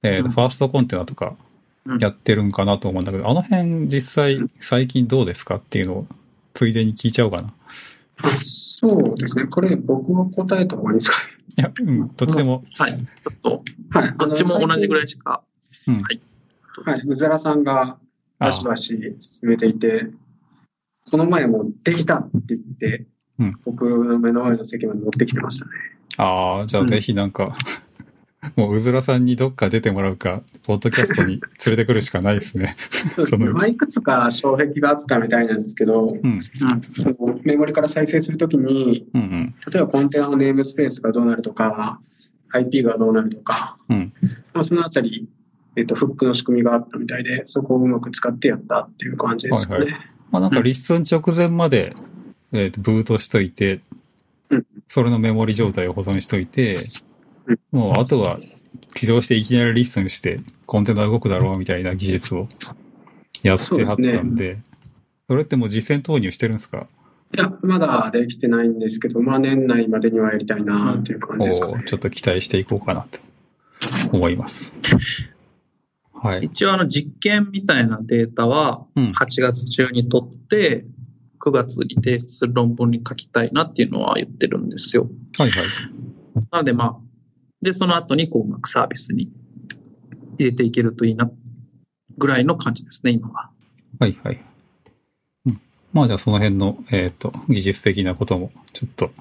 [0.03, 1.35] えっ、と、うんファーストコンテナとか
[1.85, 6.07] うんやってるんかなと思うんだけど、あの辺実際最近どうですかっていうのを
[6.53, 7.53] ついでに聞いちゃおうかな。
[8.41, 9.45] そうですね。
[9.45, 11.17] これ僕も答えた方がいいですか
[11.57, 12.95] いや、うん、どっちでも、はい。
[12.95, 14.13] ちょっと、はい。
[14.17, 15.05] どっちも同じぐらい。
[15.05, 15.43] いしか。
[15.87, 16.01] うん。
[16.03, 17.01] はい。
[17.07, 17.97] うずらさんが
[18.39, 20.07] あバシバシ進めていて、
[21.09, 23.05] この前もできたって言って、
[23.39, 25.71] うん僕の目の前の席まで持ってきてましたね。
[26.17, 27.55] ああ、じゃあぜひなんか、
[28.55, 32.75] もううずらさんにどっか出てもらうか、ポッドキャストに 連れてくるしかないですね。
[33.15, 33.69] そうですね。
[33.69, 36.17] いくつか障壁があったみたいなんですけど、うん。
[36.25, 36.41] うん。
[36.95, 39.55] そのメモリから再生するときに、うんうん。
[39.71, 41.99] 例えばコンテナのネームスペースがどうなるとか、
[42.49, 44.13] IP がどうなるとか、うん。
[44.53, 45.27] まあ、そのあたり、
[45.75, 49.85] えっと、フックの仕組みがあったみたいで、そこをうまく使ってやったっていう感じですかね。
[49.85, 49.95] はい
[50.29, 51.95] まあなんかリッスン直前まで、
[52.51, 53.79] えっ、と、ブートしといて
[54.49, 56.83] うん、それのメモリ状態を保存しといてうん、
[57.71, 58.39] もうあとは
[58.93, 62.47] 起動していきなりリッスンしてコンテナ動くだろうみたいな技術を
[63.43, 64.59] やってはったんで、
[65.27, 66.87] それってもう実践投入してるんですか？
[67.35, 71.83] いや、まだできてないんですけど、まあ年内までにはやりたいなっていう感じですかねおー。
[71.83, 73.19] ちょっと期待していこうかなと
[74.11, 74.73] 思います。
[76.13, 76.45] はい。
[76.45, 80.85] 一応あの実験みたいなデータはうん8月中に取って、
[81.39, 85.09] 9月に提出する論文に書きたいなっていうのは言ってるんですよ。
[85.37, 85.65] はいはい。
[86.51, 86.97] なのでまあ、
[87.61, 89.31] で、その後にこううまくサービスに
[90.37, 91.29] 入れていけるといいな、
[92.17, 93.51] ぐらいの感じですね、今は。
[93.99, 94.41] はいはい。
[95.45, 95.61] うん
[95.93, 99.11] まあじゃあその辺の、えっ、と、技術的なことも、ちょっと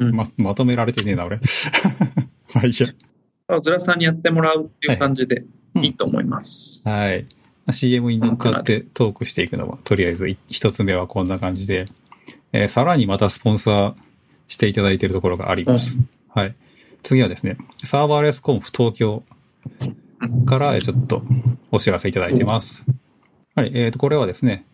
[0.00, 1.38] うんま、まとめられてねえな、俺。
[2.54, 3.60] まあいいや。
[3.60, 6.88] ずらさんにやってもらうっていう感じでうんいいと思います。
[6.88, 7.26] はい。
[7.70, 11.86] CM に乗っかってトークしていくのは、とりあえずい一つ目はこんな感じで、
[12.52, 13.94] えーさらにまたスポンサー
[14.48, 15.98] していただいているところがあります。
[16.28, 16.54] はい。
[17.02, 19.22] 次はですね、サーバーレスコンフ東京
[20.46, 21.22] からちょっと
[21.70, 22.84] お知らせいただいてます。
[23.54, 23.72] はい。
[23.74, 24.64] えっ、と、これはですね、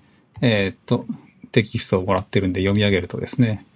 [0.40, 1.06] えっ、と、
[1.52, 3.66] テキストをもらってるんで読み上げるとですね、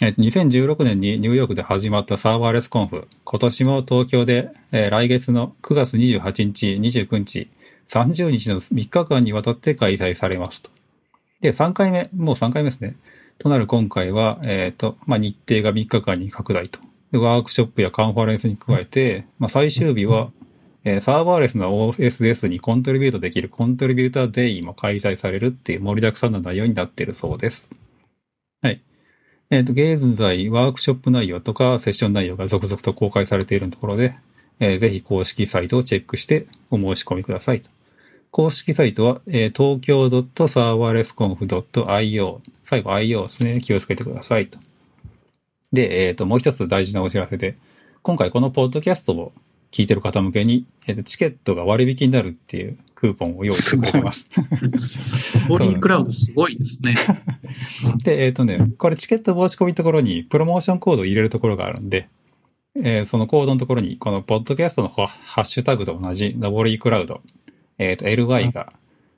[0.00, 7.50] えー2016年にニューヨークで始まったサーバーレスコンフ、今年も東京で、えー来月の9月28日、29日、
[7.88, 10.70] 30日の3日間にわたって開催されますと。
[11.40, 12.96] で、3回目、もう3回目ですね。
[13.38, 16.80] となる今回は、えっ、と、まあ、日程が3日間に拡大と。
[17.12, 20.30] でワークショップやカンファレンスに加えて、まあ、最終日は、
[20.84, 27.74] えーサーバーレスの OSS にコントリビュートできるコントリビューターデイも開催されるっていう盛りだくさんな内容になっているそうです。
[28.62, 28.82] はい。
[29.50, 34.14] えっ、と、現在、ワークショップ内容とかセッション内容が続々と公開されているところで、
[34.60, 37.70] えーぜひ公式サイトをチェックしてお申し込みくださいと。
[38.30, 42.40] 公式サイトは、えー東京 .serverlessconf.io。
[42.64, 43.62] 最後 IO ですね。
[43.62, 44.58] 気をつけてくださいと。
[45.72, 47.56] で、えっ、と、もう一つ大事なお知らせで、
[48.02, 49.32] 今回このポッドキャストを
[49.70, 54.30] 聞いてる方向けに、えーとチケットが割引になるっていうクーポンを用意してくれてます。
[55.48, 56.94] ボリークラウドすごいですね。
[58.02, 62.08] で、えっ、とね、これチケット申し込みのところにプロモーションコードを入れるところがあるんで、
[62.76, 67.20] えーそのコードのところに、このポッドキャストのハハッシュタグと同じ、ノボリークラウド、
[67.78, 68.72] えっ、と、LY が、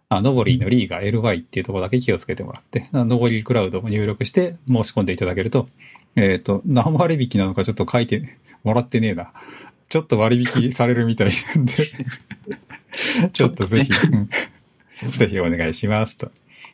[0.08, 5.68] あ、ノボリーのリーが LY っていうところだけ気をつけてもらって、あノボリークラウドを入力して申し込んでいただけると、
[6.16, 9.32] えっ、と、何割引なのかちょっと書いてもらってねえな。
[9.88, 11.72] ちょっと割引されるみたいなんで、
[13.32, 14.30] ちょっとぜひ、うん
[15.16, 16.30] ぜひお願いしますと。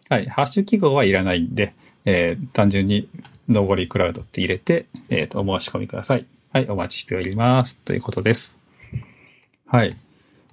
[0.09, 0.27] はい。
[0.27, 1.75] ハッシュ記号はいらないんで、
[2.05, 3.09] えー単純に、
[3.49, 6.27] ノボリクラウドって入れて、えっ、と、お申し込みください。
[6.53, 6.69] はい。
[6.69, 7.77] お待ちしております。
[7.77, 8.59] ということです。
[9.67, 9.97] はい。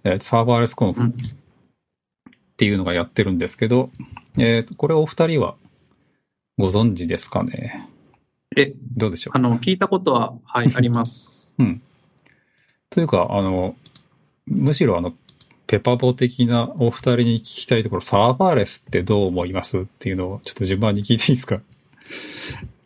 [0.03, 1.13] えーサーバーレスコンフうんっ
[2.55, 3.89] ていうのがやってるんですけど、
[4.37, 5.55] えっ、と、これお二人は
[6.57, 7.89] ご存知ですかね？
[8.55, 9.37] え、どうでしょう？
[9.37, 11.55] あの、聞いたことは、はい、あります。
[11.59, 11.81] うん。
[12.89, 13.75] というか、あの、
[14.47, 15.13] むしろあの、
[15.67, 21.61] ペパボ的なお二人に聞きたいところ、サーバーレスってどう思いますっていうのをちょっと順番に聞いていいですか？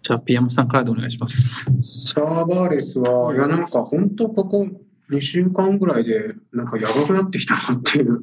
[0.03, 1.65] じゃあ、PM さんからでお願いします。
[2.11, 4.68] サーバーレスは、いや、なんか本当ここ
[5.09, 8.22] 2週間ぐらいで、なんかやばくなってきたなっていう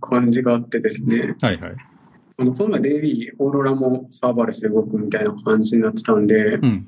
[0.00, 1.36] 感じがあってですね。
[1.40, 1.76] はいはい。
[2.40, 6.86] あの、この前 DB、オーロラもサーバーレスで動くみたいな感じになってたんで、うん。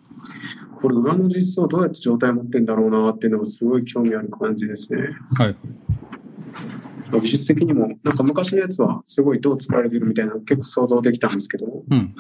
[0.81, 5.11] これ裏の実装どうやって状態持ってんだろうなっていうのがすごい興味ある感じですね。
[5.37, 5.57] はい。
[7.13, 12.15] 技術的にも、なんか昔のやつはすごいどう使われてるみたいなの結構想像できたんですけど、うん。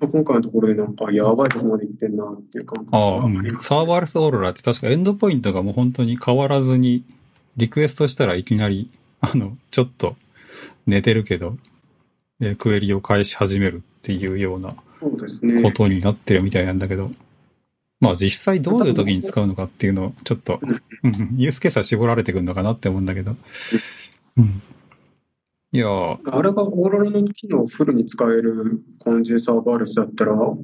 [0.00, 7.04] まあ今回のところでなんかやばいところまで行ってんなっていう感覚ああ、うんがありますサーバーレスオーロラって確かエンドポイントがもう本当に変わらずに、
[7.56, 8.90] リクエストしたらいきなり、
[9.20, 10.16] あの、ちょっと
[10.86, 11.56] 寝てるけど、
[12.40, 14.76] えークエリを返し始めるっていうような。
[15.62, 17.10] ことになってるみたいなんだけど、
[18.00, 20.60] まあ実際どういう時に使うのかっていうのをちょっと、
[21.02, 23.36] うんユースケースは絞られてくるのかなって思うんだけど。
[24.36, 24.62] うん。
[25.72, 30.58] いやーあれがオーロラの機能をフルに使える感じでサーバーレスだったら、こ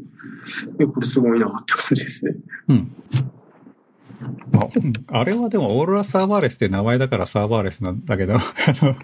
[1.00, 2.34] れすごいなって感じですね。
[2.68, 2.94] うん。
[4.52, 8.96] まあ、うんあれはでもオーロラサーバーレスって名前だからサーバーレスなんだけど、あの、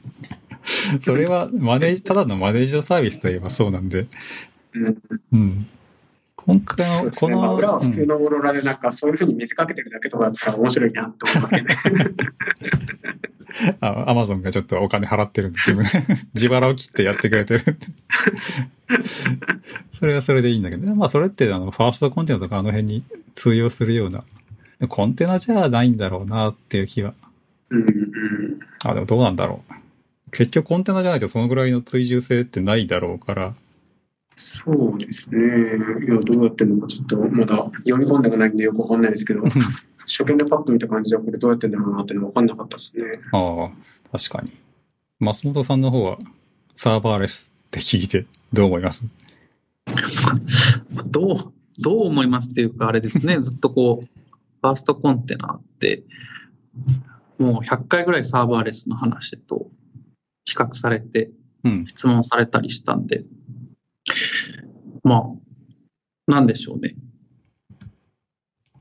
[1.00, 4.06] それはマネージ、ただのマネージドサービスといえばそうなんで、
[4.74, 4.98] うん。
[5.32, 5.66] うん。
[6.36, 12.14] 今回の、この、裏は普通うんのオーロラでなんかそういうふうに水かけてるだけとかだったら面白いなって思いますけどね。
[13.80, 15.84] あ、アマゾンがちょっとお金払ってるんで、自分、
[16.34, 17.64] 自腹を切ってやってくれてる。
[19.92, 23.04] それはそれでいいんだけど、まあそれってあの、ファーストコンテナとかあの辺に
[23.34, 24.24] 通用するような、
[24.88, 27.14] コンテナじゃないんだろうなっていう気が。
[27.70, 27.86] うんうん。
[28.84, 29.74] あ、でもどうなんだろう。
[30.32, 33.54] 結局コンテナじゃないとそのぐらいの追従性ってないだろうから、
[34.36, 35.38] そうですね。
[36.06, 39.42] いや、どうやってるのかちょっとまだ読み込んでがないんでよくわかんないですけど、
[40.00, 43.04] 初見でパッと見た感じはこれどうやってんだろうなっていうのわかんなかったですね。
[43.32, 43.70] ああ、
[44.16, 44.52] 確かに。
[45.18, 46.18] 松本さんの方は
[46.76, 49.04] サーバーレスって聞いてどう思います？
[51.10, 51.52] どう、
[51.82, 56.02] どう思いますっていうか、あれですね、 ずっとこう、ファーストコンテナって、
[57.38, 59.68] もう100回ぐらいサーバーレスの話と
[60.48, 61.30] 比較されて、
[61.64, 61.86] うん。
[61.86, 63.24] 質問されたりしたんで、
[65.02, 66.94] まあ、なんでしょうね。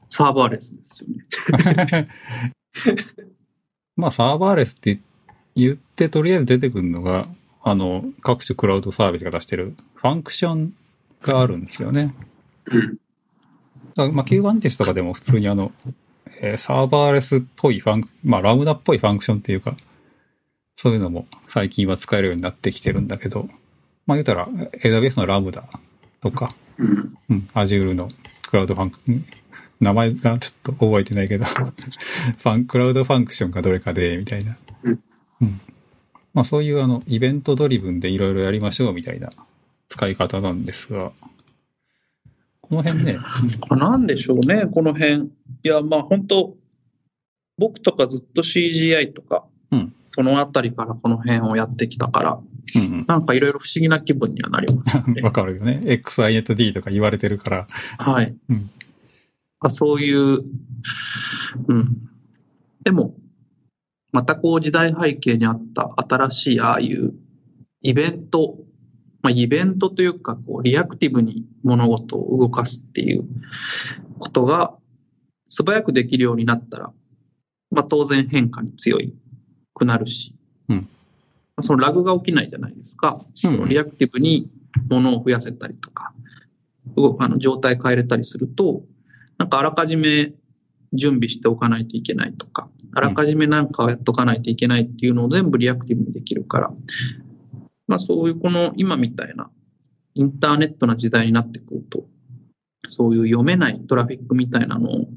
[0.09, 2.07] サーバーレスですよね。
[3.95, 4.99] まあサーバーレスって
[5.55, 7.27] 言ってとりあえず出てくるのが、
[7.63, 10.73] あの、各種クラウドサービスが出してるファンクション
[11.21, 12.13] があるんですよね。
[12.67, 12.97] うん。
[14.13, 15.71] まあ Kubernetes とかでも普通にあの、
[16.41, 19.75] えーサーバーレスっぽいファンク、まあラムダっぽいファンクションっていうか、
[20.77, 23.49] そういうのも最近は使えるようになってきてるんだけど、
[24.05, 25.67] まあ言うたら AWS のラムダ
[26.21, 27.17] とか、うん。
[27.29, 28.07] うん、Azure の
[28.47, 29.25] クラウドファンク、ん
[29.79, 34.57] 名前がちょっと覚えてないけど、 ファン、クラウドファンクションがどれかで、みたいな。
[34.83, 34.99] うん。
[35.41, 35.61] うん。
[36.33, 39.29] まあそういうあの、イベントドリブンでいろいろやりましょうみたいな
[39.87, 41.11] 使い方なんですが、
[42.61, 43.17] この辺ね、
[43.71, 45.23] なんでしょうね、この辺。
[45.23, 45.29] い
[45.63, 46.55] や、まあ本当、
[47.57, 52.39] 僕とかずっと CGI とか、うんそのあたりからこの辺をやってきたから、
[52.75, 54.97] うんなんかいろいろ不思議な気分にはなります。
[55.23, 55.79] わかるよね。
[55.85, 57.67] XINetD とか言われてるから、
[57.99, 58.35] はい。
[58.49, 58.71] うん
[59.59, 60.43] あそういう、
[61.67, 62.09] うん。
[62.83, 63.15] でも、
[64.11, 67.13] またこう時代背景にあった新しいああいう
[67.81, 68.57] イベント、
[69.21, 73.25] まあ、イベントというかこうリアクティブに物事を動かすっていう
[74.19, 74.75] ことが
[75.47, 76.93] 素早くできるようになったら、
[77.71, 79.15] まあ、当然変化に強い
[79.77, 80.35] くなるし、
[80.69, 80.77] うん。
[80.77, 80.83] ま
[81.57, 83.19] あそのラグが起きないじゃないですか。
[83.43, 83.51] うん。
[83.51, 84.49] そのリアクティブに
[84.89, 86.13] 物を増やせたりとか、
[86.95, 88.83] 動くあの状態変えれたりすると、
[89.37, 90.33] なんかあらかじめ
[90.93, 96.71] 準備しておかないといけないとか、あらかじめなんかをやっとかないといけないっていうのを全部リアクティブにできるから、
[97.87, 99.49] まあそういうこの今みたいな
[100.15, 102.05] インターネットな時代になってくると、
[102.87, 105.07] そういう読めないトラフィックみたいなのを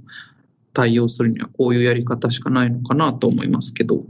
[0.72, 4.04] 対応するにはこういうやり方しかないのかなと思いますけど、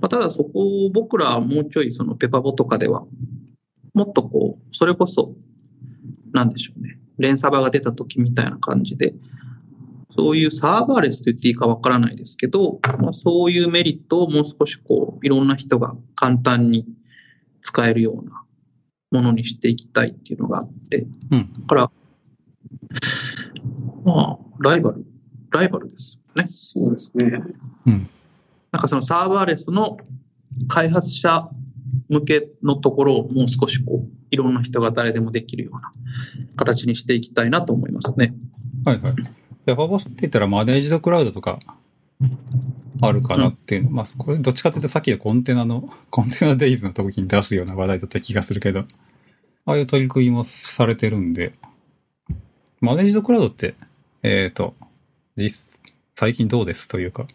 [0.00, 3.04] まあ、ただそこを僕らはもうちょいそのペパボとかでは
[3.94, 5.34] もっとこう、それこそ、
[6.32, 6.98] なんでしょうね。
[7.18, 9.14] 連サバが出た時みたいな感じで、
[10.16, 16.86] そういうサーバーレスと言っていいかわからないですけど、まあ、そういうメリットをもう少しこう、いろんな人が簡単に
[17.62, 18.42] 使えるような
[19.10, 21.52] ものにしていきたいっていうのがあって、うん。
[21.52, 21.90] だから、
[24.04, 25.04] まあ、ライバル、
[25.50, 26.48] ライバルですよね。
[26.48, 27.30] そうですね。
[27.86, 29.98] なんかそのサーバーレスの
[30.68, 31.48] 開発者
[32.08, 35.92] 向けのところをもう少しこう、いろんな人が誰でもできるような
[36.56, 38.34] 形にしていきたいなと思いますね。
[38.84, 39.14] はいはい。
[39.66, 41.58] で、ファボスって言ったらマネージドクラウドとか
[43.00, 48.84] あるかなっていうの、まあ、これどっちかっていうとさっきのコンテナの、コンテナデイズの時に出すような話題だった気がするけど、
[49.64, 51.52] ああいう取り組みもされてるんで、
[52.80, 53.74] マネージドクラウドって、
[54.22, 54.74] えっ、と、
[55.36, 55.80] 実、
[56.14, 57.26] 最近どうですというか、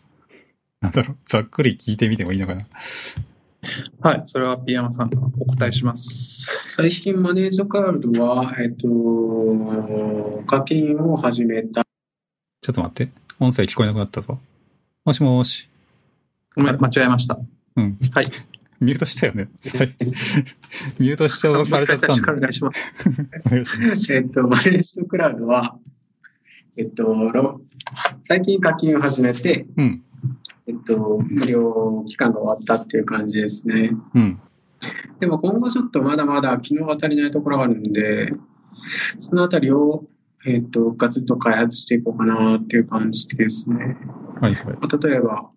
[0.82, 2.66] なんだろう、ざっくり聞いてみてもいいのかな。
[4.02, 4.22] はい。
[4.26, 6.76] それはピーヤマさんがお答えします。
[6.76, 11.84] 最近マネージドクラウドは、えっと、課金を始めた。
[12.62, 13.12] ちょっと待って。
[13.40, 14.40] 音声聞こえなくなったぞ。
[15.04, 15.68] もしもし。
[16.56, 17.38] ごめん、間違えました。
[17.76, 17.98] うん。
[18.12, 18.28] はい。
[18.80, 19.50] ミュートしたよね。
[21.00, 22.80] ミュートしちゃうされちゃったん お願いします。
[23.46, 25.78] お願いしますえっと、マネージドクラウドは、
[26.78, 27.62] えっと、ろ
[28.24, 30.04] 最近課金を始めて、うん。
[30.68, 33.92] えっと、無料期間が終わったっていう感じですね。
[34.14, 34.40] うん。
[35.20, 38.34] でも今後ちょっとまだまだ機能が足りないところがあるんで、
[39.20, 40.06] そのあたりを、
[40.46, 43.98] えっと、ガツッと開発していこうかなっていう感じですね。
[44.40, 44.78] はいはい。
[44.80, 45.50] まあ例えば、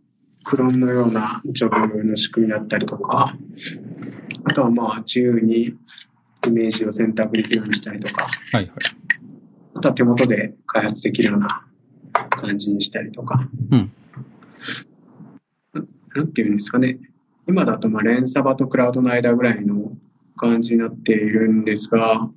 [0.44, 3.36] クローンのようなジョブの仕組みだったりとか、
[4.44, 5.74] あとはまあ自由に
[6.46, 8.70] イメージを選択できるようにしたりとか、はいはい。
[9.80, 11.64] あとは手元で開発できるような
[12.28, 13.48] 感じにしたりとか。
[13.70, 13.92] うん
[15.72, 15.82] な
[16.16, 16.98] なんていうんですかね。
[17.48, 19.90] 今だとまあレンサバとクラウドの間ぐらいの
[20.36, 22.28] 感じになっているんですが、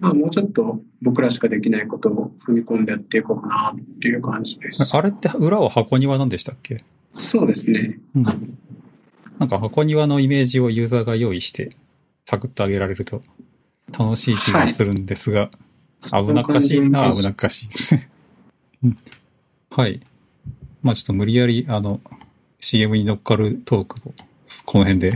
[0.00, 4.94] まあ、もうちょっと僕らしかできないことを踏み込んでやっていこうかなっていう感じです。
[4.94, 6.84] あれって裏は箱庭なんでしたっけ？
[7.14, 8.00] そうですね。
[8.14, 8.24] うん。
[9.38, 11.70] なんか箱庭のイメージをユーザーが用意して、
[12.26, 13.22] サクッと上げられると
[13.98, 15.48] 楽しい気がするんですが、
[16.10, 17.68] 危なっかしいな、危なっかしい。
[19.70, 20.00] はい。
[20.82, 22.00] まあちょっと無理やり、あの、
[22.60, 24.14] CM に乗っかるトークを、
[24.64, 25.14] この辺で、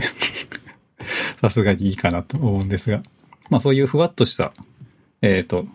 [1.41, 3.03] さすがにいいかなと思うんですが、
[3.49, 4.53] まあそういうふわっとした、
[5.21, 5.65] えっ、と、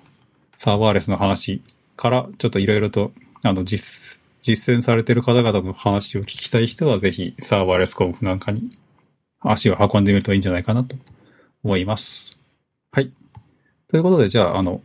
[0.59, 1.63] サーバーレスの話
[1.97, 8.71] から、ちょっといろいろと、あの、実、実践されてる方々の話を聞きたい人は、ぜひ、サーバーレスコンフなんかに
[9.41, 10.97] 足を運んでみるといいんじゃないかなと
[11.63, 12.39] 思います。
[12.91, 13.13] はい。
[13.93, 14.81] ということで、じゃあ、あの、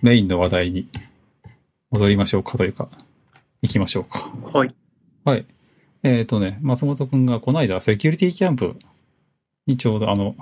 [0.00, 0.88] メインの話題に
[1.90, 2.88] 戻りましょうかというか、
[3.60, 4.30] 行きましょうか。
[4.54, 4.74] はい。
[5.26, 5.44] はい。
[6.02, 8.76] えっ、とね、松本くんがこの間、セキュリティキャンプ
[9.66, 10.36] にちょうどあの、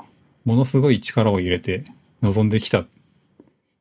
[0.45, 1.83] ものすごい力を入れて
[2.23, 2.85] 臨んできた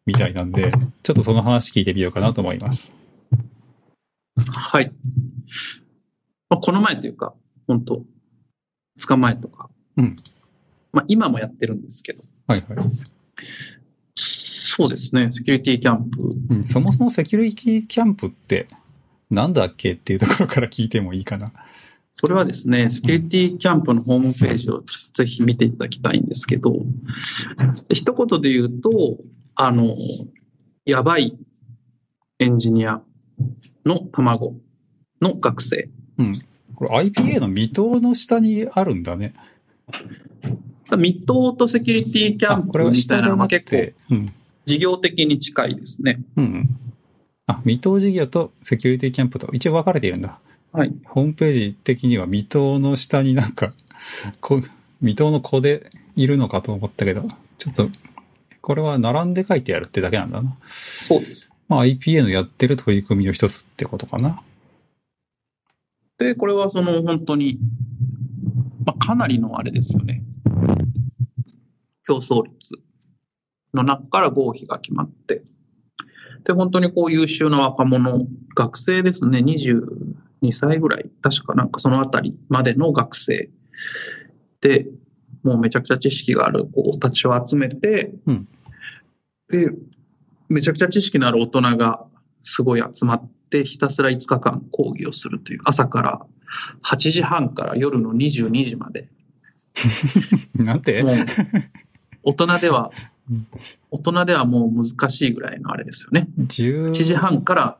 [0.07, 0.72] みたいなんで、
[1.03, 2.91] ちょっとその話聞いてみようかなと思います。
[4.47, 4.91] はい。
[6.49, 7.36] まあ、この前というか、
[7.68, 8.01] 本当
[8.99, 9.70] 2日前とか。
[9.95, 10.15] うん
[10.91, 12.24] まあ、今もやってるんですけど。
[12.47, 12.78] はいはい。
[14.78, 15.32] そうですね。
[15.32, 16.30] セキュリティキャンプ。
[16.52, 18.68] うん、そもそもセキュリティキャンプって
[19.32, 21.52] なんだっけっていうところから聞いてもいいかな。
[22.14, 24.84] それはですね、セキュリティキャンプのホームページを
[25.16, 26.74] ぜひ見ていただきたいんですけど、
[27.90, 29.18] で一言で言うと、
[29.56, 29.96] あの、
[30.86, 31.36] やばい
[32.38, 33.02] エンジニア
[33.84, 34.58] の卵
[35.24, 35.90] の学生。
[36.20, 36.34] うん。
[36.76, 39.34] これ IPA の未踏の下にあるんだね。
[40.92, 44.34] 未踏とセキュリティキャあ、ンプみたいなのが結構て、うん。
[44.68, 46.20] 事業的に近いですね。
[46.36, 46.80] うんうん。
[47.47, 50.39] あ、未踏事業とセキュリティキャンプと一応分かれているんだ。
[50.74, 50.93] はい。
[51.05, 53.74] ホームページ的には未踏の下になんか、
[54.41, 54.61] こ
[54.99, 57.26] 未踏の子でいるのかと思ったけど、
[57.57, 57.89] ちょっと、
[58.61, 60.57] これは並んで書いてあるってだけなんだな。
[61.07, 61.49] そうです。
[61.70, 64.43] まあ IPA のやってる取り組みの一つってことかな。
[66.18, 67.57] で、これはその本当に、
[68.86, 70.24] まあ、かなりのあれですよね。
[72.05, 72.82] 競争率
[73.74, 75.43] の中から合否が決まって。
[76.43, 83.49] で、本当にこう優秀な若者、学生ですね、22歳ぐらい、確かなんかそのあたりまでの学生。
[84.61, 84.88] で、
[85.43, 88.47] もうめちゃくちゃ知識がある子たちを集めて、うん。
[89.49, 89.72] で、
[90.49, 92.05] めちゃくちゃ知識のある大人が
[92.43, 96.26] すごい集まって、ひたすら5日間講義をするという、朝から
[96.84, 99.09] 8時半から夜の22時まで、
[100.55, 101.03] なんて？
[102.24, 103.16] 大人ではうん、
[103.92, 106.28] 大人ではもう難しいぐらいのあれですよね。
[106.40, 107.78] 10 1時半から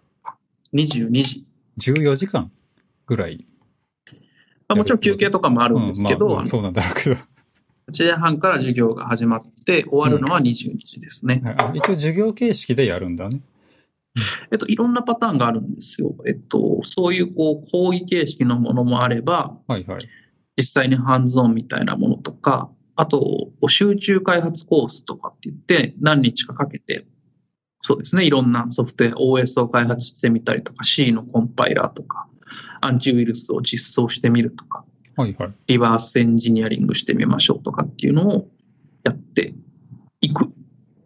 [0.74, 1.46] 22時。
[1.80, 2.52] 14時間
[3.06, 3.46] ぐらい。
[4.68, 7.16] まあ、もちろん休憩とかもああるんですけど、まあ、そうなんだろうけど。
[7.16, 11.42] 8時半から授業が始まって、終わるのは22時ですね。
[11.58, 13.42] あ一応授業形式でやるんだね。
[14.52, 16.14] えっと、いろんなパターンがあるんですよ。
[16.28, 20.00] えっと、そういうこう講義形式のものもあれば、はいはい。
[20.58, 27.06] 実際にハンズオンみたいなものとか、あと、集中開発コースとかって言って、何日かかけて、
[27.84, 32.28] そうですね、いろんなソフトウェア、OS を開発してみたりとか、C のコンパイラーとか、
[32.82, 34.84] アンチウイルスを実装してみるとか、
[35.16, 35.54] はいはい。
[35.68, 38.48] リバースエンジニアリングしてみましょうとかっていうのを
[39.04, 39.54] やって
[40.22, 40.52] いく。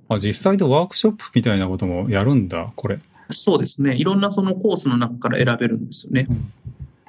[0.07, 2.99] あ、実際でワークショップみたいなこともやるんだ、これ。
[3.29, 6.27] そうですね、いろんなそのコースの中から選べるんですよね。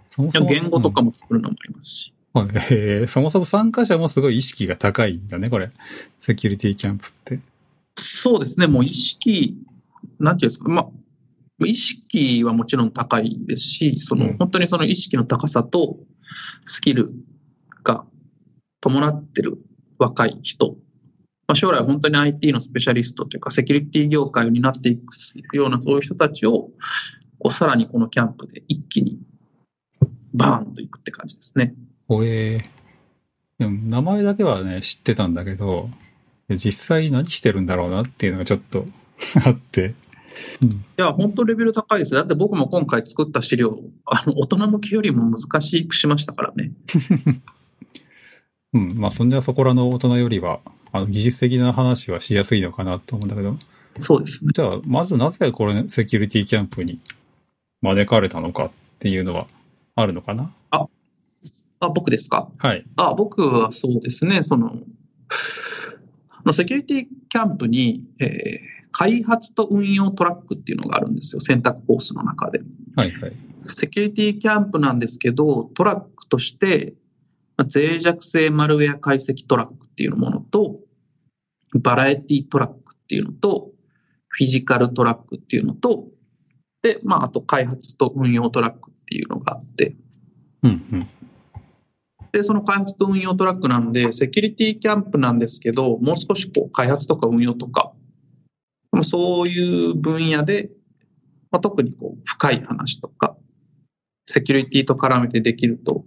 [0.09, 2.15] そもそも言語とかも作るのもありますし。
[2.35, 5.71] はいえーそもそも参加者もすごい意識が高いんだね、これ。
[6.19, 7.41] セキュリティキャンプって。
[7.97, 9.59] そうですね、もう意識、
[10.19, 15.99] なんていうんですか、まあ、意識はもちろん高いですし、その、うん本当にその意識の高さと
[16.65, 17.13] スキル
[17.85, 18.05] が
[18.81, 19.59] 伴ってる
[19.99, 20.77] 若い人、
[21.47, 26.71] まあ、将来本当に IT のスペシャリストというか、セキュリティ業界を担っていくようなそういう人たちを、
[27.39, 29.19] こうさらにこのキャンプで一気に
[30.33, 31.75] バーンといくって感じですね。
[32.17, 32.83] ほえー
[33.59, 35.89] でも名前だけはね、知ってたんだけど、
[36.49, 38.87] 実際何してるんだろうなっていうのがちょっと
[39.47, 39.95] あって。
[40.63, 42.21] うんいや、本当レベル高いですよ。
[42.21, 46.73] だって僕も今回作った資料、あの、大人向けよりも難しくしましたからね。
[48.73, 48.95] うん。
[48.99, 50.61] まあ、そんじゃそこらの大人よりは、
[50.91, 53.57] あの、技術的な話はしやすいのかなと思うんだけど。
[54.01, 54.53] そうですね。
[54.55, 56.99] じゃあ、まずなぜこれ、セキュリティキャンプに
[57.83, 59.47] 招かれたのかっていうのは
[59.95, 60.53] あるのかな？
[61.83, 62.49] あ、僕ですか？
[62.59, 62.85] はい。
[62.97, 64.79] あ、僕はそうですね、その、
[66.31, 72.61] あのセキュリティキャンプに、えー開発と運用トラックっていうのがあるんですよ、選択コースの中で。
[72.95, 73.33] はいはい。
[73.65, 76.93] セキュリティキャンプなんですけど、トラックとして、
[77.57, 80.81] まあ脆弱性マルウェア解析トラックっていうものと、
[81.75, 83.71] バラエティトラックっていうのと、
[84.29, 86.09] フィジカルトラックっていうのと、
[86.83, 89.97] で、まあ、あと開発と運用トラックっていうのがあって、
[90.63, 91.09] うんうん。
[92.33, 97.93] で、その開発と運用トラックなんで、セキュリティキャンプなんですけど、もう少しこう開発とか運用とか、
[98.91, 100.71] まあそういう分野で、
[101.51, 103.37] まあ、特にこう深い話とか、
[104.27, 106.07] セキュリティと絡めてできると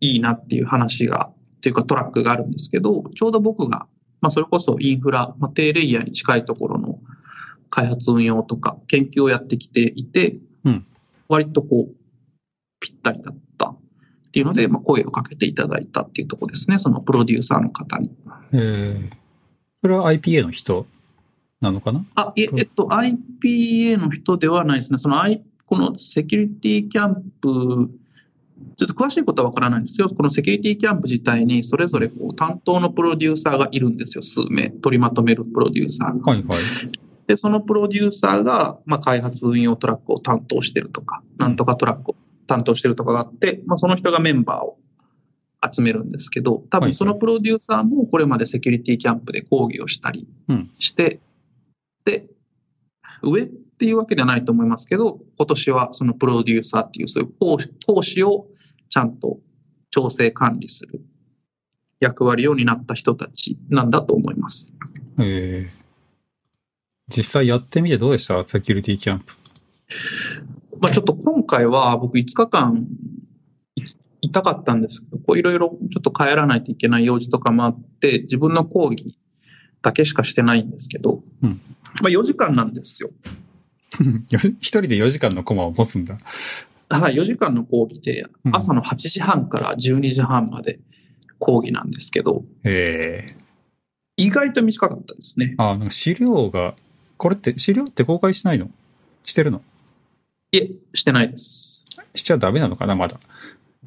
[0.00, 3.88] いいなっていう話が、っていうかトラックがあるんですけど、ちょうど僕が、
[4.20, 7.00] まあそれこそインフラ、まあ、低レイヤーに近いところの
[7.70, 10.86] 開発運用とか研究をやってきていて、うん。
[11.28, 11.94] 割とこう、
[12.78, 13.49] ぴったりだった
[14.30, 18.10] っていうので、まあ、声をかけていただいたっていうところですね、そのプロデューサーの方に。
[18.52, 19.16] えー、
[19.82, 20.86] それは IPA の人
[21.60, 22.04] なのかな？
[22.14, 24.98] あ、いえ、えっと、IPA の人ではないですね。
[24.98, 27.90] その I、このセキュリティキャンプ、
[28.76, 34.70] ちょっと詳しいことはわからないんですけど、このセキュリティキャンプ自体にそれぞれこう担当のプロデューサーがいるんですよ、数名。
[34.70, 36.32] 取りまとめるプロデューサーが。
[36.32, 36.58] はいはい。
[37.26, 42.16] で、そのプロデューサーが、まあ、開発運用トラックを担当してるとか、なんとかトラックを
[42.50, 44.76] 担当してるとかがあって、まあ、その人がメンバーを
[45.72, 51.20] 集めるんですけど、多分そのプロデューサーもこれまでセキュリティキャンプで講義をしたりうんして、
[52.04, 52.26] で、
[53.22, 58.48] 上っていうわけではないと思いますけど、今年はそのプロデューサーっていうそういう講師講師を
[58.88, 59.38] ちゃんと
[59.90, 61.02] 調整管理する
[62.00, 64.72] 役割を担った人たちなんだと思います。
[65.18, 68.44] えー、実際やってみてどうでした？
[68.44, 69.34] セキュリティキャンプ。
[70.80, 72.86] まあ、ちょっと今回は僕5日間
[73.76, 73.82] い
[74.22, 79.16] いたかったんですけど、こういろいろちょっと帰らないといけない用事とかもあって、自分の講義
[79.82, 81.60] だけしかしてないんですけど、うん
[82.02, 83.10] まあ4時間なんですよ。
[84.30, 86.18] よ一人で4時間のコマを持つんだ。
[86.88, 90.80] はい、4時間の講義でうん朝の8時半から12時半まで
[91.38, 93.34] 講義なんですけど、えー、
[94.16, 95.54] 意外と短かったですね。
[95.58, 96.74] あ、なんか資料が、
[97.16, 98.70] これって、資料って公開しないの？
[99.24, 99.62] してるの？
[100.52, 101.86] いえ、してないです。
[102.14, 103.16] しちゃダメなのかなまだ。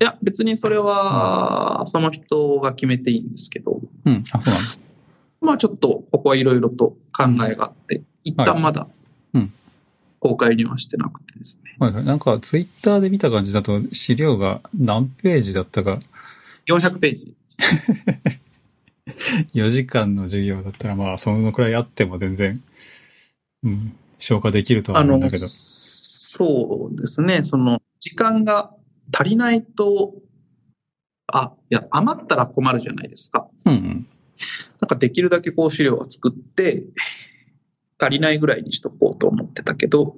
[0.01, 4.23] いや、別にそれは、その人が決めていいんですけど、うん。
[4.31, 4.69] あ、そうなんだ。
[5.41, 8.87] まあちょっと、ここはいろいろと考えがあって、一旦まだ
[9.33, 9.53] うん、
[10.19, 11.75] 公開にはしてなくてですね。
[11.79, 12.03] はいはい。
[12.05, 15.99] なんか、ツイッターで見た感じだと、資料が何ページだったか、
[16.67, 17.57] 400ページです。
[19.53, 22.63] 4時間の授業だったら、まあ、そのくらいあっても全然、
[23.63, 25.45] うん、消化できるとはあの思うんだけど。、
[26.35, 28.71] そうですね、その、時間が
[29.15, 30.15] 足りないと、
[31.27, 33.47] あ、いや、余ったら困るじゃないですか。
[33.65, 34.07] うんうん。
[34.81, 36.85] なんかできるだけこう資料は作って、
[37.99, 40.15] 足りないぐらいにしとこうと思ってたけど、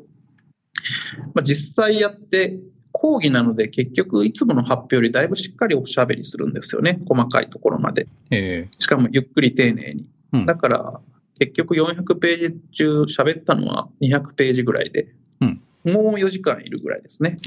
[1.34, 2.62] まあ、実際やって、
[2.94, 8.08] 講義なので結局いつもの発表よりだいぶしっかりおしゃべりするんですよね、細かいところまで。
[8.32, 10.08] えしかもゆっくり丁寧に。
[10.32, 11.02] うんだから、
[11.40, 17.38] 結局400ページ中喋ったのは200ページぐらいで、うんもう4時間いるぐらいですね。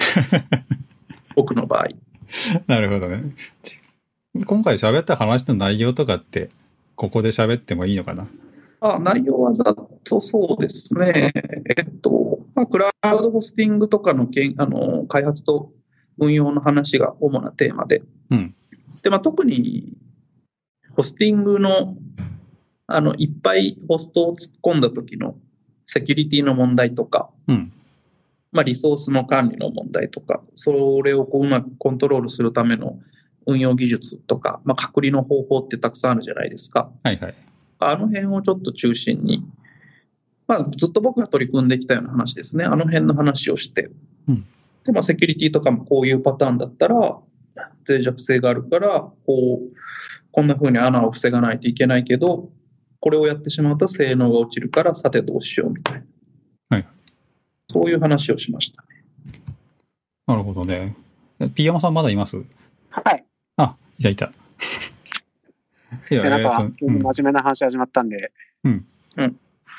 [1.36, 1.88] 僕の場合。
[1.88, 3.34] えなるほどね。
[3.62, 3.78] ち
[4.46, 6.50] 今回喋った話の内容とかって、
[6.94, 8.26] ここで喋ってもいいのかな？
[8.80, 11.32] あ内容はざっとそうですね。
[11.76, 15.72] えっと、まあ、クラウドホスティングとかのけんあの開発と
[16.16, 18.02] 運用の話が主なテーマで。
[18.30, 18.54] うん
[19.02, 19.96] で、まあ、特に、
[20.96, 21.96] ホスティングの、
[22.86, 25.36] あの、いっぱいホストを突っ込んだ時の
[25.86, 27.72] セキュリティの問題とか、うん。
[28.52, 32.98] まあ、リソースの管理の問題とか、それをこううまくコントロールするための
[33.46, 36.90] 運用技術とか、まあ、隔離の方法ってたくさんあるじゃないですか。
[37.02, 37.34] はいはい。
[37.80, 39.44] あの辺をちょっと中心に、
[40.46, 42.64] まあ、ずっと僕が取り組んできたような話ですね。
[42.64, 43.90] あの辺の話をして。
[44.28, 44.44] うん
[44.88, 47.18] で、まあ、セキュリティとかもこういうパターンだったら、
[47.86, 49.76] 脆弱性があるから、こう、
[50.30, 52.50] こんな風に穴を防がないといけないけど、
[53.00, 56.02] これをやってしまうと性能が落ちるから、さてどうしようみたいな。
[57.74, 58.82] はいそういう話をしました。
[60.26, 60.96] なるほどね。
[61.38, 62.42] えピーヤマさんまだいます？
[62.90, 63.24] はい。
[63.58, 64.32] あ、いたいた。
[66.10, 68.32] いや、でなんかえっ、と、うん真面目な話始まったんで、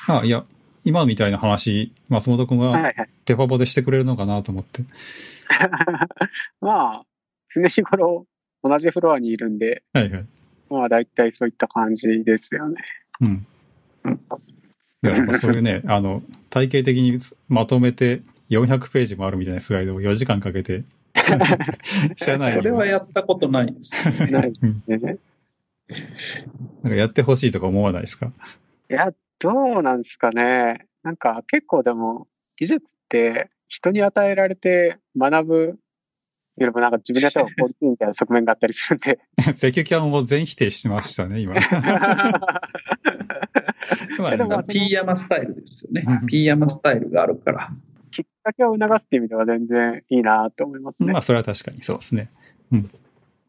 [0.06, 0.44] あ、いや、
[0.84, 3.08] 今みたいな話、松本くんがはいはい。
[3.24, 4.82] ペパボでしてくれるのかなと思って。
[6.60, 7.06] まあ、
[7.52, 8.26] 常日頃
[8.62, 10.26] 同じフロアにいるんで、はいはい。
[10.68, 12.82] まあ大体そういった感じですよね。
[13.20, 13.46] うん。
[14.04, 14.20] うん
[15.40, 17.18] そういうね、あの、体系的に
[17.48, 18.20] まとめて
[18.50, 20.84] 400ページもあるみたいなスライドを4時間かけて、
[22.16, 23.94] 社内にそれはやったことないです。
[24.30, 25.18] ないうんね。
[26.82, 28.32] なんかやってほしいとか思わないですか？
[28.90, 30.86] いや、どうなんですかね。
[31.02, 32.26] なんか結構でも
[32.58, 35.78] 技術って人に与えられて学ぶ
[36.58, 39.18] いうのもなんか自分でやった方が効率いいみたいな側面があったりするんで。
[39.52, 41.54] セキュキャンを全否定しましたね、今。
[44.18, 46.26] まあでもまあ P 山スタイルですよねうん。
[46.26, 47.70] P 山スタイルがあるから。
[48.12, 51.12] きっかけを促すっていう意味では全然いいなと思いますね。
[51.12, 52.30] まあ、それは確かにそうですね。
[52.72, 52.90] うん。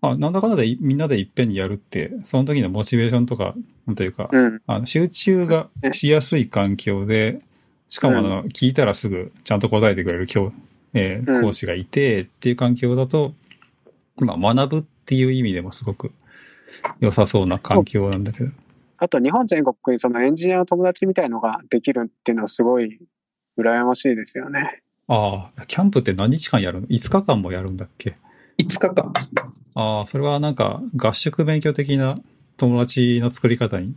[0.02, 3.56] まあ、なんだかんだでいみんなでいっぺんにやるって、その時のモチベーションとか、
[3.86, 4.62] なんというか、うん。
[4.66, 7.40] あの集中がしやすい環境で、
[7.90, 10.54] しかもあの、聞いたらすぐちゃんと答えてくれる教、
[10.94, 13.34] えーうん講師がいてっていう環境だと、
[14.18, 16.12] まあ、学ぶっていう意味でもすごく
[17.00, 18.52] 良さそうな環境なんだけど。
[18.98, 23.00] あと日本全国にそのエンジニアの友達みたいのができるっていうのはすごい
[23.58, 24.84] 羨ましいですよね。
[25.08, 28.18] ああ、キャンプって何日間やるの ?5 日間もやるんだっけ
[28.60, 29.42] ？5日間ですね。
[29.74, 32.16] ああ、それはなんか合宿勉強的な
[32.58, 33.96] 友達の作り方に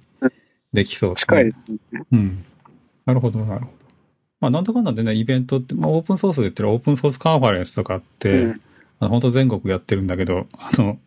[0.72, 1.36] できそうですね。
[1.36, 2.02] 近いですね。
[2.10, 2.44] うん。
[3.04, 3.83] なるほど、なるほど。
[4.44, 8.60] まあ、なんだかんだでね、イベントって、まあ、オープンソースで言ったらオープンソースカンファレンスとかって、うん
[9.00, 10.98] あの本当全国やってるんだけど、あの、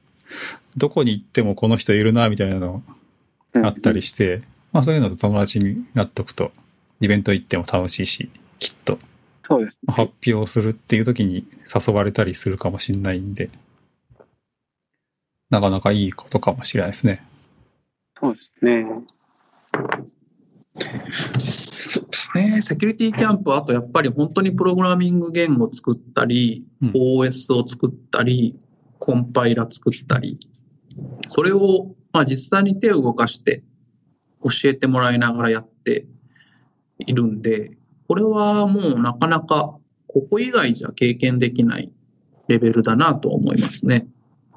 [0.76, 2.84] どこに行ってもこの人いるな、みたいなの
[3.54, 4.42] うんあったりして、
[4.74, 6.52] まあそういうのと友達になっとくと、
[7.00, 9.00] イベント行っても楽しいし、きっと
[9.48, 9.94] そうですね。
[9.94, 13.50] 発表するっていう時に誘われたりするかもしれないんで、
[15.50, 17.26] なかなかいいことかもしれないですね。
[18.20, 18.86] そうですね。
[21.40, 22.62] そうですね。
[22.62, 28.56] セキュリティキャンプは、あとやっぱり本当にプログラミング言語を作ったり、うん OS を作ったり、
[29.00, 30.40] コンパイラ作ったり、
[31.28, 33.64] それを、まあ、実際に手を動かして
[34.44, 36.06] 教えてもらいながらやって
[37.00, 37.78] いるんで、
[38.08, 39.78] これはもうなかなか
[40.08, 41.92] ここ以外じゃ経験できない
[42.48, 44.08] レベルだなと思いますね。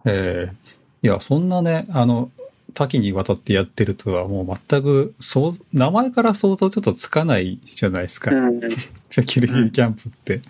[0.07, 0.71] ええ
[1.03, 2.31] いや、そんなね、あの、
[2.75, 8.31] 多岐にわたってやってるとはもう全く、そう、名前から想像ちょっとつかないじゃないですか。
[8.31, 8.61] うん。
[9.11, 10.41] セキュリティキャンプって。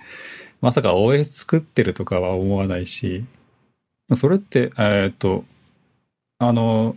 [0.60, 3.24] まさか OS 作ってるとかは思わないし、
[4.14, 5.44] それって、えーっと、
[6.38, 6.96] あの、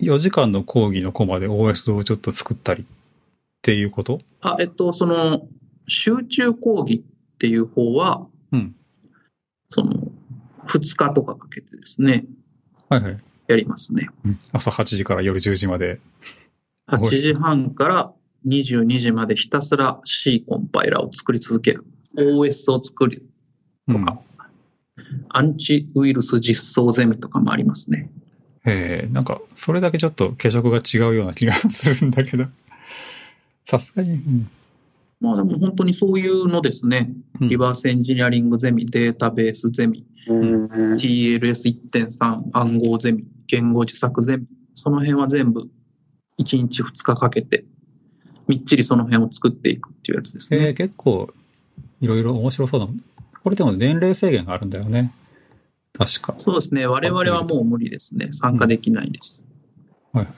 [0.00, 2.86] 4時間の講義のコマで OS をちょっと作ったりっ
[3.62, 4.18] ていうこと？
[4.40, 5.46] あ、えっと、その、
[5.86, 8.76] 集中講義っていう方は、うん。
[9.70, 9.92] その、
[10.66, 12.26] 2日とかかけてですね、
[12.88, 13.18] はいはい。
[13.48, 14.08] やりますね。
[14.24, 16.00] うん朝8時から夜10時まで。
[16.90, 18.12] 8時半から
[18.46, 21.84] 22時までひたすら C コンパイラーを作り続ける。
[22.16, 23.26] OS を作る
[23.88, 24.20] うんとか、
[25.30, 28.10] アンチウイルス実装ゼミとかもありますね。
[28.64, 32.46] ええなんか、それだけちょっと化色が違うような気がするんだけど。
[33.64, 34.50] さすがに、うん
[35.20, 37.10] まあでも本当にそういうのですね。
[37.40, 40.66] うんリバースエンジニアリングゼミ、データベースゼミ、うん。
[40.94, 45.68] TLS1.3 暗号ゼミ、言語自作ゼミ、その辺は全部
[46.40, 47.64] 1日2日かけて、
[48.46, 50.68] みっちりその辺を作っていくっていうやつですね。
[50.68, 51.32] えー結構、
[52.00, 52.88] いろいろ面白そうな。
[53.42, 55.12] これでも年齢制限があるんだよね。
[55.92, 56.34] 確か。
[56.36, 56.86] そうですね。
[56.86, 58.28] 我々はもう無理ですね。
[58.32, 59.46] 参加できないです。
[60.12, 60.34] はいはい。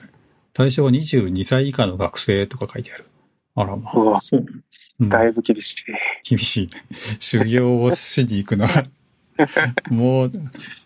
[0.53, 3.05] 対象は22歳以下の学生とか書いてある。
[3.55, 4.19] あらまあ。
[4.21, 4.95] そうなんです。
[4.99, 5.75] うんだいぶ厳しい。
[6.27, 6.69] 厳しい。
[7.19, 8.85] 修行をしに行くのは、
[9.91, 10.31] もう、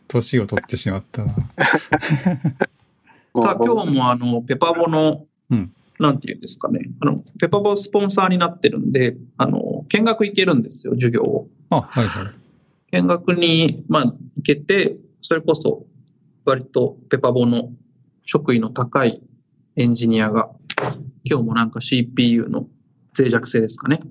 [0.08, 1.34] 年を取ってしまったな。
[3.34, 6.90] ただ今日もあの、ペパボの、うんなんていうんですかね。
[7.00, 11.48] あの、ペパボスポンサーになってるんで、あの、見学行けるんですよ、授業を。
[11.70, 12.34] あ、はいはい。
[12.92, 15.86] 見学に、まあ、行けて、それこそ、
[16.44, 17.72] 割とペパボの
[18.26, 19.22] 職位の高い
[19.78, 20.50] エンジニアが、
[21.24, 22.68] 今日もなんか CPU の
[23.18, 24.02] 脆弱性ですかね。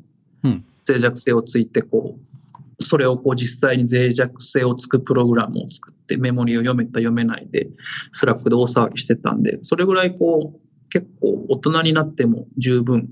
[0.42, 2.33] うん脆弱性をついて、こう、
[2.80, 7.68] それをこう実際に脆弱性をつくプログラムを作って、メモリを読めた読めないで、
[8.12, 13.08] Slack で大騒ぎしてたんで、それぐらいこう、結構大人になっても十分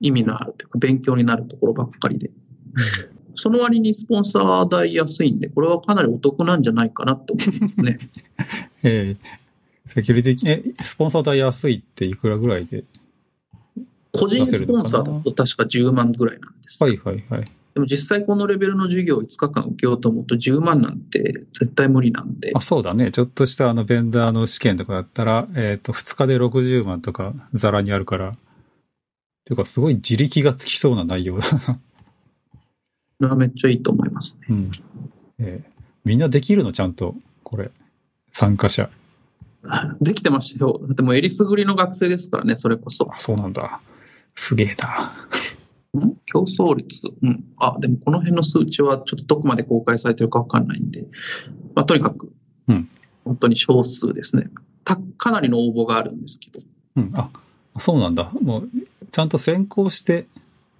[0.00, 2.30] 意味のあるというか、勉強になるところばっかりで。
[3.34, 7.98] その割にスポンサー代安いんで、これはかなりお得なんじゃないかなと思いますね。
[8.82, 9.16] えー
[9.86, 12.84] セキュリティ、え、スポンサー代安いっていくらぐらいで？
[14.12, 16.82] 個人スポンサーだと確か10万ぐらいなんです。
[16.82, 17.44] はいはいはい。
[17.76, 23.10] でも実際このレベルの授業を5日間受けようと思うと10万なんて絶対無理なんであ、、そうだね。
[23.10, 28.38] ちょっとしたあの、ベンダーの試験とかだったら、えっ、と、2日で60万とか、ザラにあるから、て
[29.50, 31.60] いうか、すごい自力がつきそうな内容だな。
[31.74, 31.80] こ
[33.20, 34.46] れはめっちゃいいと思いますね。
[34.48, 34.70] うん。
[35.38, 35.76] えー
[36.06, 37.72] みんなできるのちゃんと、これ。
[38.30, 38.88] 参加者。
[40.00, 40.78] できてましたよ。
[40.84, 43.12] だってもうえりすぐりの学生ですからね、それこそ。
[43.12, 43.80] あ、そうなんだ。
[44.36, 45.12] すげえな。
[46.00, 46.16] ん？
[46.26, 47.08] 競争率？
[47.22, 47.44] うん。
[47.58, 51.06] あ、でもこの辺の数値はちょっとどこまで公開されてるかわかんないんで、
[51.74, 52.32] まあ、とにかく、
[52.68, 52.88] うん
[53.24, 54.50] 本当に少数ですね。
[54.84, 56.60] たかなりの応募があるんですけど。
[56.94, 57.10] うん。
[57.14, 57.28] あ、
[57.76, 58.30] そうなんだ。
[58.40, 58.68] もう、
[59.10, 60.28] ちゃんと先行して、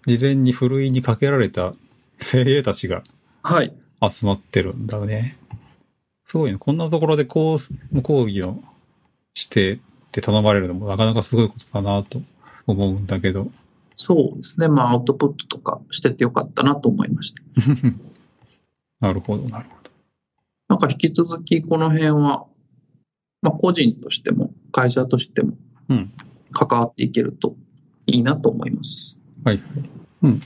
[0.06, 1.72] 事前にふるいにかけられた
[2.20, 3.02] 精鋭たちが
[3.42, 3.74] はい。
[4.08, 5.36] 集まってるんだね。
[6.26, 6.58] すごいね。
[6.58, 8.60] こんなところでこう、講義を
[9.34, 9.78] してっ
[10.12, 12.22] て頼まれるのもなかなかすごいことだなと
[12.68, 13.50] 思うんだけど。
[13.96, 14.68] そうですね。
[14.68, 17.42] まあ、アウトプットとかしててよかったなと思いました。
[19.00, 19.90] なるほど、なるほど。
[20.68, 22.46] なんか引き続きこの辺は、
[23.42, 25.56] まあ、個人としても会社としても
[25.88, 26.12] うん。
[26.52, 27.56] 関わっていけると
[28.06, 29.20] いいなと思います。
[29.44, 29.60] はい。
[30.22, 30.42] うん。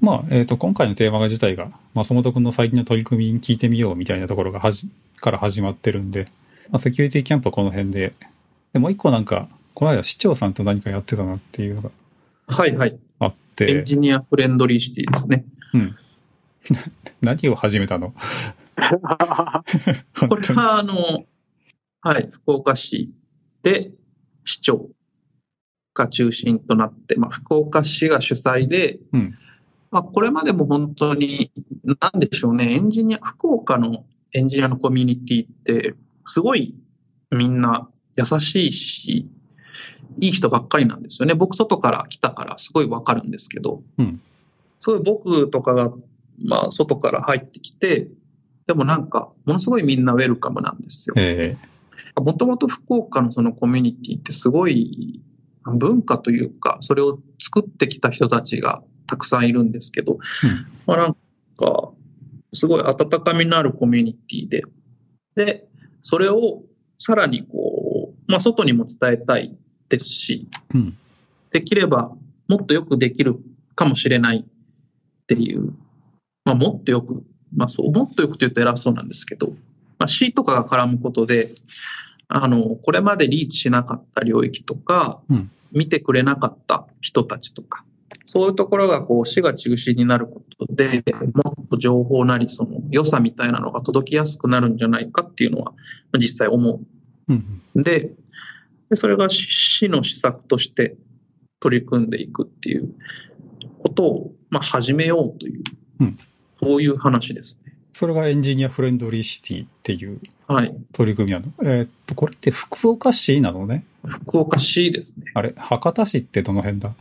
[0.00, 6.26] まあ、えっ、と、今回のテーマが自体が、松本くんの最近の取り組みに聞いてみようみたいなところがはじ、から始まってるんで、
[6.70, 8.14] まあ、セキュリティキャンプはこの辺で、
[8.72, 11.90] で、もう一個なんか、この間市長さんと何かやってたなっていうのが
[12.52, 12.98] はいはい。
[13.18, 15.44] あっエンて、ジニアフレンドリーシティですね。
[15.74, 15.96] うん。
[17.20, 18.14] 何を始めたの？
[20.28, 21.24] これは、あの、
[22.00, 23.12] はい、福岡市
[23.62, 23.92] で
[24.44, 24.90] 市長
[25.94, 29.38] が中心となって、まあ、福岡市が主催で、うん
[29.92, 31.52] まあ、これまでも本当に、
[31.84, 36.74] なんでしょうね、エンジニア、福岡のエンジニアのコミュニティって、すごい
[37.30, 39.28] みんな優しいし、
[40.18, 41.34] いい人ばっかりなんですよね。
[41.34, 44.20] 僕、外から来たからすごいわかるんですけど、うん
[44.78, 45.92] すごい僕とかが、
[46.44, 48.08] まあ、外から入ってきて、
[48.66, 51.14] でもなんか、ものすごいみんなウェルカムなんですよ。
[51.16, 51.56] え
[52.16, 55.22] もともと福岡のそのコミュニティってすごい
[55.64, 60.18] 文化というか、それを作ってきた人たちがたくさんいるんですけど、うん
[60.86, 61.16] まあなん
[61.56, 61.92] か、
[62.52, 64.62] すごい温かみのあるコミュニティで、
[65.36, 65.68] で、
[66.02, 66.62] それを
[66.98, 69.56] さらにこう、まあ外にも伝えたい
[69.92, 70.98] ですし、ーうん。
[71.50, 72.12] できれば
[72.48, 73.38] もっとよくできる
[73.74, 74.44] かもしれないっ
[75.26, 75.74] ていう、
[76.44, 77.22] まあ、もっとよく、
[77.54, 79.48] まあ、そうもっとよくと言うと偉そうなんですけど、
[79.98, 81.50] まあ、C とかが絡むことで
[82.28, 87.82] あのこれまでリーチしなかった領域とか、うん見てくれなかった人たちとか
[88.26, 91.02] そういうところがこう市が中心になることで
[91.32, 95.76] もっと情報なりその良さみたいなのが届きやすくなるんじゃないかっていうのはま
[96.12, 96.80] あ実際思う
[97.28, 97.62] うん。
[97.82, 98.10] で、
[98.92, 100.96] でそれが市市の施策として
[101.60, 102.94] 取り組んでいくっていう
[103.78, 105.62] ことを、まあ、始めようという、
[106.00, 106.18] うん
[106.62, 107.72] そういう話ですね。
[107.92, 110.72] それがエンジニアフレンドリーシティっていうはい。
[110.92, 111.52] 取り組みなの？
[111.64, 113.84] えーっと、これって福岡市なのね？
[114.06, 115.24] 福岡市ですね。
[115.34, 116.94] あれ、博多市ってどの辺だ？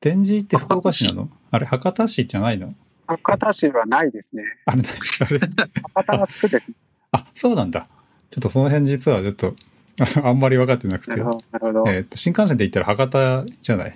[0.00, 1.28] 天神って福岡市なの？
[1.52, 2.74] あれ、博多市じゃないの？
[3.06, 4.42] 博多市はないですね。
[4.66, 6.76] あれ、あれ、博多は区ですね。
[7.12, 7.86] あ、そうなんだ。
[8.30, 9.54] ちょっとその辺実はちょっと、
[10.00, 11.24] あ のあんまり分かってなくてなる。
[11.24, 11.84] ほど。
[11.88, 13.94] えーっと、新幹線で行ったら博多じゃない？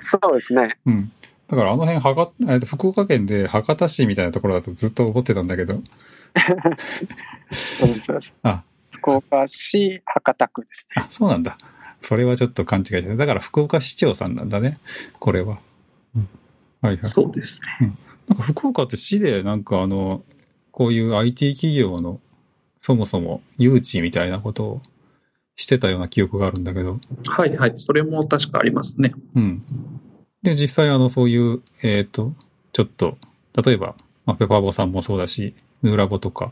[0.00, 0.76] そうですね。
[0.86, 1.12] うん。
[1.48, 5.80] だからあの辺、博えーっと福岡県で博多市みたいなところだとずっと思ってたんだけど、
[7.78, 8.06] そうです。
[8.06, 8.62] そうですあ、
[8.92, 11.02] 福岡市博多区ですね。
[11.02, 11.56] あ、そうなんだ。
[12.02, 13.16] それはちょっと勘違いしてた。
[13.16, 14.78] だから福岡市長さんなんだね。
[15.18, 15.58] これは。
[16.14, 16.28] うん、
[16.82, 17.04] はいはい。
[17.06, 17.92] そうですね。
[18.28, 20.22] なんか福岡って市でなんかあの、
[20.70, 22.20] こういう IT 企業の
[22.88, 24.82] そもそも誘致みたいなことを
[25.56, 27.72] してたような記憶があるんだけど、はいはい。
[27.74, 29.12] それも確かありますね。
[29.34, 29.62] うん。
[30.42, 32.32] で、実際あの、そういう、えっ、と、
[32.72, 33.18] ちょっと、
[33.62, 33.94] 例えば、
[34.24, 36.50] まあ、ペパーボさんもそうだし、ヌーラボとか、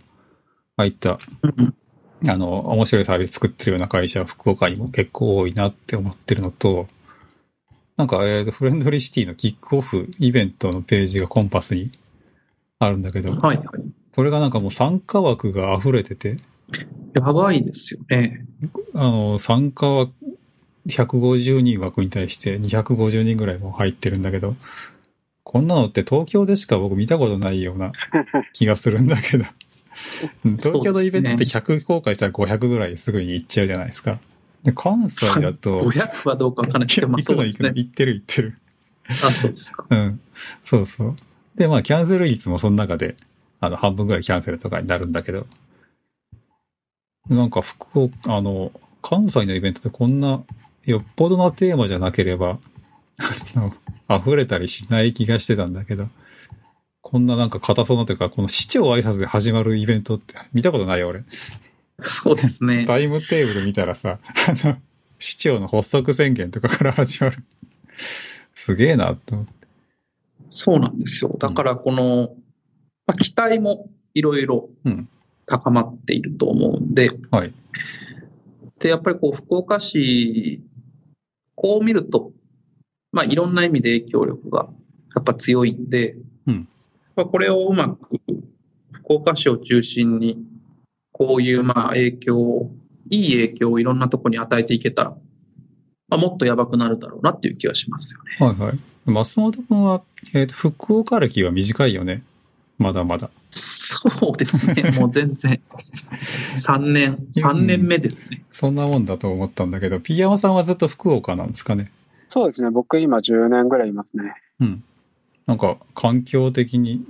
[0.76, 1.74] ああいった、うん
[2.28, 6.86] あの、面白いサービス作ってるような会社は福岡にも結構多いなって思ってるのと、
[7.96, 11.90] なんか、えーと、フレンドリーシティのキックオフイベントのページがコンパスに
[12.78, 13.66] あるんだけど、はいはい。
[14.16, 16.38] それがなんかもう参加枠が溢れてて、
[17.12, 18.46] やばいですよね。
[18.94, 20.08] あの、参加は
[20.86, 24.56] 150人枠に対して250人ぐらいも入ってるんだけど、
[25.44, 27.92] こんなのって東京でしか僕見たことないような
[28.54, 29.44] 気がするんだけど。
[30.42, 34.18] 東京のイベントって100公開したら500ぐらいすぐに行っちゃうじゃないですか。
[34.62, 37.70] で関西だと、 500はどうかわかんないけど、まあそうですね。
[37.74, 38.56] 行ってる行ってる。
[39.22, 39.86] あ、そうですか。
[39.90, 40.20] うん。
[40.62, 41.16] そうそう。
[41.56, 43.14] で、まあ、キャンセル率もその中で、
[43.60, 45.46] あの、半分ぐらいキャンセルとかになるんだけど、
[47.28, 48.72] なんか、福岡、あの、
[49.02, 50.44] 関西のイベントってこんな、
[50.84, 52.58] よっぽどなテーマじゃなければ、
[53.18, 53.70] あ
[54.08, 56.08] の、溢れたりしない気がしてたんだけど、
[57.02, 61.22] こんななんか硬そうなというか、この市長挨拶で始まるイベントって見たことないよ、俺。
[62.02, 62.84] そうですね。
[62.86, 64.76] タイムテーブル見たらさ、あの、
[65.18, 67.44] 市長の発足宣言とかから始まる。
[68.54, 69.52] すげえな、と思って。
[70.50, 71.36] そうなんですよ。
[71.38, 72.34] だからこの、
[73.06, 75.08] まあ、期待もいろいろうん
[75.46, 77.54] 高まっていると思うんで、はい。
[78.80, 80.62] で、やっぱりこう、福岡市、
[81.54, 82.32] こう見ると、
[83.12, 84.68] まあ、いろんな意味で影響力が
[85.14, 86.16] やっぱ強いんで、
[86.46, 86.68] うん
[87.14, 88.20] まあ、これをうまく
[88.92, 90.44] 福岡市を中心に、
[91.12, 92.72] こういうまあ影響を、
[93.08, 95.10] いい影響をいろんなところに与えていけたら、
[96.08, 98.46] まあ、もっとやばくなるだろうなっていう気はしますよね。
[98.46, 98.78] はいはい。
[99.10, 100.02] 松本君は、
[100.34, 102.22] えっ、と、福岡歴は短いよね。
[102.78, 103.30] まだまだ。
[103.50, 104.90] そうですね。
[104.98, 105.60] もう全然。
[106.56, 108.44] 3年、3年目ですね。
[108.52, 111.90] そんなもんだと思ったんだけど、ピーヤマさんはずっと福岡なんですかね？
[112.30, 112.70] そうですね。
[112.70, 114.34] 僕今10年ぐらいいますね。
[114.60, 114.84] うん。
[115.46, 117.04] なんか、環境的に、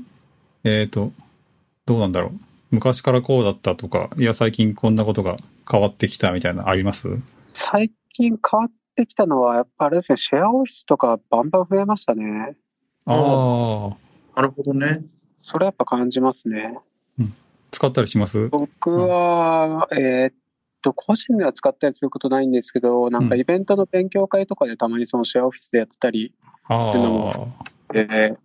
[0.63, 1.13] えっ、と、
[1.87, 2.39] どうなんだろう？
[2.71, 5.37] 昔からこうだったとか、いや、最近こんなことが
[5.71, 7.09] 変わってきたみたいなのあります？
[7.55, 12.57] 最近変わってきたのは、やっぱあれですね、シェアオフィスとかバンバン増えましたね。
[13.07, 13.97] ああ、
[14.37, 15.05] なるほどね。
[15.49, 16.79] それやっぱ感じますね。
[17.71, 18.49] 使ったりします？
[18.49, 20.35] 僕は、えーっ
[20.83, 26.35] と、個人では使ったりすることないんですけど、なんかうんイベントの勉強会とかでたまにそのシェアオフィスでやってたり
[26.69, 27.53] あっていうの
[27.91, 28.37] あ、で、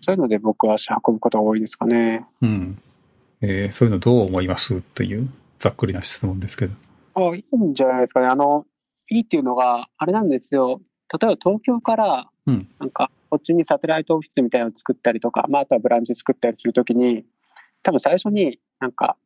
[0.00, 2.24] そういうので僕は足運ぶことが多いですかね。
[2.40, 2.80] うん。
[3.40, 4.80] えーそういうのどう思います？
[4.80, 6.74] という、ざっくりな質問ですけど。
[7.14, 8.26] あいいんじゃないですかね。
[8.26, 8.64] あの、
[9.10, 10.80] いいっていうのが、あれなんですよ。
[11.12, 17.24] 例えば東京からうん、なんか、こっちにサテライトオフィスみたいなのを作ったりとか、まあ、あとはブランチ作ったりするときに、
[17.82, 19.16] 多分最初になんか、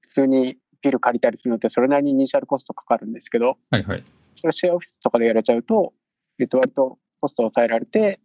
[0.00, 4.04] 普通にビル借りたりするのってそれなりにイニシャルコストかかるんですけど、はいはい。
[4.36, 5.92] それシェアオフィスとかでやれちゃうと、
[6.38, 8.20] えっと、割とコストを抑えられて、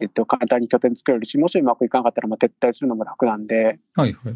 [0.00, 4.34] えっと、簡単に拠点作れるし、もしうまくいかなかったら、まあ、撤退するのも楽なんで、はいはい。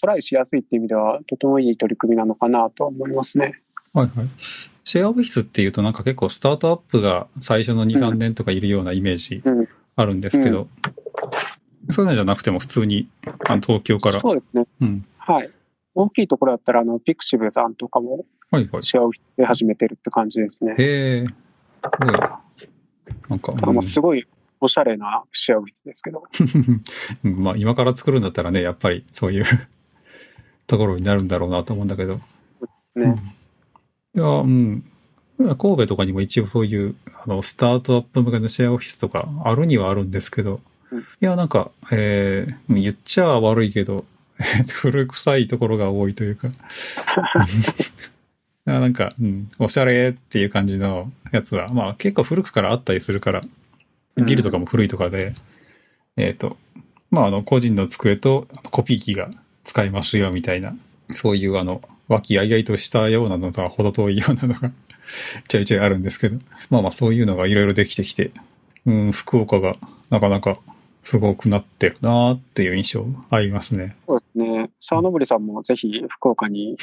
[0.00, 3.60] トライしやすいっていう意味では、とてもいい取り組みなのかなと思いますね。
[4.00, 4.28] はいはい。
[4.84, 9.68] シェアオフィスっていうとなんか結構スタートアップが最初の2、3年とかいるようなイメージうん。
[9.96, 10.68] あるんですけど、
[11.90, 13.08] そういうのじゃなくても普通に
[13.48, 14.20] あの東京から。
[14.20, 14.66] そうですね。
[14.82, 15.06] うん。
[15.16, 15.50] はい。
[15.94, 18.84] 大きいところだったら、あの、ピクシブさんとかもはいはい。
[18.84, 20.74] シェアオフィスで始めてるって感じですね。
[20.78, 21.32] へえ、す
[21.98, 22.40] ごいな。
[23.30, 24.26] なんか、あまあすごい
[24.60, 26.24] おしゃれなシェアオフィスですけど。
[27.24, 29.44] う んまあ今から作るんだったらね、やっぱりそういう
[30.68, 32.20] ところになるんだろうなと思うんだけど。
[32.94, 33.16] ね。
[34.16, 34.84] いや、うん。
[35.38, 36.94] 神戸とかにも一応そういう、
[37.24, 40.60] あの、スタートアップ向けのシェアオフィスとかあるにはあるんですけど、
[40.90, 41.00] うん。
[41.00, 44.04] いや、なんか、えー、言っちゃ悪いけど、
[44.82, 46.48] 古臭いところが多いというか、
[48.66, 53.42] あなんか、うん、おしゃれっていう感じのやつは、まあ結構古くからあったりするから、
[54.16, 55.34] ビルとかも古いとかで、
[56.16, 56.56] えっ、と、
[57.10, 59.30] まああの、個人の机とコピー機が
[59.64, 60.76] 使えますよみたいな、
[61.12, 64.72] そういうあの、和気あいあいとしたようなのとは程遠いようなのが
[65.48, 66.38] ちょいちょいあるんですけど、
[66.70, 68.30] まあまあそういうのがいろいろできてきて、
[68.84, 69.76] うん、福岡が
[70.10, 70.58] なかなか
[71.02, 73.96] すごくなってるなっていう印象ありますね。
[74.06, 74.70] そうですね。
[74.80, 76.76] 沢登さんもぜひ福岡に。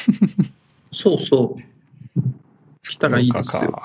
[0.91, 2.21] そうそう。
[2.83, 3.81] 来たらいいですよ。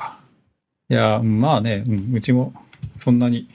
[0.91, 2.53] いや、まあね、うん、うちも
[2.97, 3.49] そんなに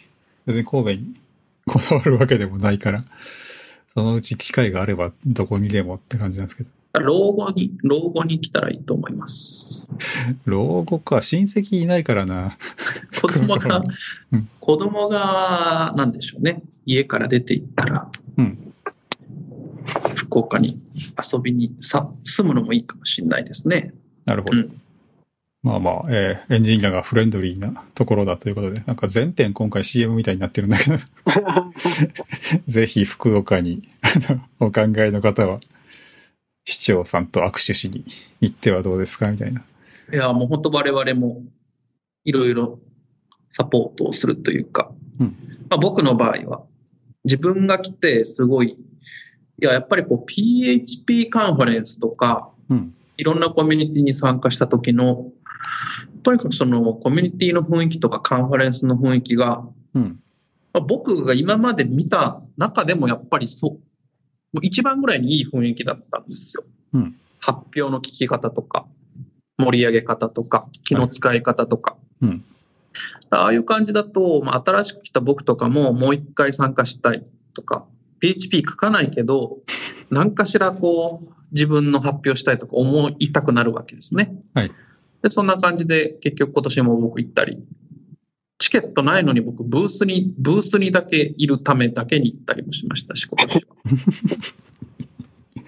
[0.45, 1.13] 別に神戸に
[1.65, 3.03] こだわるわけでもないから、
[3.93, 6.69] そのうち機会があればどこにでもって感じなんですけど。
[6.99, 9.91] 老後に、老後に来たらいいと思います。
[10.45, 12.57] 老後か、親戚いないからな。
[13.19, 13.83] 子供が
[14.31, 16.61] うん、子供が、なんでしょうね。
[16.85, 18.73] 家から出て行ったら、うん。
[20.15, 20.79] 福岡に
[21.33, 23.93] 遊びにさ住むのもいいかもしれないですね。
[24.25, 24.57] なるほど。
[24.57, 24.79] うん
[25.63, 30.97] まあまあ、えーエンジニアがフレンドリーなところだということで、なんか全編今回 CM みたいになってるんだけど、
[32.67, 35.59] ぜひ福岡にあのお考えの方は、
[36.65, 38.05] 市長さんと握手しに
[38.41, 39.29] 行ってはどうですか？
[39.31, 39.63] みたいな。
[40.11, 41.43] いや、もう本当我々も
[42.23, 42.79] いろいろ
[43.51, 45.27] サポートをするというか、うん
[45.69, 46.63] まあ、僕の場合は
[47.23, 48.75] 自分が来てすごい、い
[49.57, 52.95] や、やっぱりこう PHP カンファレンスとか、うん。
[53.15, 55.31] いろんなコミュニティに参加した時の、
[56.23, 59.63] とにかくそのコミュニティの雰囲気とかカンファレンスの雰囲気が、
[59.93, 60.19] うん。
[60.73, 63.79] まあ僕が今まで見た中でもやっぱりそう、
[64.53, 66.63] もう一番ぐらいにいい雰囲気だったんですよ。
[66.93, 68.85] うん発表の聞き方とか、
[69.57, 71.97] 盛り上げ方とか、気の使い方とか。
[72.21, 72.45] うん。
[73.31, 77.85] ああいう感じだと、まあ、新しく来た僕とかももう一回参加したいとか、
[78.21, 79.59] PHP 書かないけど、
[80.09, 84.41] 何かしらこう、自分の発表したいとか思いたくなるわけですね。
[84.53, 84.71] はい。
[85.21, 87.61] で、そんな感じで結局今年も僕行ったり、
[88.57, 93.75] チケットないのに僕ブースに、ブースにだけいるためだけに行ったりもしましたし、今年は。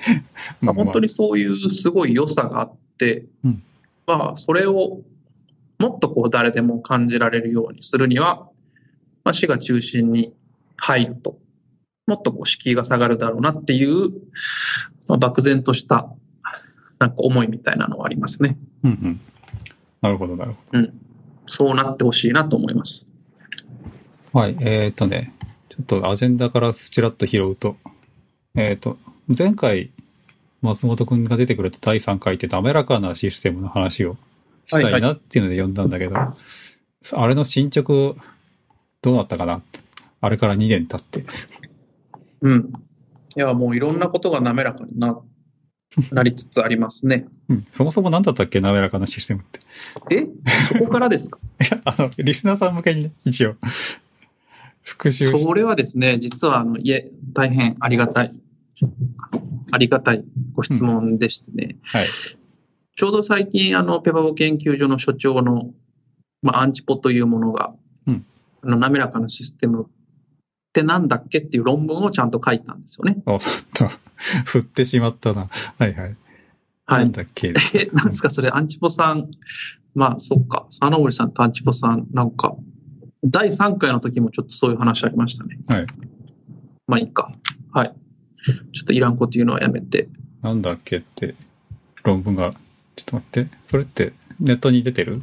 [0.62, 3.64] まあ、本当にそういうすごい良さがあって、うん
[4.07, 5.02] まあ、それを
[5.80, 8.48] もっとこう誰でも感じられるようにするには、
[9.24, 10.34] まあ、市が中心に
[10.78, 11.40] 入ると、
[12.07, 14.12] もっとこう敷居が下がるだろうなっていう、
[15.07, 16.10] まあ、漠然とした
[16.99, 18.57] なんか思いみたいなのはありますね。
[18.84, 19.22] うんうん。
[20.02, 20.57] なるほど、なるほ
[21.47, 23.09] そうなってほしいなと思います。
[24.34, 24.39] ど。
[24.39, 24.57] はい。
[24.59, 25.34] えーっとね、
[25.69, 27.77] ちょっとアジェンダからちらっと拾うと、
[28.55, 28.97] えーっと、
[29.27, 29.91] 前回、
[30.61, 34.17] 松本くんが出てくれた第3回って滑らかなシステムの話を
[34.65, 37.93] したいなっていうので読んだんだけど、あれの進捗、
[39.01, 39.61] どうなったかな
[40.22, 41.26] あれから2年経って。
[42.41, 42.73] うん。
[43.35, 45.19] いや、もういろんなことが滑らかにな
[46.11, 47.26] なりつつありますね。
[47.49, 47.65] うん。
[47.69, 48.59] そもそも何だったっけ？
[48.61, 49.59] 滑らかなシステムって。
[50.15, 50.27] え？
[50.73, 51.39] そこからですか？
[51.85, 53.55] あの、リスナーさん向けにね、一応。
[54.81, 58.31] 復習しそれはですね、実は、あの、いえ、大変ありがたい、
[59.72, 60.23] ありがたい
[60.53, 62.07] ご質問でしてね、はい。
[62.95, 65.72] ちょうど最近、あの、ペパボ研究所の所長の、
[66.41, 67.73] まあ、アンチポというものが、
[68.07, 68.26] うん
[68.61, 69.88] あの滑らかなシステム
[70.76, 73.22] ってなんだっけっていう論文をちゃんと書いたんですよね。
[73.26, 73.39] おっ
[73.73, 73.88] と、
[74.45, 75.47] 振ってしまったな。
[75.80, 76.18] はいはい。
[76.85, 77.03] はい。
[77.03, 77.53] なんだっけ？
[77.73, 79.31] え、なんですか、それ、アンチポさん、
[79.93, 82.57] まあ、そっか、佐野森さんとアンチポさん、なんか、
[83.23, 85.57] 第3回の時もちょっとそういう話ありましたね。
[85.68, 85.88] はい。
[86.88, 87.31] まあいいか。
[87.72, 87.95] はい。
[88.73, 90.10] ちょっといらんこと言うのはやめて。
[90.41, 91.35] なんだっけって、
[92.03, 92.52] 論文が、
[92.97, 93.47] ちょっと待って。
[93.64, 95.22] それって、ネットに出てる？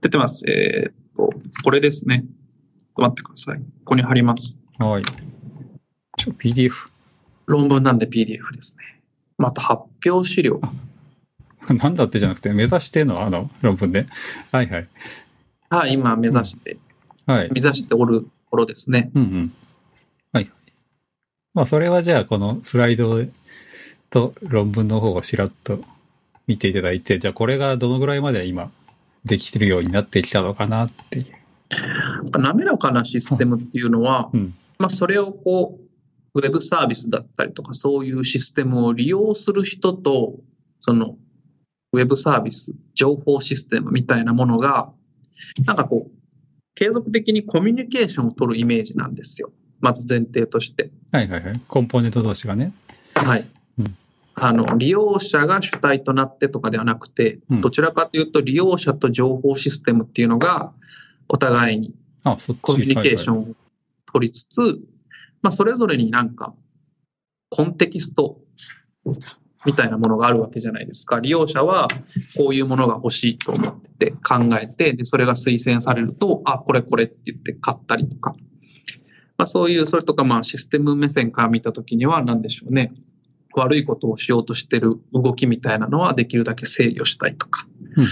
[0.00, 0.44] 出てます。
[0.50, 1.30] えーっと、
[1.62, 2.24] これですね。
[2.96, 3.58] 待ってください。
[3.58, 4.58] ここに貼ります。
[4.78, 5.02] はい。
[6.16, 6.72] ちょ、PDF。
[7.46, 9.02] 論文なんで PDF ですね。
[9.36, 10.60] また発表資料。
[11.68, 13.22] なんだってじゃなくて、目指しての？
[13.22, 14.06] あの論文で？
[14.52, 14.88] はいはい。
[15.70, 16.78] はい、今目指して、
[17.26, 17.50] はい。
[17.52, 19.10] 目指しておるところですね。
[19.14, 19.54] うんうん。
[20.32, 20.50] はい。
[21.52, 23.18] まあ、それはじゃあ、このスライド
[24.10, 25.80] と論文の方をしらっと
[26.46, 28.70] 見ていただいて、じゃあ、これがどのぐらいまで今、
[29.24, 31.26] できてるようになってきたのかなっていう。
[32.38, 34.54] 滑らかなシステムっていうのは、うん。
[34.78, 35.78] まあ、それをこ
[36.34, 40.34] う、ウェブサービスだったりとか、そういうシステムを利用する人と、
[40.80, 41.16] その、
[41.92, 44.92] ウェブサービス、情報システムみたいなものが、
[45.64, 46.24] なんかこう、
[46.74, 49.52] 継続的にコミュニケーションを取るイメージなんですよ。
[49.80, 50.90] まず前提として。
[51.12, 51.60] はいはいはい。
[51.68, 52.72] コンポーネント同士がね。
[53.14, 53.48] はい
[53.78, 53.96] うん。
[54.34, 60.72] あの、利用者が主体となってとかではなくて、うんどちらかというと利用者と情報システムっていうのが、
[61.28, 61.94] お互いに
[62.24, 62.58] あ、そっち。
[62.60, 63.36] コミュニケーション。
[63.36, 63.46] ンを
[64.12, 64.78] 取りつつ、
[65.42, 66.54] まあ、それぞれになんか、
[67.50, 68.40] コンテキスト
[69.64, 71.20] みたいなものがあるわけじゃないですか。
[71.20, 71.88] 利用者は
[72.36, 78.32] こういうものが欲しいと思ってて考えて、で、それが推薦されると、あ、これこれって言って買ったりとか。
[79.36, 82.92] まあ、そういう、それとかまあシステム目線から見たときには何でしょうね。
[83.56, 87.66] 悪いことをしようとしてる動きみたいなのはできるだけ制御したいとか。
[87.96, 88.06] うん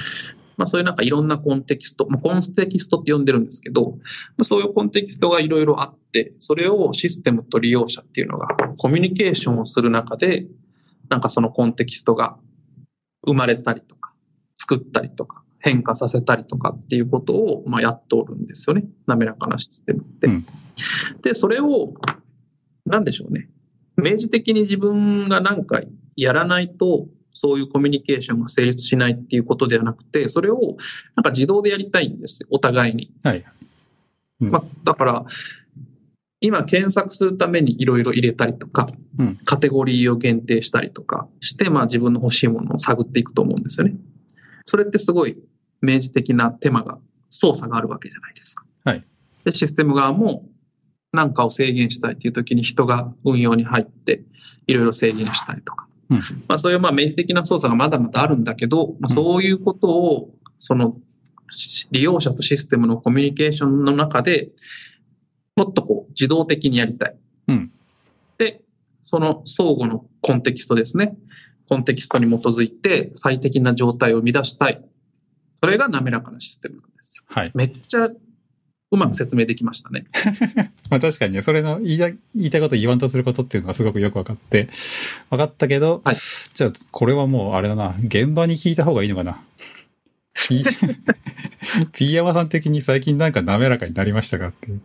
[0.62, 3.98] まあ、そういうなんかいろんなコンテキスト、まあ、コンテキストって呼んでるんですけど、
[4.36, 10.46] まあそういうコンテキストがいろいろあって、それをシステムと利用者っていうのがコミュニケーションをする中で、
[11.08, 12.38] なんかそのコンテキストが
[13.26, 14.12] 生まれたりとか、
[14.56, 18.84] 作ったりとか、変化させたりとかっていうことを、まあ、やっておるんですよね。
[19.06, 20.26] 滑らかなシステムって。
[20.26, 20.46] うん
[21.22, 21.92] で、それを、
[22.86, 23.48] なんでしょうね。
[23.96, 25.80] 明示的に自分が何か
[26.16, 30.76] やらないと、そういうコミュニケーションが成立しないっていうことではなくて、それを
[31.16, 33.12] なんか自動でやりたいんですよ、お互いに。
[33.22, 33.44] はい。
[34.40, 35.24] うんまあ、だから、
[36.40, 38.88] 今検索するためにいろいろ入れたりとか、
[39.18, 43.94] うんカテゴリーを限定したりとかして、まあ自分の欲しいものを探っていくと思うんですよね。
[44.66, 45.38] それってすごい
[45.80, 46.98] 明示的な手間が、
[47.30, 48.64] 操作があるわけじゃないですか。
[48.84, 49.04] はい。
[49.44, 50.48] で、システム側も
[51.12, 54.22] 何かを制限したいという時に人が運用に入って
[54.66, 55.86] いろいろ制限したりとか。
[56.16, 60.96] うんまあそういうまあ明示的な操作がまだまだあるんだけど、まあ、そういうことを、その
[61.90, 64.50] 利用者とシステムのコミュニケーションの中で
[65.56, 67.16] もっとこう自動的にやりたい。
[67.48, 67.72] うん
[68.38, 68.62] で、
[69.00, 71.16] その相互のコンテキストですね。
[71.68, 74.84] コンテキストに基づいて最適な状態を生み出したい。
[75.62, 77.24] それが滑らかなシステムなんですよ。
[77.28, 77.52] はい。
[77.54, 78.08] めっちゃ
[78.92, 80.04] うまく説明できましたね。
[80.90, 84.68] まあ確かにね、それの言いた言いたいこと言わんとすることっていうのはすごくよく分かって、
[85.30, 86.16] 分かったけど、はい
[86.52, 89.42] じゃあこれはもうあれだな、現場に聞いた方がいいのかな。
[90.34, 90.62] P,
[91.92, 94.80] P 山さん的に最近なんか滑らかになりましたかっていう。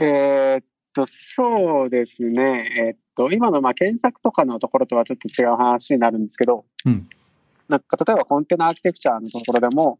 [0.00, 2.70] えーっと、そうですね。
[2.78, 7.08] えーっと、今のまあ検索とかのところとはちょっと違う話になるんですけど、うん
[7.68, 9.98] なんか例えばコンテナアーキテクチャのところでも、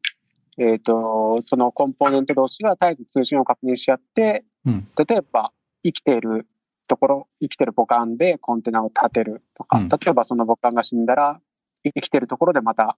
[0.59, 5.53] えーっと、そのコンポーネント同士が絶えず通信を確認し合って、うん例えば
[5.85, 6.47] 生きている
[6.87, 11.41] ところ、生きてる母艦でコンテナを立てるとか、うん例えばその母艦が死んだら、
[11.85, 12.97] 生きてるところでまた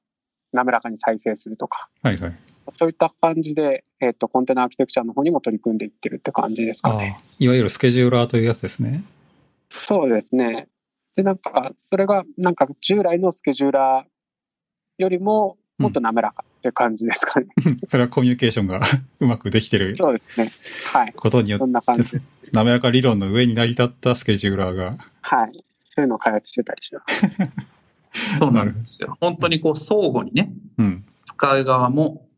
[0.52, 2.36] 滑らかに再生するとか、はいはい。
[2.78, 7.18] そういった感じで、えーっと、コンテナアーキテクチャの方にも取り組んでいってるって感じですかね。
[7.38, 9.04] いわゆるスケジューラーというやつですね。
[9.70, 10.68] そうですね。
[11.16, 17.46] で、なんか、それが、なんか、従来のスケジューラーよりも、もっと滑らかって感じですかね。
[17.88, 18.80] それはコミュニケーションが
[19.20, 20.50] うまくできてるそうですね。
[20.92, 21.12] はい。
[21.14, 24.96] ことによそんな感じって、滑らか理論の上に成り立ったスケジューラーが。
[25.22, 25.64] はい。
[25.80, 28.36] そういうのを開発してたりします。
[28.38, 29.16] そうなんですよ。
[29.20, 31.04] 本当にこう相互にね、うん。
[31.24, 32.28] 使う側も、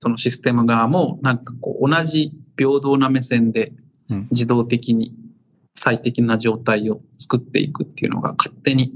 [0.00, 3.72] そのシステム側も、なんかこう同じ平等な目線で
[4.10, 5.14] うん自動的に
[5.74, 8.92] 最適な状態を作っていくっていうのが勝手に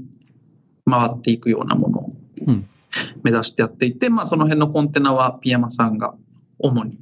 [0.89, 2.13] 回っていくようなものを
[2.47, 2.68] うん
[3.23, 6.15] 目指してやっていて、まあその辺のコンテナはピヤマさんが
[6.57, 6.99] 主に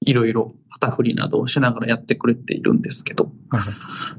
[0.00, 3.74] いろいろ旗振りなどをしながらやってくれているんですけど、はいはい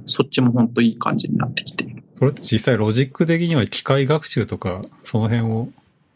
[0.06, 2.04] そっちも本当いい感じになってきている。
[2.18, 5.70] それって実際ロジック的には機械学習とか、その辺を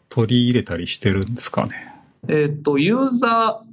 [0.08, 1.92] 取り入れたりしてるんですかね？
[2.28, 3.68] えっ、と、ユーザー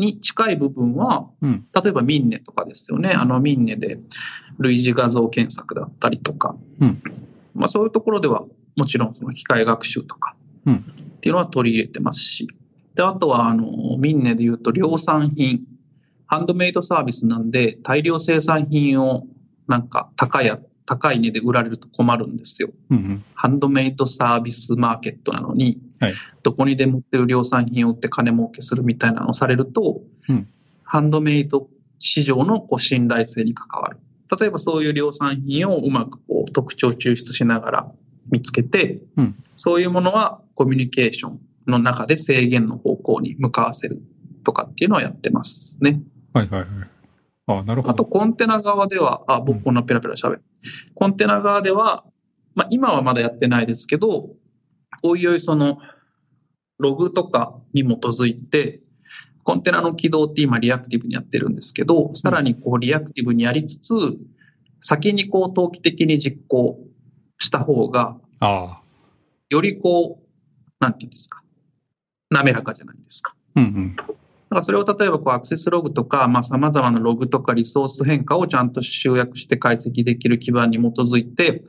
[0.00, 1.66] に近い部分は、うん。
[1.74, 3.10] 例えばミンネとかですよね。
[3.10, 3.98] あのミンネで
[4.58, 7.02] 類似画像検索だったりとか、うん
[7.54, 8.44] まあそういうところでは
[8.76, 10.36] もちろんその機械学習とか
[10.66, 12.48] うんっていうのは取り入れてますし、
[12.94, 15.62] で、あとはあのミンネで言うと量産品、
[16.26, 19.24] ハンドメイドサービスなんで大量生産品を
[19.66, 22.68] なんか高いや、高い値で売られると困るんですよ。
[22.90, 23.24] うんうん。
[23.34, 30.48] ハンドメイドサービスマーケットなのに、はいどこにでも売ってる量産品を売って金儲けするみたいなのをされると、うん
[30.82, 31.68] ハンドメイド
[31.98, 33.98] 市場のこう信頼性に関わる。
[34.38, 37.92] 例えばそういう量産品をうまくこう特徴抽出しながら
[38.30, 44.02] 見つけて、うんそういうものはコミュニケーションの中で制限の方向に向かわせる
[44.44, 46.02] とかっていうのはやってますね。
[46.32, 46.68] はいはいはい。
[47.46, 48.08] あなるほあとど。
[48.08, 50.42] コンテナ側では、あ、うん僕こんなペラペラ喋る。
[50.94, 52.04] コンテナ側では、
[52.54, 54.30] まあ今はまだやってないですけど、
[55.02, 55.78] おいおいその
[56.78, 58.80] ログとかに基づいて、
[59.44, 63.94] コンテナの起動って今リアクティブにやってるんですけど、さらにこうリアクティブにやりつつ、
[64.80, 66.78] 先にこう投機的に実行
[67.38, 68.80] した方が、ああ。
[69.50, 70.24] よりこう、
[70.80, 71.42] なんていうんですか、
[72.30, 73.34] 滑らかじゃないですか。
[73.56, 73.96] うんうん。
[73.96, 74.14] だか
[74.50, 81.62] らそれを例えばこうアクセスログとか、まあ、様々なログとかリソース変化をちゃんと集約して解析できる基盤に基づいて、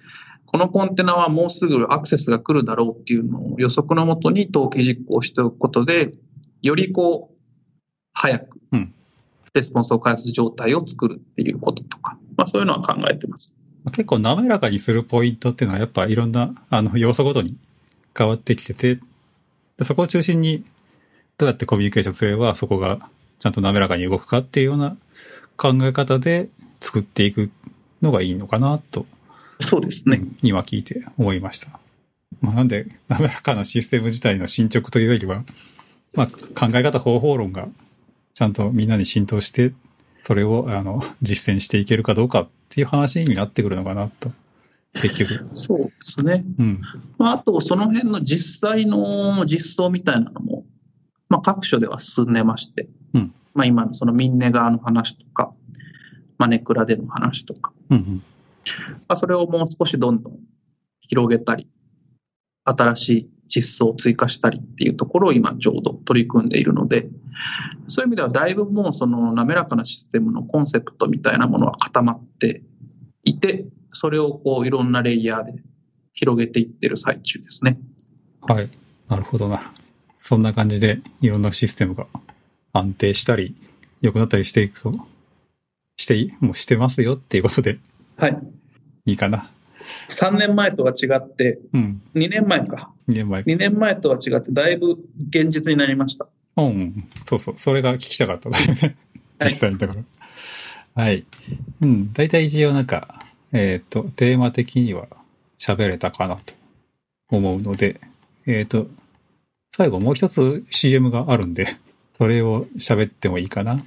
[0.46, 6.14] このコンテナはもうすぐアクセスが来るだろうっていうのを予測のもとに登記実行しておくことで、
[6.62, 7.36] よりこう、
[8.14, 8.94] 早くうん、
[9.54, 13.58] レスポンスを返す状態を作るっていうこととか、まあそういうのは考えてます。
[13.91, 17.56] 結構滑らかにするポイントっていうのはやっぱいろんなあの要素ごとに
[18.18, 18.99] 変わってきてて、
[19.78, 20.66] でそこを中心に
[21.38, 23.10] どうやってコミュニケーションすればそこが
[23.40, 24.98] ちゃんと滑らかに動くかっていうような
[25.57, 26.49] 考え方で
[26.80, 27.52] 作っていく
[28.02, 29.06] のがいいのかなと、
[29.60, 30.18] そうですね。
[30.18, 31.80] うん今聞いて思いました。
[32.41, 35.44] まあ、なんで滑らかなシステム自体の進捗というよりは、
[36.14, 37.68] まあ、考え方方法論が
[38.34, 39.74] ちゃんとみんなに浸透して、
[40.26, 44.31] それをあの 実践していけるかどうかっていう話になってくるのかなと。
[44.93, 45.52] 結局。
[45.56, 46.43] そうですね。
[46.57, 46.81] うん。
[47.18, 50.65] まあ、あと、その辺の実際の実装みたいなのも、
[51.27, 55.53] まあ、各所では進んでまして、うんまあ、今のそのミンネ側の話とか、
[56.38, 58.23] まあ、ネクラでの話とか、うんうん。
[58.99, 60.39] まあ、それをもう少しどんどん
[61.02, 61.68] 広げたり、
[62.64, 67.08] 新しい実装を追加したりっていうところを今ちょうど取り組んでいるので、
[67.88, 72.64] そういう意味ではだいぶもうその滑らかなシステムのコンセプトみたいなものは固まって
[73.24, 75.54] いて、それをこういろんなレイヤーで
[76.14, 77.80] 広げていってる最中ですね。
[78.42, 78.70] はい。
[79.10, 79.74] なるほどな。
[80.20, 82.08] そんな感じでいろんなシステムが
[82.74, 83.56] 安定したり、
[84.02, 84.94] 良くなったりしていくと、
[85.98, 87.80] してい、もうしてますよっていうことで
[88.18, 88.38] はい。
[89.06, 89.52] いいかな。
[90.10, 92.02] 3年前とは違って、うん。
[92.16, 92.94] 2年前か。
[93.10, 93.41] 2年前。
[93.44, 94.98] 2年前とは違って、だいぶ
[95.30, 96.28] 現実になりました。
[96.57, 97.10] うん。
[97.26, 97.57] そうそう。
[97.57, 98.95] それが聞きたかったんだよね。
[99.40, 101.03] はい実際にだから。
[101.03, 101.26] はい。
[101.82, 102.14] うん。
[102.14, 105.07] 大体一応なんか、えっ、と、テーマ的には
[105.60, 106.53] 喋れたかなと
[107.30, 107.99] 思うので、
[108.45, 108.88] えっ、と、
[109.76, 111.68] 最後もう一つ CM があるんで、
[112.18, 113.84] それを喋ってもいいかな。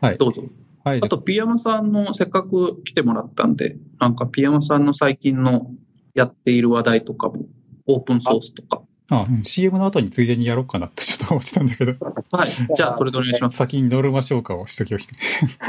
[0.00, 0.18] はい。
[0.18, 0.42] どうぞ。
[0.88, 1.00] はい。
[1.02, 5.70] あと、ピヤマさんのせっかく来てもらったんで、なんかピヤマさんの最近の
[6.14, 7.46] やっている話題とかも、
[7.86, 8.82] オープンソースとか。
[9.10, 11.94] あ、うん CM の後についでにやろうかなって ちょっと思ってたんだけど、
[12.30, 12.50] はい。
[12.74, 13.58] じゃあ、それでお願いします。
[13.58, 15.14] 先にノルマ消化をしときをして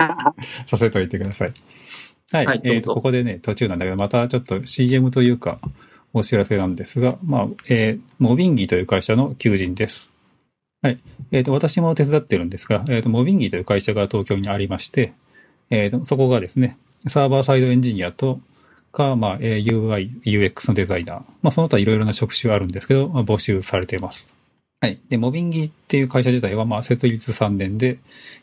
[0.68, 1.50] させておいてください。
[2.32, 2.46] はい。
[2.46, 5.60] はいえっ、と、どうぞここでね、途中なんだけど、またちょっと CM というか、
[6.14, 10.12] お知らせなんですが、まあ、えーモビンギという会社の求人です。
[10.82, 11.00] はい。
[11.32, 15.14] えっ、と、私も手伝ってるんですが、えっ、と、モビンギという会社が東京にありまして、
[15.70, 16.78] えっ、と、そこがですね、
[17.08, 18.40] サーバーサイドエンジニアと、
[18.92, 21.20] か、まあ、えー UI、UX のデザイナー。
[21.42, 24.34] まあ、その他いろいろな職種あるんですけど、まあ、募集されています。
[24.82, 25.00] はい。
[25.10, 28.00] で、モビンギっていう会社自体は、まあ、設立3年で、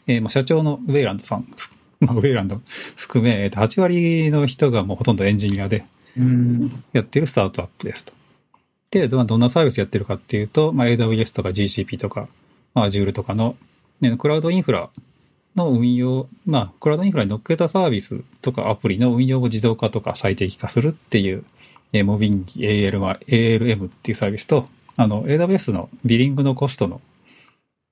[0.07, 2.61] えーまあ、社長のウェイランドさん、ふ まあ、ウェイランド
[2.97, 5.87] 含め、えーと8割の人がもうほとんどエンジニアで
[6.17, 6.85] うん。
[6.93, 8.13] やってるスタートアップですと。
[8.91, 12.29] で、どどんなサービスやってるかっていうと、まあ、AWS とか GCP とか、
[12.77, 13.57] まあ、Azure とかの、
[14.03, 14.91] ね、クラウドインフラ
[15.57, 21.45] の運用、まあ、クラウドインフラに乗っけたサービスとかアプリの運用を自動化とか最適化するっていう、
[21.95, 27.01] えー Mobingi AL ALM っていうサービスと、あの、AWS の billing のコストの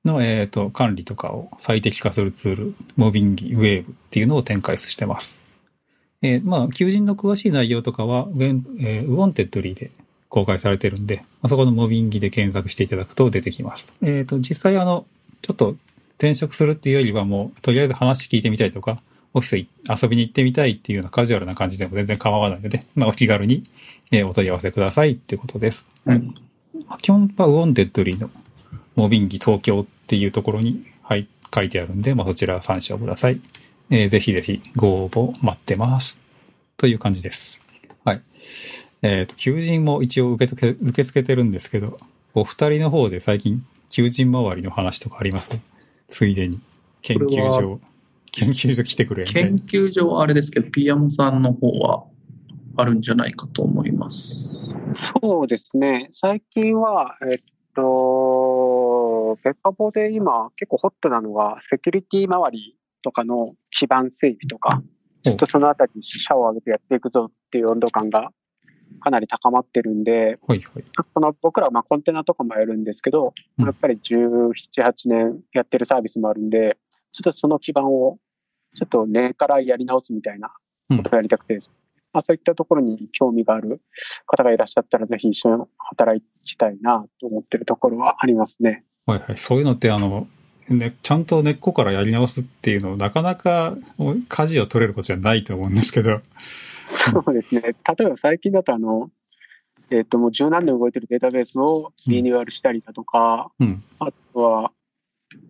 [0.04, 5.46] の、えっ、と、管理とかを最適化するツール、 Mobingi Wave っていうのを展開してます。
[6.20, 9.90] えーまあ、求人の詳しい内容とかは、え Wantedly で
[10.34, 13.92] 公開されてるんで、まあ、そこの Mobingi で検索していただくと出てきます。
[14.02, 15.06] えっ、と、実際あの、
[15.42, 15.76] ちょっと
[16.18, 19.00] 転職するっていうよりはもう、とりあえず話聞いてみたいとか、
[19.32, 23.62] オフィスい遊びに行ってみたいっていうようなカジュアルな感じでも全然構わないので、 まあ、お気軽に、
[24.10, 25.88] えーお問い合わせくださいってことです。
[26.04, 26.34] うん。
[26.88, 28.28] まあ基本は Wantedly の
[28.96, 33.40] Mobingi 東京っていうところに、はい、書いてあるんで、まあ、そちら参照ください。
[33.90, 36.20] えーぜひぜひご応募待ってます。
[36.76, 37.60] という感じです。
[38.04, 38.22] はい。
[39.06, 41.98] えっ、と、求人も一応受け付け、受け付けてるんですけど、
[42.32, 45.50] お二人の方で最近、求人周りの話とかあります？
[46.08, 46.58] ついでに。
[47.02, 47.80] 研究所、
[48.32, 49.58] 研究所来てくれ研。
[49.58, 52.04] 究所はあれですけど、ピアモさんの方は
[52.78, 54.78] あるんじゃないかと思います。
[55.20, 56.08] そうですね。
[56.14, 57.38] 最近は、えっ
[57.74, 64.82] と、ペッパボで今結構ホットなのが、セキュリティ周りとかの基盤整備とか、
[65.22, 68.30] ちょっとそのあたりに死者を上げてやっていくぞっていう温度感が
[69.00, 70.84] かなり高まってるんで、はいはい。
[71.12, 74.50] この僕らはまあコンテナとかもやるんですけど、うんやっぱり17、
[74.82, 76.76] 8年やってるサービスもあるんで、
[77.12, 78.18] ちょっとその基盤を
[78.74, 80.52] ちょっと根からやり直すみたいな
[80.96, 81.60] ことをやりたくて、
[82.12, 83.80] まあ、そういったところに興味がある
[84.26, 88.84] 方がいらっしゃったら、ぜひ一緒に働きたいなと思ってるところはありますね。
[89.06, 89.36] はいはい。
[89.36, 90.26] そういうのって、あの、
[90.68, 93.76] ね、ちゃんと根っこからやり直すっていうの、なかなか
[94.28, 96.20] 舵を取れることじゃないと思うんですけど。
[96.86, 97.60] そうですね。
[97.62, 99.10] 例えば最近だとあの、
[99.90, 103.82] えっ、と、もう十何年動いてるデータベースをリニューアルしたりだとか、うん。
[103.98, 104.72] あとは、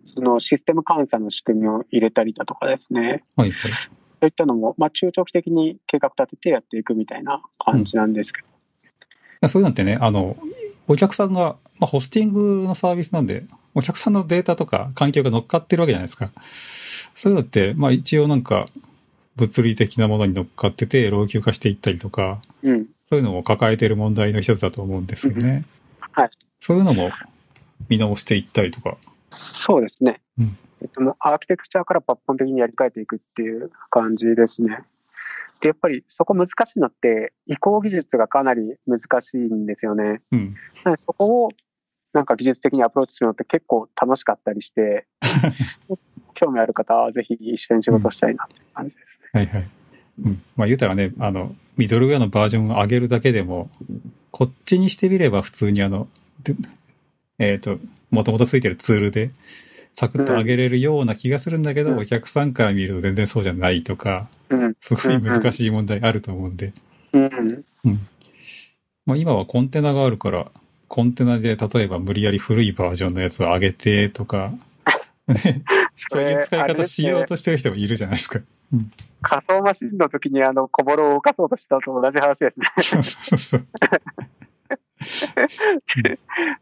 [0.05, 3.23] そのシステム監査の仕組みを入れたりだとかですね。
[3.35, 3.71] はいはい。
[3.71, 3.79] そ
[4.21, 8.41] ういったのも、まあ、中長期的に計画立ててやっていくみたいな感じなんですけ
[9.41, 9.47] ど。
[9.47, 10.35] そういうのってね、あの、
[10.87, 13.45] お客さんが、まあ、ホスティングのサービスなんで、
[13.75, 16.31] お客さんのデータとか環境が乗っかってるわけじゃないですか。
[17.13, 18.65] そういうのって、まあ一応なんか、
[19.35, 22.85] 物理的なものに乗っかってて、老朽化していったりとか、うん。
[23.09, 25.65] そういうのも抱えている問題の一つだと思うんですよね。
[26.13, 26.29] はい。
[26.59, 27.11] そういうのも
[27.89, 28.97] 見直していったりとか。
[29.29, 30.21] そうですね。
[30.39, 34.79] うんえっと、もうアーキテクチャから抜本的にやり替えていくっていう感じですね。
[35.61, 40.21] で、やっぱりそこ難しいのって、移行技術がかなり難しいんですよね。
[40.31, 40.55] うん。
[40.97, 41.49] そこを
[42.15, 45.05] なんか技術的にアプローチするのって結構楽しかったりして、
[46.33, 49.29] 興味ある方はぜひ一緒に仕事したいなって感じですね。
[49.33, 49.67] はいはい。
[50.23, 50.41] うん。
[50.55, 53.69] まあ言うたらね、あの、ミドルウェアのバージョンを上げるだけでも、
[54.31, 56.07] こっちにしてみれば普通にあの、
[56.43, 56.55] で
[57.37, 57.79] えっ、と、
[58.11, 59.31] もともとついてるツールで、
[59.93, 64.75] サクッと上げれるような気がするんだけど、うんお客さんから見ると全然そうじゃないとか、うん。
[64.79, 66.71] すごい難しい問題あると思うんで。
[67.11, 67.63] うん。
[69.05, 70.51] まあ今はコンテナがあるから、
[70.87, 74.53] コンテナで例えば無理やり古いバージョンのやつを上げてとか、
[75.27, 75.63] ね。
[75.93, 78.39] そういう使い方しようとしてる人もいるじゃないですか。
[79.21, 82.67] 仮想マシンの時にあの、小ボロを動かそうとしたと同じ話ですね。
[82.81, 83.65] そうそうそう。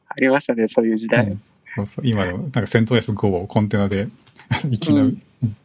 [0.07, 1.25] ありましたね、そういう時代。
[1.25, 1.41] うん
[1.75, 2.07] そうそう。
[2.07, 4.07] 今でも、なんかセント S5 をコンテナで
[4.69, 5.55] いきなりうん。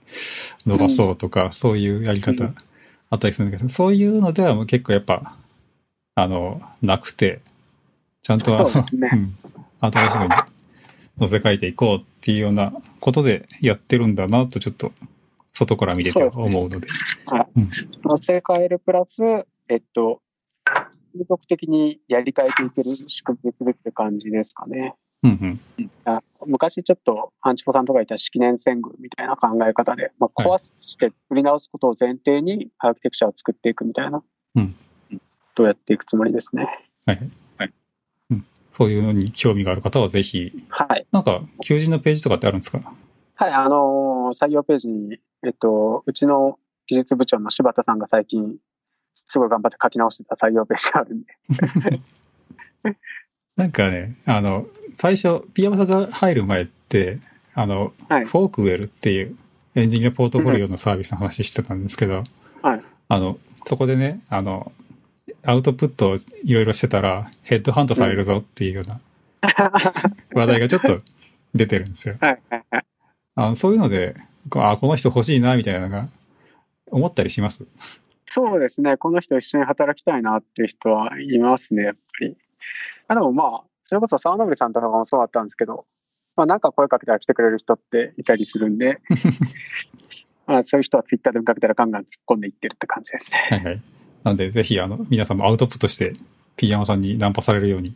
[0.67, 2.55] 伸ばそうとか、そういうやり方うん。
[3.11, 5.37] あったりするんだけど、そういうのではもう結構やっぱ、
[6.15, 7.41] あの、なくて、
[8.29, 9.37] ちゃんとねうん
[9.81, 10.31] 新しいのに
[11.19, 14.93] 乗せ替えていこうっていうようなことでやってるんだなとちょっと
[15.55, 16.89] 外から見てて思うので。
[18.05, 20.21] 乗せ替えるプラス、えっと、
[20.67, 24.95] 継続的にやり替えていける仕組みにするって感じですかね。
[25.23, 25.91] うんうん。
[26.05, 34.23] あ昔ちょっと、アンチポさんとかいた式年遷宮みたいな考え方で、まあ、は壊して売り直すことを前提にアーキテクチャを作っていくみたいな、
[34.57, 34.77] うん
[35.55, 36.69] どうやっていくつもりですね。
[37.05, 37.31] はい。
[38.79, 41.05] そういうのに興味がある方はぜひ、はい。
[41.11, 42.95] なんか、求人のページとかってあるんですか？
[43.35, 48.57] はい、あのー採用ページに、えっと、うちの技術部長の柴田さんが最近、
[49.15, 52.01] すごい頑張って書き直してた採用ページがあるんで。
[53.57, 57.19] なんかね、あの、最初、ピアマさんが入る前って、
[57.55, 59.37] あの、はい Forkwell っていう
[59.75, 62.23] エンジニアポートフォリオのサービスの話してたんですけど、
[62.63, 62.83] はい。
[63.09, 64.71] あの、そこでね、あの、
[65.43, 69.01] アウトプットをいろいろしてたら、ヘッドハントされるぞっていうような
[70.35, 70.99] 話題がちょっと
[71.55, 72.17] 出てるんですよ。
[72.21, 72.85] はい、はい、はい。
[73.37, 74.15] あのそういうので、
[74.57, 76.09] あ、この人欲しいな、みたいなのが、
[76.91, 77.65] 思ったりします？
[78.27, 78.97] そうですね。
[78.97, 82.37] この人一緒に働きたいなっていう人はいますね、やっぱり。
[83.09, 85.87] あでもまあ、それこそ沢登さんとかもそうだったんですけど、
[86.37, 89.01] まあなんか声かけたら来てくれる人っていたりするんで、
[90.47, 93.39] まあそういう人はツイッターで見かけたらガンガン突っ込んでいってるって感じですね。
[93.51, 93.83] はいはい。
[94.29, 96.13] なので、ぜひ、あの、皆さんもアウトプットして、
[96.57, 97.95] ピーヤマさんにナンパされるように。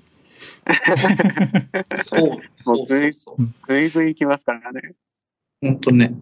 [2.02, 3.48] そう、そうそうそう。
[3.66, 4.94] ぐいぐい行きますからね。
[5.60, 6.14] 本当ね。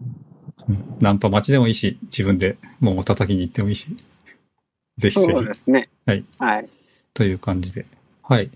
[0.67, 3.95] うんナンパ待ちでもいいし、自分でもう叩きに行ってもいいし。
[4.97, 5.45] ぜひぜひそう。
[5.45, 5.89] ですね。
[6.05, 6.23] はい。
[6.37, 6.69] はい。
[7.13, 7.85] という感じで。
[8.21, 8.51] はい。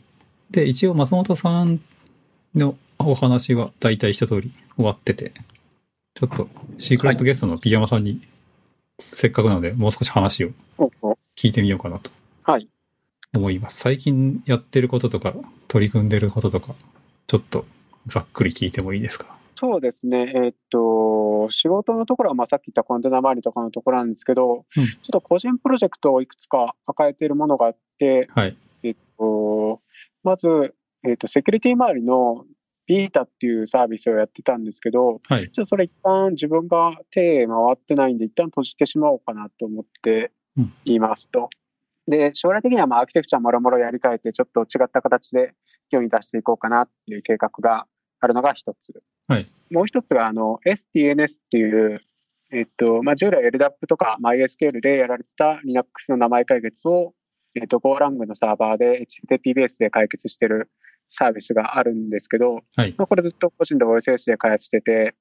[0.51, 1.79] で、一応松本さん
[2.53, 5.31] のお話は大体一通り終わってて、
[6.13, 8.21] ちょっとシークレットゲストのピヤマさんに、
[8.99, 10.51] せっかくなのでもう少し話を
[11.35, 12.11] 聞いてみようかなと
[12.43, 12.67] はい。
[13.33, 13.79] 思います。
[13.79, 15.33] 最近やってることとか、
[15.67, 16.73] 取り組んでることとか、
[17.27, 17.65] ちょっと
[18.07, 19.35] ざっくり聞いてもいいですか？
[19.57, 20.31] そうですね。
[20.35, 28.57] えーっと、仕事のところは、まあ、さっき言ったコンテナ周りとかのところなんですけど、うんちょっと個人プロジェクトをいくつか抱えているものがあって、はい。
[28.83, 29.81] えっと、
[30.23, 32.45] まず、えっと、セキュリティ周りの
[32.87, 35.51] ビータっていうサービスをやってたんですけど、はい。
[35.51, 41.49] ちょっとそれ一旦自分が手回ってないんで、一旦閉じてしまおうかなと思ってうん言いますと。
[42.07, 45.53] で、将来的にはまあアーキテクチャもろもろやり替えて、ちょっと違った形で
[45.89, 47.87] 世に出していこうかなっていう計画が
[48.19, 49.01] あるのが一つ。
[49.27, 52.01] はいもう一つが、あの、STNS っていう、
[52.51, 57.13] えっと、まあ、従来 LDAP とか MySQL でやられてた Linux の名前解決を、
[57.55, 60.69] えっと、GoLang のサーバーで HTTP ベースで解決してる
[61.09, 62.93] サービスがあるんですけど、はい。
[62.97, 65.15] まあ、これずっと個人で OSS で開発してて、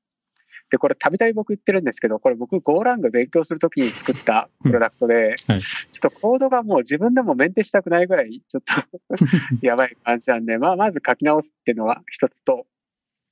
[0.71, 5.61] で、これたびたび僕言ってるんですけど、これ僕 GoLang 勉強するときに作ったプロダクトで、はい
[5.93, 8.75] ちょっとコードがもう自分でもメンテしたくないぐらい、ちょっと
[9.67, 12.67] やばい感じなんで、まあ、まず書き直すっていうのが一つと、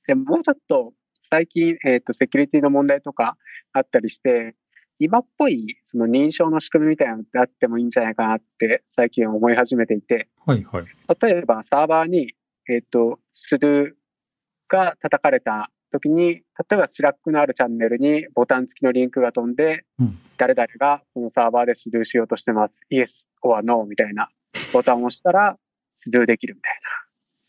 [0.07, 3.37] でもうちょっと最近、えっ、と、セキュリティの問題とか
[3.71, 4.55] あったりして、
[4.99, 10.63] 今っぽいその認証の仕組みみたいなのってあってもいいんじゃないかなって最近思い始めていて、はい。
[10.63, 10.85] はい。
[11.21, 12.35] 例えばサーバーに、
[12.69, 16.43] えっ、と、 sudo が叩かれた時に、例
[16.73, 22.81] えば Slack のあるチャンネルにボタン付きのリンクが飛んで、うん誰々がこのサーバーで sudo しようとしてます。
[22.91, 24.29] Yes or No みたいな
[24.73, 25.57] ボタンを押したら
[25.95, 26.71] sudo できるみたい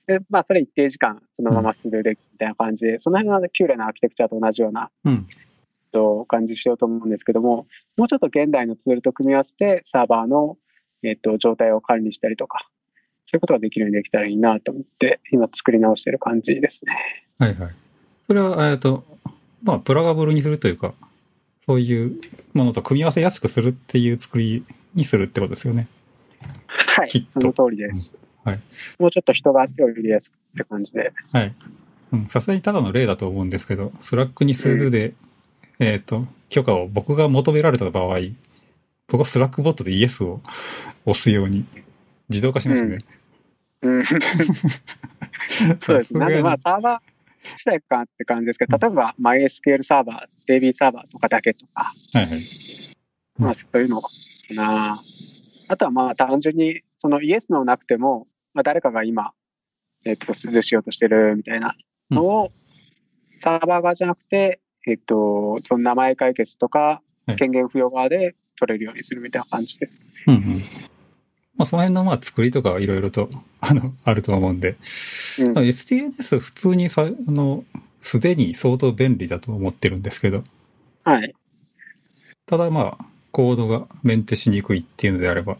[0.06, 0.18] な。
[0.18, 5.26] で、まあ、それ一定時間そのまま sudo できるみたいな感じで、その辺はキューレなアーキテクチャと同じようなうん。
[5.92, 7.66] と感じしようと思うんですけども、
[7.96, 10.58] もうちょっと現代のツールと組み合わせてサーバーの、
[11.02, 12.68] えっと状態を管理したりとか、
[13.26, 16.96] そういうことができるようにできたらいいなと思って、今作り直してる感じですね。
[17.38, 17.54] はい。
[17.54, 17.83] はい。
[18.26, 19.04] それは、えっと、
[19.62, 20.94] まあ、プラガブルにするというか、
[21.66, 22.20] そういう
[22.52, 24.64] ものと組み合わせやすくするっていう作り
[24.94, 25.88] にするってことですよね。
[26.68, 28.12] はいその通りです。
[28.14, 28.60] うんはい
[28.98, 31.12] もうちょっと人が手を入れやすくって感じで。
[31.32, 31.54] はい。
[32.12, 35.14] うんさすがにただの例だと思うんですけど、 Slack に sudo で、
[35.78, 38.18] えっ、と、許可を僕が求められた場合、
[39.08, 40.40] 僕は Slackbot でイエスを
[41.06, 41.64] 押すように
[42.28, 42.98] 自動化しますね。
[43.80, 44.04] うん、
[45.80, 46.04] そうです。
[46.04, 47.13] さすがになんでまあサーバー
[47.52, 52.38] 自体かって感じですけど、例えば MySQL サーバー、DB サーバーとかだけとか、はいはい。
[52.38, 52.42] うん
[53.36, 54.10] まあそういうのか
[54.50, 55.02] な。
[55.66, 59.32] あとはまあ単純に、そのイエスのなくても、まあ誰かが今、
[60.04, 61.74] えっ、と、スルーしようとしてるみたいな
[62.10, 62.52] のを、
[63.40, 70.00] サーバー側じゃなくて、えっ、と、その名前解決とかはい、権限付与側で取れるようにするみたいな感じです。
[70.26, 70.64] うんうん。
[71.56, 73.28] まあ、その辺のまあ作りとかいろいろと、
[73.60, 74.76] あの、 あると思うんで、
[75.38, 77.64] うんまあ STNS 普通にさ、あの、
[78.02, 80.44] すでに相当便利だと思ってるんですけど、
[81.04, 81.34] はい。
[82.46, 85.56] ただまあ、コードがメンテしにくいっていうのであれば、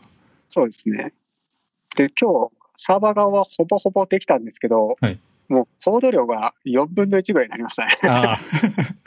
[0.49, 1.13] そうですね。
[1.97, 5.19] で、今日、サーバー側はほぼほぼできたんですけど、はい
[5.49, 7.99] もうコード量が4分の1ぐらいになりましたね。
[8.05, 8.41] ああ、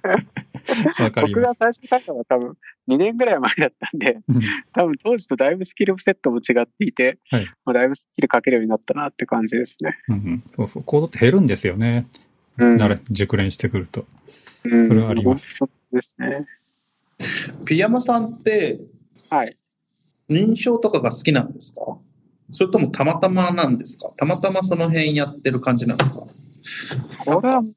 [0.99, 1.57] わかり僕がます。
[1.59, 2.57] 最初に書いたのは多分
[2.89, 4.41] 2年ぐらい前だったんで、うん
[4.73, 9.97] 多分当時とだいぶスキルセットも違っていて、はいまあ、だいぶスキル書けるようになったなって感じですね。
[10.09, 12.07] うんうんそうそう、コードって減るんですよね。
[12.57, 12.75] うん。
[12.77, 14.05] 慣れ、熟練してくると。
[14.63, 16.45] うん、それはありますそうですね。
[17.65, 18.79] ピヤマさんって
[19.29, 19.57] はい。
[20.29, 21.97] 認証とかが好きなんですか？
[22.51, 24.11] それともたまたまなんですか？
[24.17, 26.19] たまたまその辺やってる感じなんですか？
[27.25, 27.71] これは、も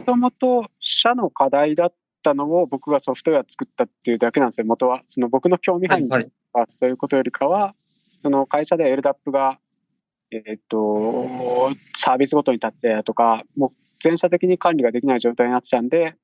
[0.00, 5.02] ともと社の課題だったのを僕がソフトウェア作ったっていうだけなんですよ、元は。
[5.08, 6.08] その僕の興味範囲
[6.52, 7.74] はそういうことよりかは、
[8.22, 9.58] その会社で LDAP が、
[10.30, 13.70] えっと、サービスごとに立ってとか、もう
[14.02, 16.16] 全社的に管理ができない状態になってたんで、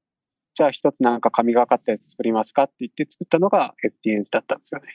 [0.54, 3.74] じゃあ一つなんか神がかったやつ作りますかって言って作ったのが
[4.04, 4.86] SDNs だったんですよね。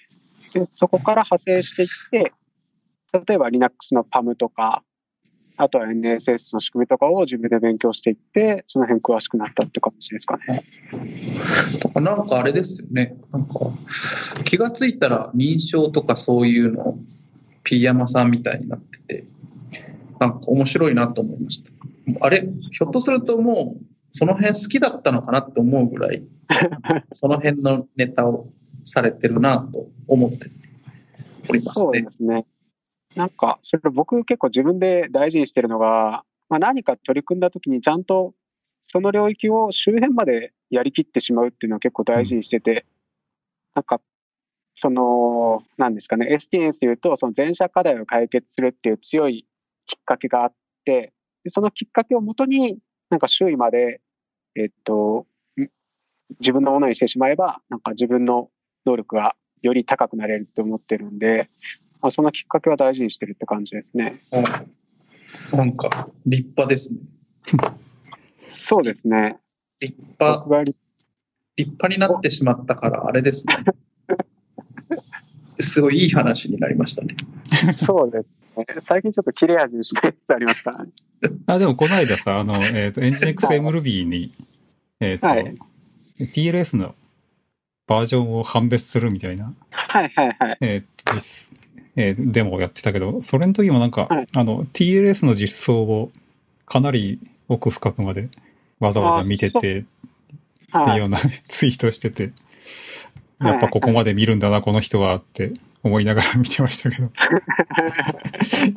[0.53, 2.33] で、そこから派生していって、
[3.27, 4.83] 例えば Linux の PAM とか、
[5.57, 10.63] あとは NSS の仕組みとかを自分で勉強していって、その辺詳しくなったって感じですかね。
[11.79, 13.15] とかなんかあれですよね。
[13.31, 13.53] なんか
[14.45, 16.97] 気がついたら認証とかそういうの
[17.63, 19.25] ピーヤマさんみたいになってて、
[20.19, 21.71] なんか面白いなと思いました。
[22.19, 22.41] あれ、
[22.71, 26.23] ひょっとするともうその辺好きだったのかなって思うぐらい、
[27.11, 28.49] その辺のネタを
[28.85, 30.49] されてるなと思って
[31.49, 32.05] おりますねそうで。
[32.11, 32.45] すね。
[33.15, 38.33] なんか、それ僕結構自分で大事にしてるのが、まあ、何か取り組んだ時にちゃんと
[38.81, 42.85] その領域を周辺までやりきってしまうっていうのは結構大事にしてて、
[43.75, 44.01] なんか、
[44.75, 49.45] その、なんですかね、STNS で言うと、その全社課題を解決するっていう強い
[49.85, 50.53] きっかけがあっ
[50.85, 51.13] て、
[51.43, 52.79] でそのきっかけをもとに、
[53.09, 54.01] なんか周囲まで、
[54.55, 55.25] えっと、
[56.39, 58.49] 自分のものにしてしまえば、なんか自分の
[58.85, 61.49] 能力がより高くなれるって思ってるんで、
[62.01, 64.21] まあ、そのきっかけは大事にしてるって感じですね。
[64.31, 64.43] うん
[65.51, 66.99] なんか、立派ですね。
[68.47, 69.37] そうですね。
[69.79, 70.77] 立派立
[71.57, 73.55] 立派になってしまったから、あれですね。
[75.59, 77.15] すごいいい話になりましたね。
[77.75, 78.25] そうです
[78.57, 78.65] ね。
[78.79, 80.91] 最近ちょっと切れ味にしてつつありますからね。
[81.45, 84.33] あ、でもこの間さ、あの、えっ、と、エンジニ x m ルビーに、
[84.99, 85.55] えっ、と、はい
[86.19, 86.93] TLS の
[87.87, 90.57] バージョンを判別するみたいな、はいはいはい。
[90.61, 91.51] えっ、と、実
[91.95, 96.11] えーデモをやってたけど、それの時もなんか、はいあの、TLS の実装を
[96.65, 98.29] かなり奥深くまで
[98.79, 99.85] わざわざ見てて、っていう
[100.71, 102.31] はいような ツイートしてて、
[103.39, 105.53] やっぱここまで見るんだな、この人はって
[105.83, 107.11] 思いながら 見てましたけど。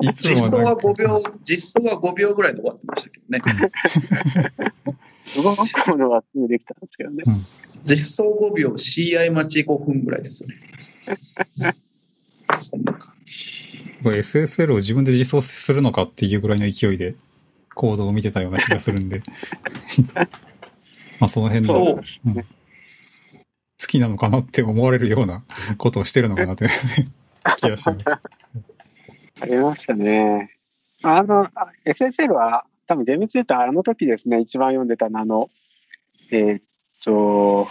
[0.01, 4.51] 実装はもなんか5秒、実装は5秒ぐらいで終わってましたけどね。
[5.35, 7.23] 動くものはすぐできたんですけどね。
[7.85, 11.75] 実装5秒、CI 待ち5分ぐらいですよね。
[12.59, 13.65] そんな感じ。
[14.03, 17.15] SSL を自分で実装するのかっていうぐらいの勢いで
[17.73, 19.21] コードを見てたような気がするんで。
[21.19, 22.45] まあその辺の、そううん
[23.79, 25.43] 好きなのかなって思われるような
[25.77, 26.67] ことをしてるのかなって
[27.57, 28.05] 気がします。
[29.41, 30.51] ありましたね。
[31.03, 35.49] あの、あ SSL は多分厳密に言うとあの時ですね、一番読んでたのはあの、
[36.31, 36.61] えーっ
[37.03, 37.67] と、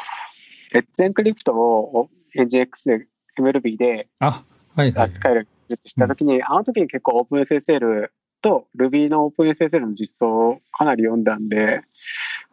[0.73, 3.07] レッツエンクリプトを NGX で
[3.39, 4.45] MLB であ、
[4.75, 5.11] はいはい。
[5.11, 8.09] 扱える技術した時に、あの時に結構 OpenSSL
[8.43, 11.83] と Ruby の OpenSSL の実装をかなり読んだんで、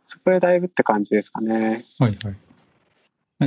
[0.06, 1.86] そこでだいぶって感じですかね。
[2.00, 2.36] はいはい。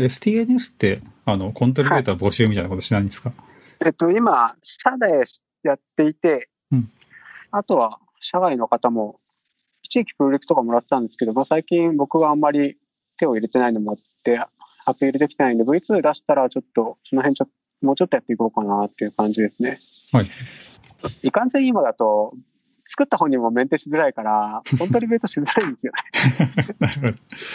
[0.05, 3.33] STNS って、あの、コントリビューター募集みたいなことしないんですか、
[3.85, 5.25] えっと、今、社で
[5.63, 6.91] やっていて、うん
[7.57, 9.21] あとは社外の方も、
[9.83, 12.77] 一時期プロジェクトとかもらってたんですけど、まあ、最近僕があんまり
[13.17, 14.41] 手を入れてないのもあって、
[14.87, 19.81] アピールできてないんで、V2 出したらちょっと、その辺ちょっと、もうちょっとやっていこうかなっていう感じですね。
[20.13, 20.31] はい。
[21.23, 22.35] いかんせん今だと、
[22.87, 26.77] 作った本人もメンテしづらいから、 コントリビュートしづらいんですよね。
[26.81, 27.07] なるほ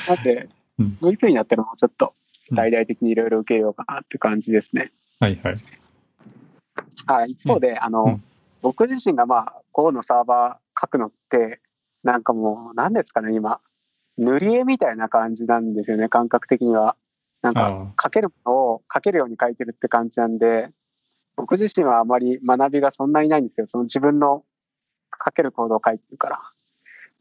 [0.08, 0.16] ど。
[0.16, 0.50] なんで
[0.80, 2.14] うん V2 になったらもうちょっと
[2.52, 4.92] 大々的にいろいろ受けようかなって感じですね。
[5.20, 5.58] はいはい。
[7.06, 8.24] はい、一方で、あの、うん
[8.62, 11.62] 僕自身がまあ、Go のサーバー書くのって、
[12.04, 13.62] なんかもう、何ですかね、今。
[14.18, 16.98] 塗り絵みたいな感じなんですよね、感覚的には。
[17.42, 20.70] なんか、あ書けるものを書けるように書いてるって感じなんで、
[21.36, 23.68] 僕自身はあまり学びがそんなにないんですよ。
[23.68, 24.44] その自分の
[25.26, 26.42] 書けるコードを書いてるから。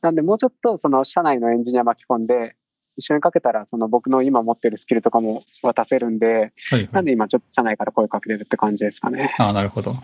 [0.03, 2.57] なんで、もうちょっとその社内のエンジニア巻き込んで、
[2.97, 6.89] 一緒に書けたら、その僕の今持ってるスキルとかも渡せるんで、あ、はいはい。
[6.93, 9.35] なんで今ちょっと社内から声かけてるって感じですかね。
[9.39, 9.95] ああ、なるほど。
[9.95, 9.99] そ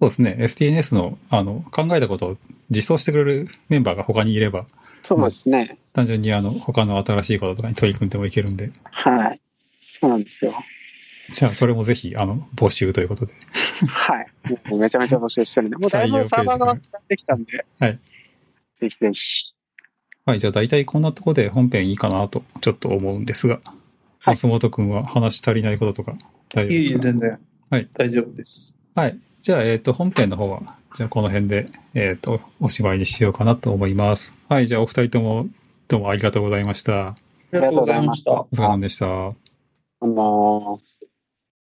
[0.00, 0.36] うですね。
[0.38, 2.36] STNS の、あの、考えたことを
[2.68, 4.66] 実装してくれるメンバーが他にいれば、
[5.02, 5.78] そうですね。
[5.94, 9.40] 単純にあの、他の新しいこととかに取り組んでもいけるんで、はい。
[10.00, 10.54] そうなんですよ。
[11.32, 13.32] じゃあ、それもぜひ、あの、募集ということで。
[13.88, 14.26] はい。
[14.70, 16.78] もうめちゃめちゃ募集してるんで、 もうだいぶサーバーが
[17.08, 17.98] できたんで、はい。
[18.80, 19.54] ぜひぜひ。
[20.24, 26.16] はい、じゃあ大体こんなところで本編いいかなと、ちょっと思うんですが、はい松本くんは話し足りないこととか
[26.52, 26.98] 大丈夫ですか？
[26.98, 27.38] 全然。
[27.70, 27.88] はい。
[27.94, 28.76] 大丈夫です。
[28.96, 29.18] はい。
[29.40, 30.62] じゃあ、えっ、と、本編の方は、
[30.96, 34.32] じゃあこの辺で、えっ、と、おしまいにしようかなと思います。
[34.48, 35.46] はい、じゃあお二人とも、
[35.86, 37.10] どうもありがとうございました。
[37.10, 37.16] あ
[37.52, 38.32] りがとうございました。
[38.32, 39.45] お疲れ様でした。
[40.00, 40.95] あのー